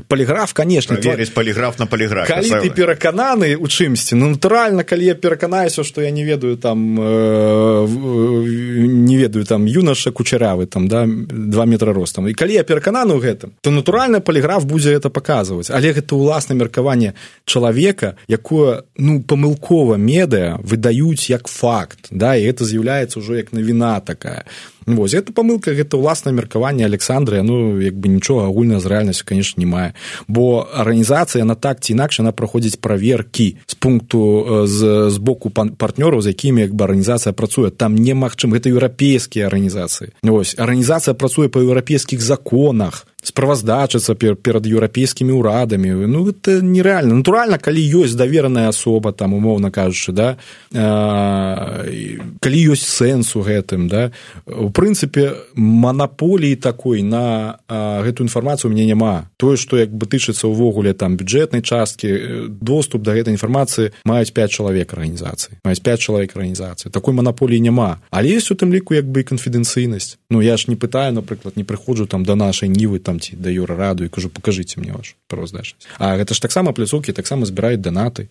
Паліграф 0.09 0.53
конечно 0.53 0.95
верыць 0.95 1.33
паліграф 1.35 1.79
на 1.79 1.87
паліграф 1.87 2.29
ты 2.29 2.71
перакананы 2.71 3.55
у 3.57 3.69
чымсьці 3.69 4.17
ну 4.17 4.31
натуральна 4.35 4.85
калі 4.85 5.05
я 5.05 5.15
пераканаюся 5.15 5.85
што 5.85 6.03
я 6.03 6.11
не 6.11 6.25
ведаю 6.25 6.57
там 6.57 7.01
э, 7.01 7.44
не 7.87 9.17
ведаю 9.17 9.45
там 9.45 9.67
юнаша 9.67 10.13
кучарявы 10.13 10.67
там 10.67 10.89
да 10.89 11.07
два 11.07 11.65
метра 11.65 11.93
ростам 11.93 12.29
і 12.29 12.35
калі 12.35 12.55
я 12.55 12.65
перакананы 12.65 13.15
ў 13.15 13.21
гэтым 13.21 13.51
то 13.61 13.71
натуральна 13.71 14.21
паліграф 14.21 14.67
будзе 14.67 14.95
это 14.95 15.11
паказваць. 15.11 15.71
Але 15.71 15.93
гэта 15.93 16.17
ўласна 16.17 16.55
меркаванне 16.55 17.15
чалавека 17.45 18.17
якое 18.29 18.85
ну 18.97 19.23
памылкова 19.23 19.97
медыа 19.97 20.59
выдаюць 20.63 21.31
як 21.31 21.49
факт 21.49 22.09
да 22.11 22.37
і 22.37 22.45
это 22.45 22.65
з'яўляецца 22.65 23.21
ўжо 23.21 23.37
як 23.37 23.53
навіна 23.53 24.01
такая 24.01 24.45
Вось 24.87 25.15
это 25.15 25.33
памылка 25.33 25.73
гэта 25.73 25.97
ўласна 25.97 26.31
меркаванне 26.33 26.85
Александры 26.85 27.41
ну 27.43 27.81
як 27.81 27.97
бы 27.97 28.09
нічога 28.13 28.47
агульна 28.53 28.81
з 28.81 28.87
рэальнасцю 28.87 29.25
конечно 29.25 29.61
не 29.61 29.67
мае 29.67 29.95
бо 30.29 30.69
арганізацыя 30.73 31.45
на 31.45 31.55
так 31.55 31.81
ці 31.81 31.97
інакш 31.97 32.21
яна 32.21 32.33
праходзіць 32.33 32.77
праверкі 32.77 33.57
з 33.67 33.75
пункту 33.75 34.65
з, 34.69 35.11
з 35.11 35.17
боку 35.19 35.49
партнёраў 35.51 36.21
з 36.21 36.37
якімі 36.37 36.69
як 36.69 36.75
бы 36.77 36.85
арганізацыя 36.85 37.33
працуе 37.33 37.71
там 37.71 37.97
немагчым 37.97 38.53
гэта 38.53 38.69
еўрапейскія 38.69 39.49
арганізацыі 39.49 40.13
ось 40.21 40.55
арганізацыя 40.59 41.15
працуе 41.17 41.49
па 41.49 41.65
еўрапейскіх 41.65 42.21
законах 42.21 43.07
справаздачацца 43.25 44.15
перад 44.15 44.67
еўрапейскімі 44.69 45.33
ўрадамі. 45.33 46.07
Ну 46.07 46.29
это 46.29 46.61
нереальна 46.61 47.19
натуральна 47.21 47.59
калі 47.59 47.81
ёсць 47.81 48.15
давераная 48.15 48.69
асоба 48.69 49.13
там 49.13 49.35
умоўна 49.35 49.73
кажучы 49.73 50.13
да 50.13 50.37
э, 50.71 52.21
калі 52.41 52.59
ёсць 52.71 52.85
сэнс 52.85 53.35
у 53.37 53.43
гэтым 53.43 53.89
да 53.89 54.13
у 54.47 54.69
прынцыпе 54.69 55.57
манаполіі 55.57 56.57
такой 56.57 57.03
на 57.03 57.59
э, 57.69 58.05
гэтую 58.05 58.29
інфармацыю 58.29 58.71
мне 58.71 58.87
няма. 58.87 59.31
Тое 59.37 59.57
што 59.57 59.81
як 59.81 59.91
бы 59.91 60.07
тычыцца 60.07 60.47
ўвогуле 60.47 60.93
там 60.93 61.17
бюджэтнай 61.17 61.65
часткі 61.65 62.53
доступ 62.61 63.03
да 63.03 63.17
гэтай 63.17 63.35
інфармацыі 63.35 63.97
маюць 64.05 64.33
5 64.33 64.51
чалавек 64.53 64.93
арганізацыі. 64.93 65.59
Маюць 65.65 65.81
5 65.81 66.01
чалавек 66.01 66.37
арганізацыі. 66.37 66.93
Такой 66.93 67.15
манаполіі 67.15 67.61
няма. 67.61 68.05
Але 68.11 68.37
есть 68.37 68.51
у 68.51 68.55
тым 68.55 68.73
ліку 68.73 68.95
як 68.95 69.09
бы 69.09 69.21
і 69.21 69.29
канфідэнцыйнасць. 69.33 70.19
Ну 70.31 70.43
я 70.43 70.57
ж 70.57 70.69
не 70.69 70.77
пытаю 70.77 71.13
напрыклад 71.13 71.57
не 71.57 71.65
прыходжу 71.65 72.07
там 72.07 72.25
да 72.25 72.35
нашай 72.35 72.69
нівы 72.69 72.99
там 72.99 73.14
там 73.15 73.21
ці 73.21 73.37
да 73.39 73.51
юра 73.51 73.77
раду 73.77 74.05
і 74.05 74.11
кажу 74.11 74.29
покажыце 74.29 74.81
мне 74.83 74.93
ваш 74.93 75.15
праваздачнасць 75.31 75.87
А 75.99 76.19
гэта 76.19 76.35
ж 76.35 76.43
таксама 76.43 76.75
пляцоўкі 76.75 77.15
таксама 77.15 77.47
збіраюць 77.47 77.79
данаты 77.79 78.27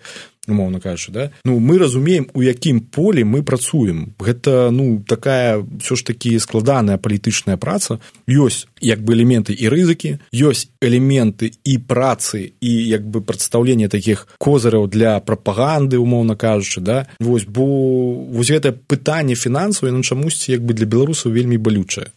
умоўна 0.47 0.79
кажучы 0.79 1.11
да? 1.11 1.31
Ну 1.45 1.59
мы 1.59 1.77
разумеем 1.77 2.27
у 2.33 2.41
якім 2.41 2.79
полі 2.79 3.23
мы 3.23 3.43
працуем. 3.43 4.13
Гэта 4.19 4.71
ну 4.71 5.03
такая 5.07 5.63
ўсё 5.63 5.95
ж 5.95 6.03
такі 6.03 6.39
складаная 6.39 6.97
палітычная 6.97 7.57
праца. 7.57 7.99
Ёсць 8.27 8.67
як 8.81 8.99
бы 8.99 9.15
элементы 9.15 9.55
і 9.55 9.71
рызыкі 9.71 10.19
ёсць 10.35 10.67
элементы 10.83 11.55
і 11.63 11.77
працы 11.79 12.51
і 12.59 12.71
як 12.87 13.07
бы 13.07 13.21
прадстаўленне 13.23 13.87
такіх 13.87 14.27
козыраў 14.37 14.87
для 14.87 15.19
прапаганды 15.19 15.97
умоўна 15.97 16.35
кажучы 16.35 16.81
да? 16.81 17.07
Вось 17.19 17.47
бо 17.47 17.63
вось 18.27 18.51
гэта 18.51 18.75
пытанне 18.75 19.35
фінансаў 19.35 19.91
ну 19.91 20.03
чамусьці 20.03 20.51
як 20.51 20.61
бы 20.61 20.73
для 20.73 20.85
беларусаў 20.85 21.31
вельмі 21.31 21.57
балючае. 21.57 22.11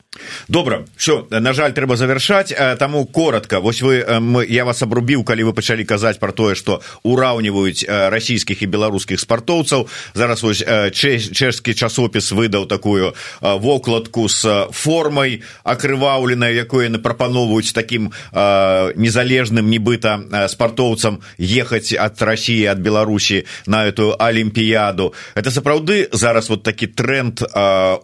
Добра 0.49 0.85
все 0.97 1.27
на 1.31 1.53
жаль 1.53 1.72
трэба 1.72 1.97
завяршаць. 1.97 2.51
Таму 2.79 3.07
коротко 3.07 3.61
вось 3.61 3.83
вы 3.83 4.03
я 4.49 4.64
вас 4.64 4.83
абрубіў 4.83 5.22
калі 5.24 5.45
вы 5.45 5.53
пачалі 5.53 5.85
казаць 5.85 6.18
про 6.18 6.33
тое 6.33 6.55
что 6.55 6.83
ураўніваюць 7.03 7.87
расійскіх 8.17 8.64
і 8.64 8.67
беларускіх 8.73 9.21
спартоўцаў 9.21 9.87
зараз 10.17 10.43
вось 10.43 10.64
чэшскі 10.64 11.75
часопіс 11.77 12.33
выдаў 12.33 12.67
такую 12.67 13.12
вокладку 13.41 14.29
с 14.29 14.43
формай 14.73 15.43
акрываўленай 15.64 16.57
якое 16.57 16.89
яны 16.89 16.99
прапаноўваюць 16.99 17.77
таким 17.77 18.11
незалежным 18.97 19.69
нібыта 19.71 20.49
спартоўцам 20.49 21.21
ехаць 21.39 21.93
ад 21.93 22.17
россии 22.23 22.64
ад 22.64 22.81
беларусі 22.81 23.45
на 23.67 23.87
эту 23.87 24.14
алімпіяду 24.19 25.12
это 25.35 25.51
сапраўды 25.51 26.09
зараз 26.12 26.49
вот 26.51 26.62
такі 26.62 26.87
тренд 26.87 27.43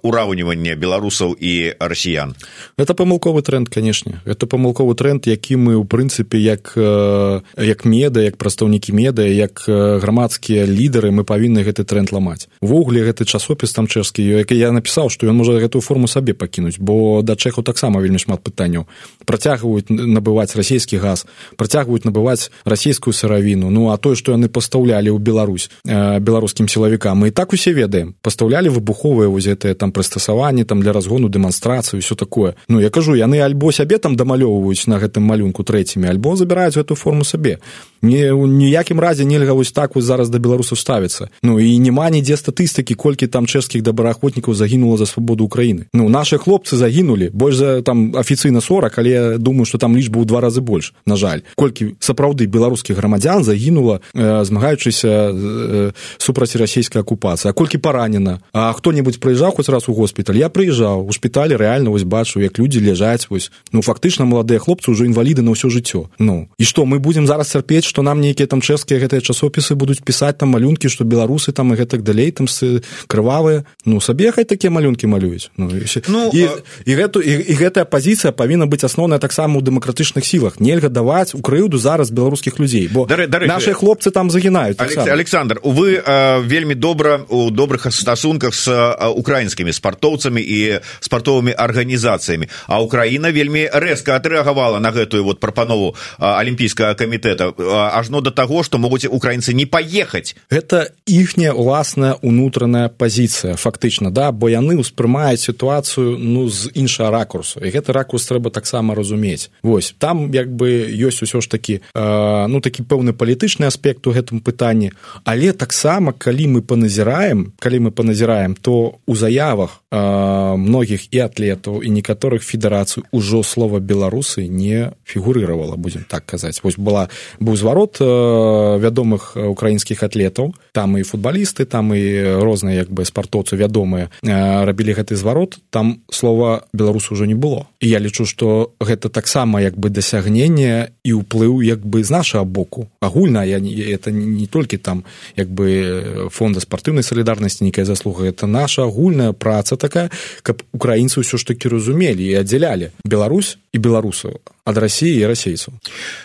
ураўнівання 0.03 0.77
беларусаў 0.77 1.37
і 1.39 1.75
расіян 1.81 2.37
это 2.77 2.95
памылковы 2.95 3.43
тренд 3.43 3.69
канешне 3.69 4.21
это 4.25 4.47
памылковы 4.47 4.95
тренд 4.95 5.27
які 5.27 5.57
мы 5.57 5.79
ў 5.81 5.85
прынцыпе 5.87 6.39
як 6.39 6.75
як 6.77 7.85
меда 7.85 8.21
як 8.21 8.37
прадстаўнікі 8.37 8.93
меда 8.93 9.25
як 9.27 9.65
грамадскія 10.03 10.67
лідары 10.67 11.15
мы 11.15 11.23
павінны 11.23 11.63
гэты 11.63 11.87
тренд 11.87 12.11
ламаць. 12.13 12.51
Увогуле 12.61 13.07
гэты 13.07 13.25
часопіс 13.25 13.73
там 13.73 13.87
чэшскі 13.87 14.21
як 14.43 14.51
я 14.51 14.75
напісаў 14.75 15.09
што 15.09 15.31
ён 15.31 15.39
можа 15.39 15.63
гэтую 15.63 15.81
форму 15.81 16.11
сабе 16.11 16.35
пакінуць 16.35 16.83
бо 16.83 17.23
да 17.23 17.39
чэху 17.39 17.63
таксама 17.63 18.03
вельмі 18.03 18.19
шмат 18.19 18.43
пытанняў. 18.43 18.91
Працягваюць 19.25 19.87
набываць 19.89 20.59
расійскі 20.59 20.99
газ 20.99 21.27
працягваюць 21.57 22.03
набываць 22.03 22.51
расійскую 22.67 23.15
сыравіну 23.15 23.71
ну 23.71 23.95
а 23.95 23.97
тое 23.97 24.19
што 24.19 24.35
яны 24.35 24.51
пастаўлялі 24.51 25.15
ў 25.15 25.19
Беларусь 25.23 25.71
беларускім 25.87 26.67
сілавікам 26.67 27.23
мы 27.23 27.29
і 27.29 27.37
так 27.37 27.53
усе 27.53 27.73
ведаем. 27.73 28.15
Пастаўлялі 28.23 28.69
выбуховыя 28.75 29.31
воз 29.31 29.47
гэтыя 29.47 29.75
там 29.79 29.93
прыстасаванні 29.93 30.65
там 30.65 30.83
для 30.83 30.93
разгону 30.93 31.29
дэманстрацыі 31.29 32.01
все 32.01 32.15
такое. 32.15 32.55
Ну 32.69 32.81
я 32.81 32.91
кажу 32.91 33.15
яны 33.15 33.39
альбо 33.41 33.73
сябе 33.73 33.99
там 33.99 34.17
дамалёўваюць 34.17 34.87
на 34.89 34.99
гэтым 34.99 35.23
малюнку 35.23 35.63
трэцімі 35.63 36.09
альбо 36.09 36.37
забіраюць 36.37 36.77
эту 36.77 36.95
форму 36.95 37.25
сабе. 37.25 37.59
Не 38.03 38.33
у 38.33 38.47
ніякім 38.47 39.01
разе 39.01 39.25
нельга 39.25 39.53
вось 39.53 39.73
так 39.73 39.92
вось 39.95 40.05
зараз 40.05 40.29
да 40.29 40.39
беларусаў 40.39 40.77
ставіцца. 40.77 41.29
Ну 41.43 41.61
і 41.61 41.79
няма 41.79 42.11
нідзе 42.11 42.37
статыстыкі 42.37 42.95
колькі 42.95 43.27
там 43.27 43.47
чэшскіх 43.47 43.83
добраахвотнікаў 43.83 44.55
загінула 44.55 44.99
за 44.99 45.07
свабоду 45.07 45.45
украіны 45.45 45.87
ну 45.93 46.09
наши 46.09 46.39
хлопцы 46.39 46.77
загінулі 46.77 47.31
больш 47.33 47.57
за 47.57 47.83
там 47.83 48.17
афіцыйна 48.17 48.61
40 48.61 48.99
але 48.99 49.11
я 49.11 49.39
думаю 49.39 49.65
что 49.65 49.79
там 49.79 49.97
лічба 49.97 50.21
ў 50.21 50.25
два 50.25 50.41
разы 50.41 50.61
больш 50.61 50.95
на 51.07 51.17
жаль. 51.17 51.43
Колькі 51.57 51.95
сапраўды 52.01 52.47
беларускіх 52.47 52.97
грамадзян 52.97 53.45
загінула 53.45 54.01
э, 54.15 54.45
змагаючыся 54.45 55.09
э, 55.09 55.93
супраць 56.19 56.57
расійскай 56.57 57.03
акупацыі. 57.03 57.51
А 57.51 57.53
колькі 57.53 57.79
паранена? 57.79 58.41
А 58.53 58.73
хто-небудзь 58.73 59.19
прыязджаў 59.19 59.57
хоць 59.57 59.69
раз 59.69 59.89
у 59.89 59.95
госпіталь? 59.95 60.39
Я 60.39 60.49
прыязджаў 60.49 61.07
у 61.07 61.13
шпіталі 61.13 61.57
рэальна 61.57 61.91
вось 61.91 62.05
бачу 62.05 62.41
як 62.41 62.59
людзі 62.59 62.81
ляжаць 62.81 63.29
вось. 63.31 63.51
Ну 63.73 63.83
фактычна 63.83 64.25
маладыя 64.25 64.59
хлопцы 64.59 64.91
ўжо 64.91 65.05
інваліды 65.05 65.43
на 65.43 65.53
ўсё 65.53 65.69
жыццё. 65.69 66.09
Ну 66.19 66.49
і 66.59 66.65
што 66.65 66.85
мы 66.85 66.99
будзем 66.99 67.27
зараз 67.27 67.53
цярпець 67.53 67.85
што 67.85 68.03
нам 68.03 68.21
нейкія 68.21 68.47
там 68.47 68.61
чэшскія 68.61 69.01
гэтыя 69.01 69.21
часопісы 69.21 69.75
будуць 69.83 69.99
пісаць 70.01 70.39
там 70.39 70.55
малюнкі 70.55 70.87
што 70.93 71.05
беларусы 71.05 71.51
там 71.51 71.75
і 71.75 71.79
гэтак 71.83 72.07
далей 72.07 72.31
там 72.31 72.47
с 72.47 72.83
крывавыя. 73.11 73.67
Ну 73.85 74.01
сабе 74.01 74.31
хай 74.33 74.47
такія 74.47 74.71
малюнкі 74.71 75.11
малююць. 75.11 75.51
Ну, 75.59 75.71
і, 75.75 75.87
ну, 76.09 76.31
і, 76.31 76.43
а... 76.47 76.63
і 76.87 76.93
гэту 76.95 77.19
і, 77.19 77.33
і 77.51 77.55
гэтая 77.59 77.85
пазіцыя 77.85 78.31
павінна 78.31 78.71
быць 78.71 78.87
асноўная 78.87 79.19
таксама 79.19 79.59
ў 79.59 79.67
дэмакратычных 79.67 80.23
сілах. 80.23 80.63
Нельга 80.63 80.89
даваць 80.89 81.35
у 81.35 81.43
крыўду 81.43 81.83
зараз 81.83 82.15
беларускіх 82.15 82.63
людзей 82.63 82.87
бо 82.87 83.07
дары, 83.11 83.27
дары, 83.27 83.51
наши 83.51 83.75
хлопцы 83.75 84.15
там 84.15 84.31
загінаюць 84.31 84.79
александр 84.79 85.59
вы 85.63 85.99
э, 85.99 86.41
вельмі 86.47 86.75
добра 86.75 87.27
у 87.29 87.51
добрых 87.51 87.91
стасунках 87.91 88.55
с 88.55 88.69
украінскімі 89.17 89.73
спартоўцамі 89.73 90.43
і 90.43 90.81
спартовымі 91.01 91.55
арганізацыямі. 91.57 92.49
А 92.67 92.81
украіна 92.83 93.33
вельмі 93.33 93.67
рэзка 93.73 94.17
адрэагавала 94.17 94.79
на 94.79 94.93
гэтую 94.93 95.25
вот 95.25 95.41
прапанову 95.41 95.95
алімпійскага 96.19 96.95
камітэта. 96.95 97.53
Ажно 97.97 98.21
до 98.21 98.31
таго 98.31 98.63
что 98.63 98.79
могуць 98.79 99.07
украінцы 99.07 99.53
не 99.55 99.67
паехаць 99.73 100.37
это 100.53 100.93
іхняя 101.09 101.57
уласная 101.57 102.15
унутраная 102.21 102.93
пазіцыя 102.93 103.57
фактычна 103.57 104.13
да 104.13 104.29
бо 104.33 104.53
яны 104.53 104.77
ўспрымаюць 104.77 105.41
сітуацыю 105.41 106.21
ну 106.21 106.49
з 106.53 106.69
іншага 106.77 107.11
ракурсу. 107.11 107.65
І 107.65 107.73
гэты 107.73 107.97
ракурс 107.97 108.29
трэба 108.29 108.53
таксама 108.53 108.95
разумець. 108.95 109.49
Восьось 109.63 109.97
там 109.99 110.29
як 110.33 110.53
бы 110.53 110.87
ёсць 110.93 111.25
усё 111.25 111.41
ж 111.41 111.49
такі 111.49 111.81
э, 111.81 112.47
ну 112.49 112.61
такі 112.61 112.85
пэўны 112.85 113.17
палітычны 113.17 113.67
аспект 113.67 114.07
у 114.07 114.13
гэтым 114.13 114.45
пытанні. 114.45 114.93
Але 115.25 115.53
таксама 115.53 116.13
калі 116.13 116.59
мы 116.59 116.61
паназіраем 116.61 117.53
калі 117.59 117.89
мы 117.89 117.91
паназіраем 117.91 118.55
то 118.55 119.01
у 119.07 119.17
заявах 119.17 119.82
многіх 119.93 121.13
і 121.13 121.19
атлетаў 121.29 121.83
і 121.85 121.89
некаторых 121.93 122.43
федэрацый 122.43 123.05
ужо 123.13 123.43
слова 123.43 123.79
беларусы 123.79 124.49
не 124.49 124.93
фігурыравала 125.05 125.77
будзем 125.77 126.05
так 126.09 126.25
казаць 126.25 126.65
вось 126.65 126.81
была 126.81 127.09
быў 127.41 127.57
зварот 127.57 128.01
вядомых 128.01 129.37
украінскіх 129.37 130.03
атлетаў 130.03 130.55
там 130.73 130.97
і 130.97 131.03
футбалісты 131.05 131.65
там 131.65 131.95
і 131.95 132.41
розныя 132.41 132.83
як 132.83 132.91
бы 132.91 133.05
спартоўцы 133.05 133.57
вядомыя 133.57 134.09
рабілі 134.23 134.97
гэты 134.97 135.17
зварот 135.17 135.59
там 135.71 136.01
слова 136.11 136.65
беларусу 136.73 137.15
ўжо 137.15 137.27
не 137.27 137.35
было. 137.35 137.67
І 137.81 137.89
я 137.89 137.99
лічу 137.99 138.25
што 138.25 138.73
гэта 138.81 139.09
таксама 139.09 139.61
як 139.61 139.77
бы 139.77 139.91
дасягненне 139.91 140.93
і 141.05 141.11
ўплыў 141.21 141.61
як 141.63 141.85
бы 141.85 142.05
з 142.05 142.11
нашага 142.11 142.45
боку. 142.45 142.89
Агульна 143.01 143.45
я 143.45 143.61
не 143.61 143.73
это 143.73 144.11
не 144.11 144.47
толькі 144.47 144.77
там 144.77 145.05
як 145.37 145.51
бы 145.51 146.29
фонда 146.31 146.61
спартыўнай 146.61 147.03
салідарнасці 147.03 147.65
нейкая 147.65 147.85
заслуга 147.85 148.25
это 148.25 148.47
наша 148.47 148.85
агульная 148.85 149.33
праца 149.33 149.77
такая 149.83 150.09
каб 150.47 150.63
украінцы 150.71 151.21
ўсё 151.21 151.37
ж 151.37 151.51
такі 151.51 151.75
разумелі 151.75 152.23
і 152.23 152.39
аддзялялі 152.41 152.95
Беларусь 153.05 153.59
і 153.75 153.83
беларусаў 153.83 154.39
ад 154.65 154.79
рассіі 154.79 155.19
і 155.19 155.27
расейцаў 155.27 155.75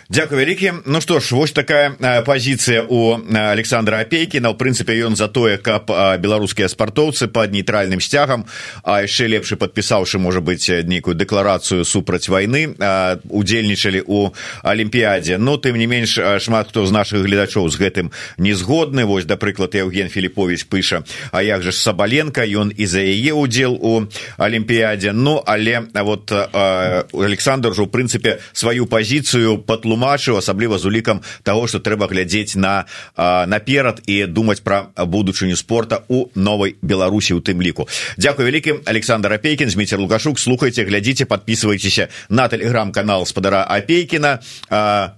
Дякую 0.09 0.37
вялікі 0.37 0.85
Ну 0.85 1.01
што 1.01 1.17
ж 1.19 1.33
вось 1.33 1.51
такая 1.57 2.21
пазіцыя 2.21 2.85
у 2.85 3.17
александра 3.33 3.97
апейкіна 4.05 4.53
у 4.53 4.55
прынцыпе 4.55 4.93
ён 4.93 5.17
за 5.17 5.25
тое 5.25 5.57
каб 5.57 5.89
беларускія 6.21 6.69
спартоўцы 6.69 7.27
под 7.33 7.49
нейтральным 7.49 7.97
сцягам 7.97 8.45
а 8.85 9.01
яшчэ 9.01 9.25
лепш 9.33 9.57
падпісаўшы 9.57 10.21
можа 10.21 10.45
быць 10.45 10.69
нейкую 10.69 11.17
дэкларацыю 11.17 11.81
супраць 11.81 12.29
вайны 12.29 12.77
удзельнічалі 13.25 14.05
у 14.05 14.29
алімпіядзе 14.61 15.41
но 15.41 15.57
тым 15.57 15.81
не 15.81 15.89
менш 15.89 16.21
шмат 16.37 16.69
хто 16.69 16.85
з 16.85 16.93
наших 16.93 17.25
гледачоў 17.25 17.65
з 17.73 17.81
гэтым 17.81 18.13
не 18.37 18.53
згодны. 18.53 19.09
Вось 19.09 19.25
да 19.25 19.41
прыклад 19.41 19.73
евген 19.73 20.13
філіпович 20.13 20.69
пыша 20.69 21.01
А 21.31 21.41
як 21.41 21.63
же 21.63 21.71
ж 21.71 21.81
сабаленко 21.81 22.45
ён 22.45 22.69
і 22.69 22.85
за 22.85 23.01
яе 23.01 23.33
удзел 23.33 23.73
у 23.81 24.05
алімпіядзе 24.37 25.11
ну 25.11 25.41
але 25.41 25.89
вот 25.89 26.29
александр 26.29 27.73
жа 27.73 27.81
у 27.81 27.89
прынцыпе 27.89 28.26
сваю 28.53 28.85
пазіцыю 28.85 29.57
патлумачыў 29.63 30.37
асабліва 30.37 30.77
з 30.77 30.85
улікам 30.85 31.21
того 31.43 31.67
что 31.67 31.79
трэба 31.79 32.07
глядзець 32.11 32.55
на 32.55 32.85
наперад 33.17 34.01
і 34.05 34.25
думаць 34.25 34.61
пра 34.61 34.91
будучыню 34.95 35.55
спорта 35.55 36.03
у 36.07 36.27
новой 36.35 36.75
беларусі 36.81 37.33
у 37.33 37.41
тым 37.41 37.61
ліку. 37.61 37.87
Дякую 38.17 38.47
вялікім 38.47 38.81
александр 38.85 39.33
апейкін 39.33 39.69
зміцер 39.69 39.99
лукашук. 39.99 40.39
Слухайте 40.39 40.83
глядзіце 40.83 41.25
подписывайтеся 41.25 42.07
на 42.29 42.47
телеграм-канал 42.47 43.25
спадара 43.25 43.63
апейкіна. 43.63 44.39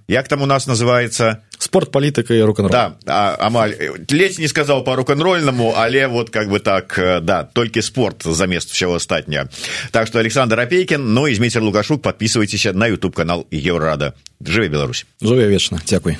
Як 0.07 0.27
там 0.27 0.41
у 0.41 0.45
нас 0.45 0.67
называется 0.67 1.37
спорт 1.59 1.91
палітыка 1.91 2.33
і 2.33 2.41
рок 2.43 2.61
да, 2.71 2.95
амаль 3.39 3.75
ледзь 4.09 4.39
не 4.39 4.47
сказаў 4.47 4.83
по 4.83 4.95
рок-н-рольнаму 4.95 5.75
але 5.77 6.07
вот 6.07 6.29
как 6.29 6.49
бы 6.49 6.59
так 6.59 6.95
да 7.23 7.43
толькі 7.43 7.81
спорт 7.81 8.23
замест 8.23 8.71
всего 8.71 8.95
астатня 8.95 9.47
так 9.91 10.07
что 10.07 10.19
александр 10.19 10.59
апейкін 10.59 11.13
ну 11.13 11.27
і 11.27 11.35
змейцер 11.35 11.61
лукашук 11.61 12.01
подписывайтеся 12.01 12.73
на 12.73 12.89
youtube 12.89 13.13
канал 13.13 13.45
еврорада. 13.51 14.13
Жыве 14.41 14.69
Беларусь. 14.69 15.05
Жыве 15.21 15.47
вечна 15.47 15.81
дзякуй 15.85 16.17